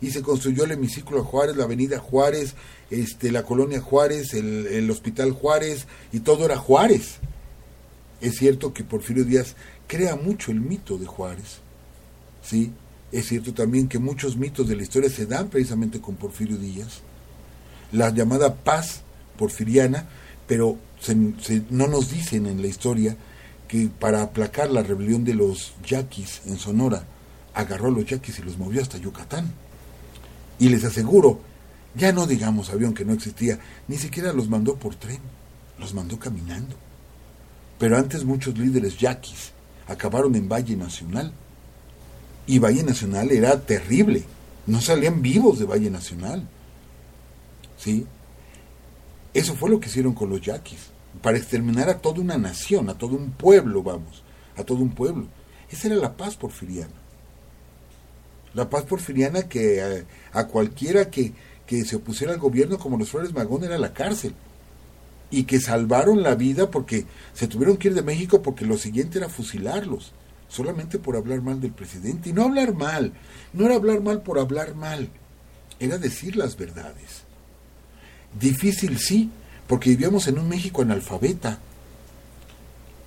y 0.00 0.10
se 0.12 0.22
construyó 0.22 0.64
el 0.64 0.72
hemiciclo 0.72 1.22
Juárez, 1.22 1.56
la 1.56 1.64
avenida 1.64 1.98
Juárez, 1.98 2.54
este, 2.90 3.30
la 3.30 3.42
colonia 3.42 3.82
Juárez, 3.82 4.32
el, 4.32 4.66
el 4.68 4.90
hospital 4.90 5.32
Juárez 5.32 5.86
y 6.12 6.20
todo 6.20 6.46
era 6.46 6.56
Juárez. 6.56 7.16
Es 8.20 8.36
cierto 8.36 8.72
que 8.72 8.84
Porfirio 8.84 9.24
Díaz 9.24 9.54
crea 9.88 10.14
mucho 10.14 10.52
el 10.52 10.60
mito 10.60 10.98
de 10.98 11.06
Juárez, 11.06 11.58
¿sí? 12.42 12.72
Es 13.10 13.26
cierto 13.26 13.54
también 13.54 13.88
que 13.88 13.98
muchos 13.98 14.36
mitos 14.36 14.68
de 14.68 14.76
la 14.76 14.82
historia 14.82 15.08
se 15.08 15.26
dan 15.26 15.48
precisamente 15.48 15.98
con 16.00 16.14
Porfirio 16.14 16.58
Díaz. 16.58 17.00
La 17.90 18.10
llamada 18.10 18.54
paz 18.54 19.00
porfiriana, 19.38 20.06
pero 20.46 20.76
no 21.70 21.86
nos 21.86 22.10
dicen 22.10 22.46
en 22.46 22.60
la 22.60 22.68
historia 22.68 23.16
que 23.66 23.88
para 23.88 24.22
aplacar 24.22 24.70
la 24.70 24.82
rebelión 24.82 25.24
de 25.24 25.34
los 25.34 25.72
yaquis 25.86 26.42
en 26.46 26.58
Sonora, 26.58 27.04
agarró 27.54 27.88
a 27.88 27.92
los 27.92 28.04
yaquis 28.04 28.38
y 28.40 28.42
los 28.42 28.58
movió 28.58 28.82
hasta 28.82 28.98
Yucatán. 28.98 29.50
Y 30.58 30.68
les 30.68 30.84
aseguro, 30.84 31.40
ya 31.94 32.12
no 32.12 32.26
digamos 32.26 32.68
avión 32.68 32.92
que 32.92 33.06
no 33.06 33.14
existía, 33.14 33.58
ni 33.88 33.96
siquiera 33.96 34.34
los 34.34 34.50
mandó 34.50 34.76
por 34.76 34.96
tren, 34.96 35.20
los 35.78 35.94
mandó 35.94 36.18
caminando. 36.18 36.76
Pero 37.78 37.96
antes 37.96 38.24
muchos 38.24 38.58
líderes 38.58 38.98
yaquis 38.98 39.52
acabaron 39.88 40.34
en 40.36 40.48
Valle 40.48 40.76
Nacional 40.76 41.32
y 42.46 42.58
Valle 42.58 42.82
Nacional 42.82 43.32
era 43.32 43.60
terrible. 43.60 44.24
No 44.66 44.80
salían 44.80 45.22
vivos 45.22 45.58
de 45.58 45.64
Valle 45.64 45.90
Nacional. 45.90 46.46
¿Sí? 47.76 48.06
Eso 49.34 49.54
fue 49.54 49.70
lo 49.70 49.80
que 49.80 49.88
hicieron 49.88 50.14
con 50.14 50.30
los 50.30 50.40
yaquis, 50.40 50.90
para 51.22 51.38
exterminar 51.38 51.88
a 51.88 51.98
toda 51.98 52.20
una 52.20 52.38
nación, 52.38 52.88
a 52.88 52.94
todo 52.94 53.16
un 53.16 53.30
pueblo, 53.32 53.82
vamos, 53.82 54.22
a 54.56 54.64
todo 54.64 54.78
un 54.78 54.90
pueblo. 54.90 55.26
Esa 55.70 55.88
era 55.88 55.96
la 55.96 56.16
paz 56.16 56.36
porfiriana. 56.36 56.94
La 58.54 58.68
paz 58.68 58.84
porfiriana 58.84 59.42
que 59.42 60.04
a, 60.32 60.46
cualquiera 60.46 61.10
que, 61.10 61.32
que 61.66 61.84
se 61.84 61.96
opusiera 61.96 62.32
al 62.32 62.38
gobierno 62.38 62.78
como 62.78 62.98
los 62.98 63.10
Flores 63.10 63.32
Magón 63.32 63.64
era 63.64 63.78
la 63.78 63.92
cárcel 63.92 64.34
y 65.30 65.44
que 65.44 65.60
salvaron 65.60 66.22
la 66.22 66.34
vida 66.34 66.70
porque 66.70 67.06
se 67.34 67.48
tuvieron 67.48 67.76
que 67.76 67.88
ir 67.88 67.94
de 67.94 68.02
México 68.02 68.42
porque 68.42 68.64
lo 68.64 68.78
siguiente 68.78 69.18
era 69.18 69.28
fusilarlos, 69.28 70.12
solamente 70.48 70.98
por 70.98 71.16
hablar 71.16 71.42
mal 71.42 71.60
del 71.60 71.72
presidente. 71.72 72.30
Y 72.30 72.32
no 72.32 72.44
hablar 72.44 72.74
mal, 72.74 73.12
no 73.52 73.66
era 73.66 73.74
hablar 73.74 74.00
mal 74.00 74.22
por 74.22 74.38
hablar 74.38 74.74
mal, 74.74 75.08
era 75.78 75.98
decir 75.98 76.36
las 76.36 76.56
verdades. 76.56 77.22
Difícil 78.38 78.98
sí, 78.98 79.30
porque 79.66 79.90
vivíamos 79.90 80.26
en 80.28 80.38
un 80.38 80.48
México 80.48 80.82
analfabeta. 80.82 81.58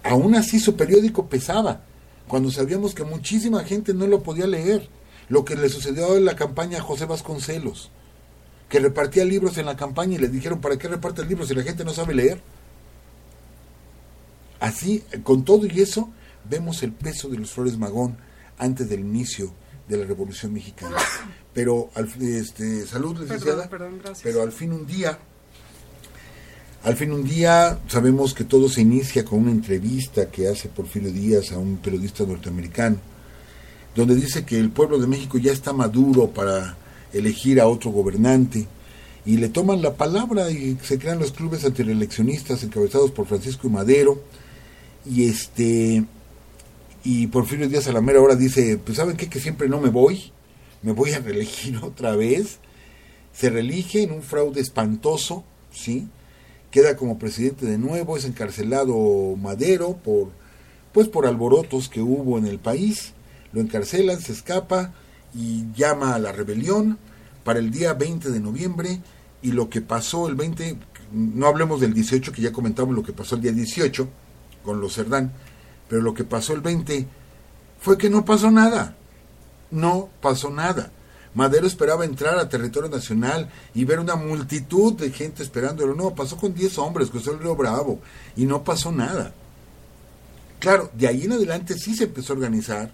Aún 0.04 0.36
así 0.36 0.60
su 0.60 0.76
periódico 0.76 1.28
pesaba, 1.28 1.82
cuando 2.28 2.52
sabíamos 2.52 2.96
que 2.96 3.04
muchísima 3.04 3.64
gente 3.64 3.94
no 3.94 4.08
lo 4.08 4.24
podía 4.24 4.48
leer, 4.48 4.90
lo 5.30 5.46
que 5.46 5.56
le 5.56 5.70
sucedió 5.70 6.18
en 6.18 6.26
la 6.26 6.36
campaña 6.36 6.80
a 6.80 6.82
José 6.82 7.06
Vasconcelos 7.06 7.92
que 8.72 8.80
repartía 8.80 9.26
libros 9.26 9.58
en 9.58 9.66
la 9.66 9.76
campaña 9.76 10.16
y 10.16 10.18
le 10.18 10.30
dijeron, 10.30 10.62
¿para 10.62 10.78
qué 10.78 10.88
repartes 10.88 11.28
libros 11.28 11.50
si 11.50 11.54
la 11.54 11.62
gente 11.62 11.84
no 11.84 11.92
sabe 11.92 12.16
leer? 12.16 12.42
Así, 14.62 15.04
con 15.24 15.44
todo 15.44 15.66
y 15.66 15.82
eso, 15.82 16.10
vemos 16.50 16.82
el 16.82 16.94
peso 16.94 17.28
de 17.28 17.38
los 17.38 17.52
Flores 17.52 17.78
Magón 17.78 18.16
antes 18.58 18.88
del 18.88 19.02
inicio 19.02 19.52
de 19.90 19.98
la 19.98 20.06
Revolución 20.06 20.54
Mexicana. 20.54 20.96
Pero, 21.54 21.90
al, 21.96 22.10
este, 22.22 22.88
salud, 22.88 23.20
licenciada. 23.20 23.70
pero 24.24 24.42
al 24.42 24.54
fin 24.54 24.72
un 24.72 24.88
día, 24.88 25.20
al 26.84 26.96
fin 26.96 27.12
un 27.12 27.26
día, 27.26 27.78
sabemos 27.90 28.34
que 28.34 28.46
todo 28.46 28.70
se 28.70 28.80
inicia 28.80 29.26
con 29.26 29.40
una 29.40 29.52
entrevista 29.52 30.32
que 30.32 30.48
hace 30.48 30.70
Porfirio 30.70 31.12
Díaz 31.12 31.52
a 31.52 31.58
un 31.58 31.76
periodista 31.76 32.24
norteamericano, 32.24 32.96
donde 33.94 34.16
dice 34.16 34.46
que 34.46 34.58
el 34.58 34.70
pueblo 34.70 34.98
de 34.98 35.08
México 35.08 35.38
ya 35.38 35.52
está 35.52 35.74
maduro 35.74 36.30
para 36.30 36.78
elegir 37.14 37.60
a 37.60 37.68
otro 37.68 37.92
gobernante 37.92 38.68
y 39.26 39.38
le 39.38 39.50
toman 39.50 39.82
la 39.82 39.96
palabra 39.96 40.50
y 40.50 40.78
se 40.82 40.98
crean 40.98 41.20
los 41.20 41.32
clubes 41.32 41.64
antireeleccionistas 41.66 42.64
encabezados 42.64 43.12
por 43.12 43.28
Francisco 43.28 43.68
y 43.68 43.72
Madero 43.72 44.22
y 45.06 45.26
este 45.26 46.04
y 47.04 47.28
Porfirio 47.28 47.68
Díaz 47.68 47.88
a 47.88 47.94
la 47.94 48.02
mera 48.02 48.22
hora 48.22 48.36
dice 48.36 48.80
pues 48.84 48.98
saben 48.98 49.18
qué 49.18 49.28
que 49.28 49.40
siempre 49.40 49.70
no 49.70 49.80
me 49.80 49.90
voy 49.90 50.32
me 50.82 50.92
voy 50.92 51.12
a 51.12 51.20
reelegir 51.20 51.78
otra 51.84 52.16
vez 52.16 52.60
se 53.34 53.50
reelige 53.50 54.04
en 54.04 54.12
un 54.12 54.24
fraude 54.24 54.62
espantoso 54.62 55.44
sí 55.72 56.08
queda 56.72 56.96
como 56.96 57.20
presidente 57.20 57.66
de 57.66 57.78
nuevo 57.78 58.18
es 58.18 58.26
encarcelado 58.26 59.36
Madero 59.36 59.98
por 59.98 60.30
pues 60.92 61.08
por 61.08 61.26
alborotos 61.26 61.90
que 61.90 62.02
hubo 62.02 62.38
en 62.38 62.46
el 62.46 62.60
país. 62.60 63.14
Lo 63.54 63.62
encarcelan 63.62 64.20
se 64.20 64.34
escapa 64.34 64.94
y 65.34 65.72
llama 65.74 66.16
a 66.16 66.20
la 66.20 66.32
rebelión 66.32 66.98
para 67.44 67.60
el 67.60 67.72
día 67.72 67.94
20 67.94 68.30
de 68.30 68.40
noviembre 68.40 69.02
y 69.42 69.52
lo 69.52 69.70
que 69.70 69.82
pasó 69.82 70.28
el 70.28 70.36
20, 70.36 70.78
no 71.12 71.48
hablemos 71.48 71.82
del 71.82 71.94
18 71.94 72.32
que 72.32 72.42
ya 72.42 72.52
comentamos 72.52 72.96
lo 72.96 73.04
que 73.04 73.14
pasó 73.14 73.36
el 73.36 73.42
día 73.42 73.52
18 73.52 74.08
con 74.64 74.80
los 74.80 74.94
Cerdán, 74.94 75.32
pero 75.90 76.02
lo 76.02 76.14
que 76.14 76.24
pasó 76.24 76.54
el 76.54 76.62
20 76.62 77.08
fue 77.80 77.98
que 77.98 78.10
no 78.10 78.24
pasó 78.24 78.52
nada, 78.52 78.96
no 79.72 80.10
pasó 80.22 80.50
nada. 80.52 80.92
Madero 81.34 81.66
esperaba 81.66 82.04
entrar 82.04 82.38
a 82.38 82.50
territorio 82.50 82.90
nacional 82.90 83.50
y 83.74 83.86
ver 83.86 84.00
una 84.00 84.16
multitud 84.16 84.94
de 84.94 85.12
gente 85.12 85.44
esperándolo. 85.44 85.96
No, 85.96 86.14
pasó 86.14 86.36
con 86.36 86.54
10 86.54 86.78
hombres, 86.78 87.10
cruzó 87.10 87.32
el 87.32 87.40
río 87.40 87.56
Bravo 87.56 88.00
y 88.36 88.46
no 88.46 88.64
pasó 88.64 88.92
nada. 88.92 89.34
Claro, 90.60 90.92
de 90.94 91.08
ahí 91.08 91.24
en 91.24 91.32
adelante 91.32 91.78
sí 91.78 91.96
se 91.96 92.04
empezó 92.04 92.34
a 92.34 92.36
organizar. 92.36 92.92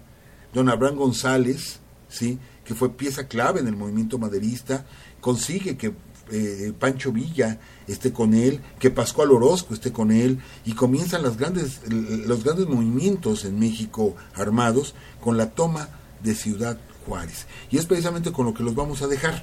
Don 0.54 0.68
Abraham 0.68 0.96
González, 0.96 1.80
¿sí? 2.08 2.38
que 2.64 2.74
fue 2.74 2.90
pieza 2.90 3.26
clave 3.26 3.60
en 3.60 3.66
el 3.66 3.76
movimiento 3.76 4.18
maderista, 4.18 4.84
consigue 5.20 5.76
que 5.76 5.94
eh, 6.30 6.72
Pancho 6.78 7.12
Villa 7.12 7.58
esté 7.86 8.12
con 8.12 8.34
él, 8.34 8.60
que 8.78 8.90
Pascual 8.90 9.30
Orozco 9.30 9.72
esté 9.72 9.92
con 9.92 10.10
él, 10.10 10.38
y 10.66 10.74
comienzan 10.74 11.22
grandes, 11.36 11.80
los 11.88 12.44
grandes 12.44 12.66
movimientos 12.66 13.46
en 13.46 13.58
México 13.58 14.14
armados 14.34 14.94
con 15.20 15.38
la 15.38 15.50
toma 15.50 15.88
de 16.22 16.34
Ciudad 16.34 16.78
Juárez. 17.06 17.46
Y 17.70 17.78
es 17.78 17.86
precisamente 17.86 18.32
con 18.32 18.44
lo 18.44 18.52
que 18.52 18.62
los 18.62 18.74
vamos 18.74 19.00
a 19.00 19.06
dejar, 19.06 19.42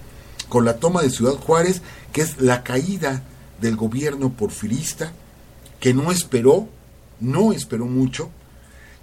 con 0.50 0.64
la 0.64 0.78
toma 0.78 1.02
de 1.02 1.10
Ciudad 1.10 1.34
Juárez, 1.34 1.82
que 2.14 2.22
es 2.22 2.40
la 2.40 2.64
caída 2.64 3.24
del 3.60 3.76
gobierno 3.76 4.32
porfirista, 4.34 5.12
que 5.80 5.94
no 5.94 6.12
esperó, 6.12 6.68
no 7.20 7.54
esperó 7.54 7.86
mucho, 7.86 8.30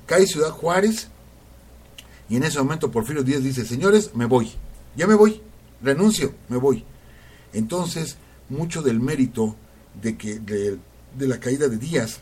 cae 0.06 0.26
Ciudad 0.26 0.50
Juárez, 0.50 1.08
y 2.28 2.36
en 2.36 2.44
ese 2.44 2.58
momento 2.58 2.90
Porfirio 2.90 3.22
Díaz 3.22 3.42
dice, 3.42 3.64
señores, 3.64 4.12
me 4.14 4.26
voy, 4.26 4.52
ya 4.96 5.06
me 5.06 5.14
voy, 5.14 5.40
renuncio, 5.82 6.34
me 6.48 6.56
voy. 6.56 6.84
Entonces, 7.52 8.16
mucho 8.48 8.82
del 8.82 9.00
mérito 9.00 9.56
de, 10.00 10.16
que, 10.16 10.38
de, 10.38 10.78
la 11.26 11.38
caída 11.38 11.68
de 11.68 11.76
Díaz, 11.76 12.20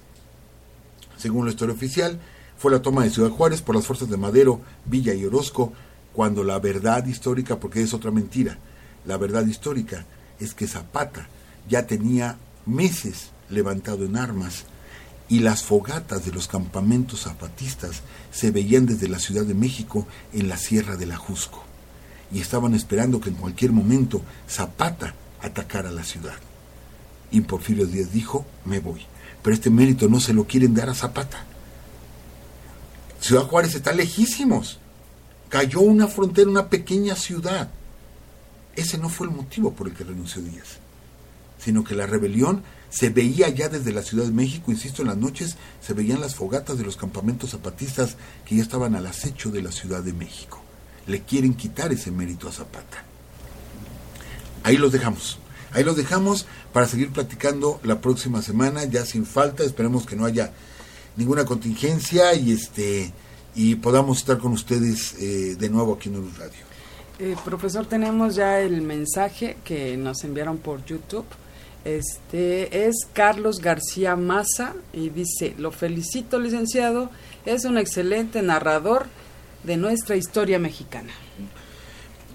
según 1.16 1.44
la 1.44 1.52
historia 1.52 1.74
oficial, 1.74 2.18
fue 2.56 2.72
la 2.72 2.82
toma 2.82 3.04
de 3.04 3.10
Ciudad 3.10 3.30
Juárez 3.30 3.62
por 3.62 3.74
las 3.74 3.86
fuerzas 3.86 4.10
de 4.10 4.16
Madero, 4.16 4.60
Villa 4.84 5.14
y 5.14 5.24
Orozco, 5.24 5.72
cuando 6.12 6.42
la 6.42 6.58
verdad 6.58 7.06
histórica, 7.06 7.60
porque 7.60 7.82
es 7.82 7.94
otra 7.94 8.10
mentira, 8.10 8.58
la 9.06 9.16
verdad 9.16 9.46
histórica 9.46 10.06
es 10.38 10.54
que 10.54 10.66
Zapata 10.66 11.28
ya 11.68 11.86
tenía 11.86 12.36
meses 12.66 13.30
levantado 13.48 14.04
en 14.04 14.16
armas 14.16 14.64
y 15.30 15.38
las 15.38 15.62
fogatas 15.62 16.26
de 16.26 16.32
los 16.32 16.48
campamentos 16.48 17.22
zapatistas 17.22 18.02
se 18.32 18.50
veían 18.50 18.84
desde 18.84 19.08
la 19.08 19.20
Ciudad 19.20 19.44
de 19.44 19.54
México 19.54 20.06
en 20.32 20.48
la 20.48 20.58
Sierra 20.58 20.96
del 20.96 21.12
Ajusco, 21.12 21.62
y 22.32 22.40
estaban 22.40 22.74
esperando 22.74 23.20
que 23.20 23.30
en 23.30 23.36
cualquier 23.36 23.70
momento 23.70 24.22
Zapata 24.48 25.14
atacara 25.40 25.92
la 25.92 26.04
ciudad. 26.04 26.34
Y 27.30 27.40
Porfirio 27.42 27.86
Díaz 27.86 28.12
dijo, 28.12 28.44
me 28.64 28.80
voy. 28.80 29.06
Pero 29.42 29.54
este 29.54 29.70
mérito 29.70 30.08
no 30.08 30.20
se 30.20 30.34
lo 30.34 30.44
quieren 30.44 30.74
dar 30.74 30.90
a 30.90 30.94
Zapata. 30.94 31.44
Ciudad 33.20 33.46
Juárez 33.46 33.74
está 33.76 33.92
lejísimos. 33.92 34.80
Cayó 35.48 35.80
una 35.80 36.08
frontera, 36.08 36.50
una 36.50 36.68
pequeña 36.68 37.14
ciudad. 37.14 37.70
Ese 38.74 38.98
no 38.98 39.08
fue 39.08 39.28
el 39.28 39.32
motivo 39.32 39.72
por 39.72 39.88
el 39.88 39.94
que 39.94 40.04
renunció 40.04 40.42
Díaz, 40.42 40.78
sino 41.58 41.84
que 41.84 41.94
la 41.94 42.06
rebelión 42.06 42.62
se 42.90 43.08
veía 43.08 43.48
ya 43.48 43.68
desde 43.68 43.92
la 43.92 44.02
Ciudad 44.02 44.24
de 44.24 44.32
México, 44.32 44.72
insisto, 44.72 45.02
en 45.02 45.08
las 45.08 45.16
noches 45.16 45.56
se 45.80 45.94
veían 45.94 46.20
las 46.20 46.34
fogatas 46.34 46.76
de 46.76 46.84
los 46.84 46.96
campamentos 46.96 47.50
zapatistas 47.50 48.16
que 48.44 48.56
ya 48.56 48.62
estaban 48.62 48.96
al 48.96 49.06
acecho 49.06 49.50
de 49.50 49.62
la 49.62 49.70
Ciudad 49.70 50.02
de 50.02 50.12
México. 50.12 50.60
Le 51.06 51.22
quieren 51.22 51.54
quitar 51.54 51.92
ese 51.92 52.10
mérito 52.10 52.48
a 52.48 52.52
Zapata. 52.52 53.04
Ahí 54.64 54.76
los 54.76 54.92
dejamos. 54.92 55.38
Ahí 55.72 55.84
los 55.84 55.96
dejamos 55.96 56.46
para 56.72 56.88
seguir 56.88 57.10
platicando 57.10 57.80
la 57.84 58.00
próxima 58.00 58.42
semana, 58.42 58.84
ya 58.84 59.06
sin 59.06 59.24
falta. 59.24 59.62
Esperemos 59.62 60.04
que 60.04 60.16
no 60.16 60.24
haya 60.24 60.52
ninguna 61.16 61.44
contingencia 61.44 62.34
y 62.34 62.52
este 62.52 63.12
y 63.54 63.76
podamos 63.76 64.18
estar 64.18 64.38
con 64.38 64.52
ustedes 64.52 65.14
eh, 65.18 65.56
de 65.56 65.70
nuevo 65.70 65.94
aquí 65.94 66.08
en 66.08 66.16
el 66.16 66.34
Radio. 66.36 66.60
Eh, 67.18 67.36
profesor, 67.44 67.86
tenemos 67.86 68.34
ya 68.34 68.60
el 68.60 68.82
mensaje 68.82 69.58
que 69.64 69.96
nos 69.96 70.24
enviaron 70.24 70.58
por 70.58 70.84
YouTube 70.84 71.26
este 71.84 72.86
es 72.86 73.06
Carlos 73.12 73.60
García 73.60 74.16
Maza 74.16 74.74
y 74.92 75.08
dice, 75.08 75.54
lo 75.58 75.72
felicito 75.72 76.38
licenciado, 76.38 77.10
es 77.46 77.64
un 77.64 77.78
excelente 77.78 78.42
narrador 78.42 79.06
de 79.64 79.76
nuestra 79.76 80.16
historia 80.16 80.58
mexicana. 80.58 81.12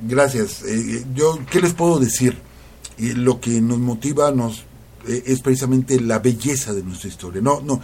Gracias. 0.02 0.64
Eh, 0.64 1.06
yo, 1.14 1.40
¿qué 1.50 1.62
les 1.62 1.74
puedo 1.74 2.00
decir? 2.00 2.38
Eh, 2.98 3.14
lo 3.16 3.40
que 3.40 3.62
nos 3.62 3.78
motiva 3.78 4.32
nos, 4.32 4.64
eh, 5.08 5.24
es 5.26 5.42
precisamente 5.42 6.00
la 6.02 6.20
belleza 6.20 6.74
de 6.74 6.84
nuestra 6.84 7.10
historia. 7.10 7.42
No, 7.42 7.62
no, 7.62 7.82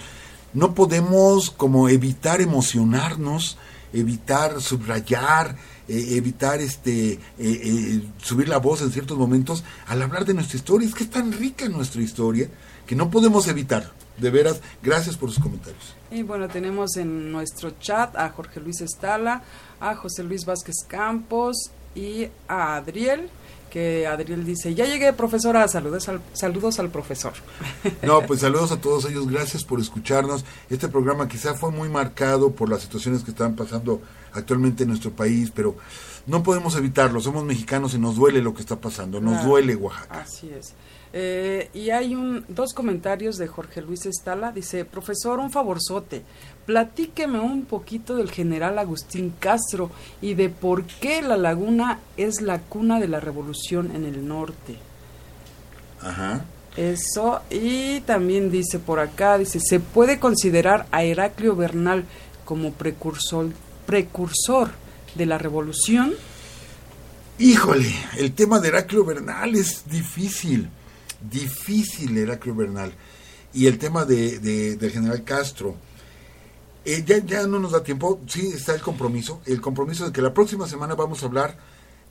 no 0.53 0.73
podemos 0.73 1.51
como 1.51 1.89
evitar 1.89 2.41
emocionarnos, 2.41 3.57
evitar 3.93 4.61
subrayar, 4.61 5.55
eh, 5.91 6.15
evitar 6.15 6.61
este 6.61 7.11
eh, 7.11 7.19
eh, 7.37 8.01
subir 8.21 8.47
la 8.47 8.59
voz 8.59 8.81
en 8.81 8.91
ciertos 8.91 9.17
momentos 9.17 9.65
al 9.87 10.01
hablar 10.01 10.23
de 10.23 10.33
nuestra 10.33 10.55
historia. 10.57 10.87
Es 10.87 10.95
que 10.95 11.03
es 11.03 11.09
tan 11.09 11.33
rica 11.33 11.67
nuestra 11.67 12.01
historia 12.01 12.47
que 12.87 12.95
no 12.95 13.11
podemos 13.11 13.47
evitar. 13.49 13.91
De 14.17 14.29
veras, 14.29 14.61
gracias 14.81 15.17
por 15.17 15.31
sus 15.31 15.43
comentarios. 15.43 15.95
Y 16.09 16.23
bueno, 16.23 16.47
tenemos 16.47 16.95
en 16.95 17.31
nuestro 17.31 17.71
chat 17.79 18.15
a 18.15 18.29
Jorge 18.29 18.61
Luis 18.61 18.79
Estala, 18.79 19.43
a 19.81 19.95
José 19.95 20.23
Luis 20.23 20.45
Vázquez 20.45 20.75
Campos 20.87 21.71
y 21.93 22.27
a 22.47 22.77
Adriel 22.77 23.29
que 23.71 24.05
Adriel 24.05 24.45
dice, 24.45 24.75
ya 24.75 24.85
llegué 24.85 25.13
profesora, 25.13 25.65
saludos 25.67 26.09
al, 26.09 26.21
saludos 26.33 26.77
al 26.79 26.89
profesor. 26.89 27.33
No, 28.03 28.21
pues 28.27 28.41
saludos 28.41 28.71
a 28.71 28.81
todos 28.81 29.05
ellos, 29.05 29.27
gracias 29.29 29.63
por 29.63 29.79
escucharnos. 29.79 30.43
Este 30.69 30.89
programa 30.89 31.27
quizá 31.27 31.53
fue 31.53 31.71
muy 31.71 31.87
marcado 31.87 32.51
por 32.51 32.69
las 32.69 32.81
situaciones 32.81 33.23
que 33.23 33.31
están 33.31 33.55
pasando 33.55 34.01
actualmente 34.33 34.83
en 34.83 34.89
nuestro 34.89 35.11
país, 35.11 35.51
pero 35.53 35.75
no 36.27 36.43
podemos 36.43 36.75
evitarlo, 36.75 37.19
somos 37.19 37.43
mexicanos 37.43 37.93
y 37.93 37.99
nos 37.99 38.15
duele 38.15 38.41
lo 38.41 38.53
que 38.53 38.61
está 38.61 38.75
pasando, 38.75 39.19
nos 39.19 39.43
duele 39.45 39.75
Oaxaca. 39.75 40.21
Así 40.21 40.49
es. 40.49 40.73
Eh, 41.13 41.69
y 41.73 41.89
hay 41.89 42.15
un, 42.15 42.45
dos 42.47 42.73
comentarios 42.73 43.37
de 43.37 43.47
Jorge 43.47 43.81
Luis 43.81 44.05
Estala. 44.05 44.51
Dice, 44.51 44.85
profesor, 44.85 45.39
un 45.39 45.51
favorzote. 45.51 46.23
Platíqueme 46.65 47.39
un 47.39 47.65
poquito 47.65 48.15
del 48.15 48.31
general 48.31 48.79
Agustín 48.79 49.33
Castro 49.39 49.91
y 50.21 50.35
de 50.35 50.49
por 50.49 50.85
qué 50.85 51.21
la 51.21 51.37
laguna 51.37 51.99
es 52.17 52.41
la 52.41 52.59
cuna 52.59 52.99
de 52.99 53.07
la 53.07 53.19
revolución 53.19 53.93
en 53.95 54.05
el 54.05 54.25
norte. 54.27 54.77
Ajá. 56.01 56.45
Eso, 56.77 57.41
y 57.49 57.99
también 58.01 58.49
dice 58.49 58.79
por 58.79 58.99
acá, 58.99 59.37
dice, 59.37 59.59
¿se 59.59 59.81
puede 59.81 60.19
considerar 60.19 60.87
a 60.91 61.03
Heraclio 61.03 61.55
Bernal 61.55 62.05
como 62.45 62.71
precursor, 62.71 63.49
precursor 63.85 64.71
de 65.15 65.25
la 65.25 65.37
revolución? 65.37 66.13
Híjole, 67.39 67.93
el 68.17 68.33
tema 68.33 68.59
de 68.59 68.69
Heraclio 68.69 69.03
Bernal 69.03 69.55
es 69.55 69.83
difícil 69.89 70.69
difícil 71.29 72.17
Heraclio 72.17 72.55
Bernal. 72.55 72.93
Y 73.53 73.67
el 73.67 73.77
tema 73.77 74.05
de, 74.05 74.39
del 74.39 74.91
general 74.91 75.23
Castro, 75.23 75.75
eh, 76.85 77.03
ya, 77.05 77.17
ya 77.19 77.45
no 77.47 77.59
nos 77.59 77.73
da 77.73 77.83
tiempo, 77.83 78.19
sí 78.27 78.47
está 78.47 78.73
el 78.73 78.81
compromiso, 78.81 79.41
el 79.45 79.61
compromiso 79.61 80.05
de 80.05 80.11
que 80.11 80.21
la 80.21 80.33
próxima 80.33 80.67
semana 80.67 80.95
vamos 80.95 81.21
a 81.21 81.25
hablar 81.25 81.57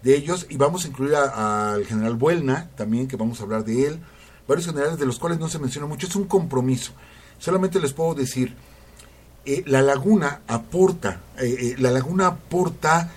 de 0.02 0.14
ellos 0.14 0.46
y 0.48 0.56
vamos 0.56 0.84
a 0.84 0.88
incluir 0.88 1.14
al 1.14 1.84
general 1.86 2.14
Buelna 2.14 2.70
también, 2.76 3.08
que 3.08 3.16
vamos 3.16 3.40
a 3.40 3.44
hablar 3.44 3.64
de 3.64 3.86
él, 3.86 4.00
varios 4.46 4.66
generales 4.66 4.98
de 4.98 5.06
los 5.06 5.18
cuales 5.18 5.38
no 5.38 5.48
se 5.48 5.58
menciona 5.58 5.86
mucho, 5.86 6.06
es 6.06 6.16
un 6.16 6.24
compromiso. 6.24 6.92
Solamente 7.38 7.80
les 7.80 7.94
puedo 7.94 8.14
decir, 8.14 8.54
eh, 9.52 9.64
la 9.66 9.82
laguna 9.82 10.42
aporta, 10.46 11.22
eh, 11.36 11.74
la 11.78 11.90
laguna 11.90 12.28
aporta 12.28 13.10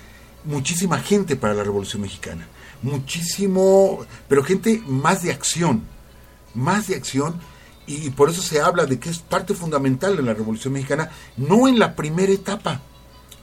muchísima 0.45 0.97
gente 0.97 1.35
para 1.35 1.53
la 1.53 1.63
Revolución 1.63 2.01
Mexicana. 2.01 2.47
Muchísimo, 2.81 4.03
pero 4.27 4.43
gente 4.43 4.81
más 4.87 5.21
de 5.21 5.31
acción, 5.31 5.83
más 6.55 6.87
de 6.87 6.95
acción, 6.95 7.39
y 7.85 8.09
por 8.09 8.31
eso 8.31 8.41
se 8.41 8.61
habla 8.61 8.87
de 8.87 8.97
que 8.97 9.11
es 9.11 9.19
parte 9.19 9.53
fundamental 9.53 10.15
de 10.17 10.23
la 10.23 10.33
Revolución 10.33 10.73
Mexicana, 10.73 11.11
no 11.37 11.67
en 11.67 11.77
la 11.77 11.95
primera 11.95 12.33
etapa, 12.33 12.81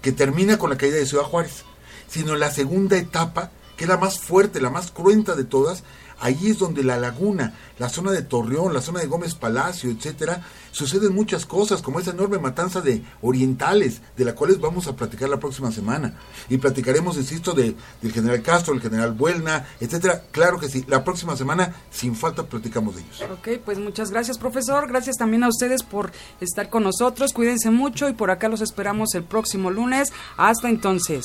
que 0.02 0.10
termina 0.10 0.58
con 0.58 0.70
la 0.70 0.76
caída 0.76 0.96
de 0.96 1.06
Ciudad 1.06 1.24
Juárez, 1.24 1.64
sino 2.08 2.34
en 2.34 2.40
la 2.40 2.50
segunda 2.50 2.96
etapa, 2.96 3.52
que 3.76 3.84
es 3.84 3.88
la 3.88 3.98
más 3.98 4.18
fuerte, 4.18 4.60
la 4.60 4.70
más 4.70 4.90
cruenta 4.90 5.36
de 5.36 5.44
todas, 5.44 5.84
Ahí 6.20 6.48
es 6.48 6.58
donde 6.58 6.84
la 6.84 6.98
laguna, 6.98 7.54
la 7.78 7.88
zona 7.88 8.12
de 8.12 8.22
Torreón, 8.22 8.74
la 8.74 8.82
zona 8.82 9.00
de 9.00 9.06
Gómez 9.06 9.34
Palacio, 9.34 9.90
etcétera, 9.90 10.42
suceden 10.70 11.14
muchas 11.14 11.46
cosas, 11.46 11.82
como 11.82 11.98
esa 11.98 12.10
enorme 12.10 12.38
matanza 12.38 12.80
de 12.80 13.02
orientales, 13.22 14.02
de 14.16 14.24
la 14.24 14.34
cual 14.34 14.56
vamos 14.60 14.86
a 14.86 14.96
platicar 14.96 15.28
la 15.28 15.40
próxima 15.40 15.72
semana. 15.72 16.14
Y 16.48 16.58
platicaremos, 16.58 17.16
insisto, 17.16 17.52
de, 17.52 17.74
del 18.02 18.12
general 18.12 18.42
Castro, 18.42 18.74
el 18.74 18.80
general 18.80 19.12
Buelna, 19.12 19.66
etcétera. 19.80 20.24
Claro 20.30 20.58
que 20.58 20.68
sí, 20.68 20.84
la 20.88 21.04
próxima 21.04 21.36
semana, 21.36 21.74
sin 21.90 22.14
falta, 22.14 22.44
platicamos 22.44 22.96
de 22.96 23.02
ellos. 23.02 23.22
Ok, 23.30 23.62
pues 23.64 23.78
muchas 23.78 24.10
gracias, 24.10 24.38
profesor. 24.38 24.88
Gracias 24.88 25.16
también 25.16 25.44
a 25.44 25.48
ustedes 25.48 25.82
por 25.82 26.12
estar 26.40 26.68
con 26.68 26.82
nosotros. 26.82 27.32
Cuídense 27.32 27.70
mucho 27.70 28.08
y 28.08 28.12
por 28.12 28.30
acá 28.30 28.48
los 28.48 28.60
esperamos 28.60 29.14
el 29.14 29.24
próximo 29.24 29.70
lunes. 29.70 30.12
Hasta 30.36 30.68
entonces. 30.68 31.24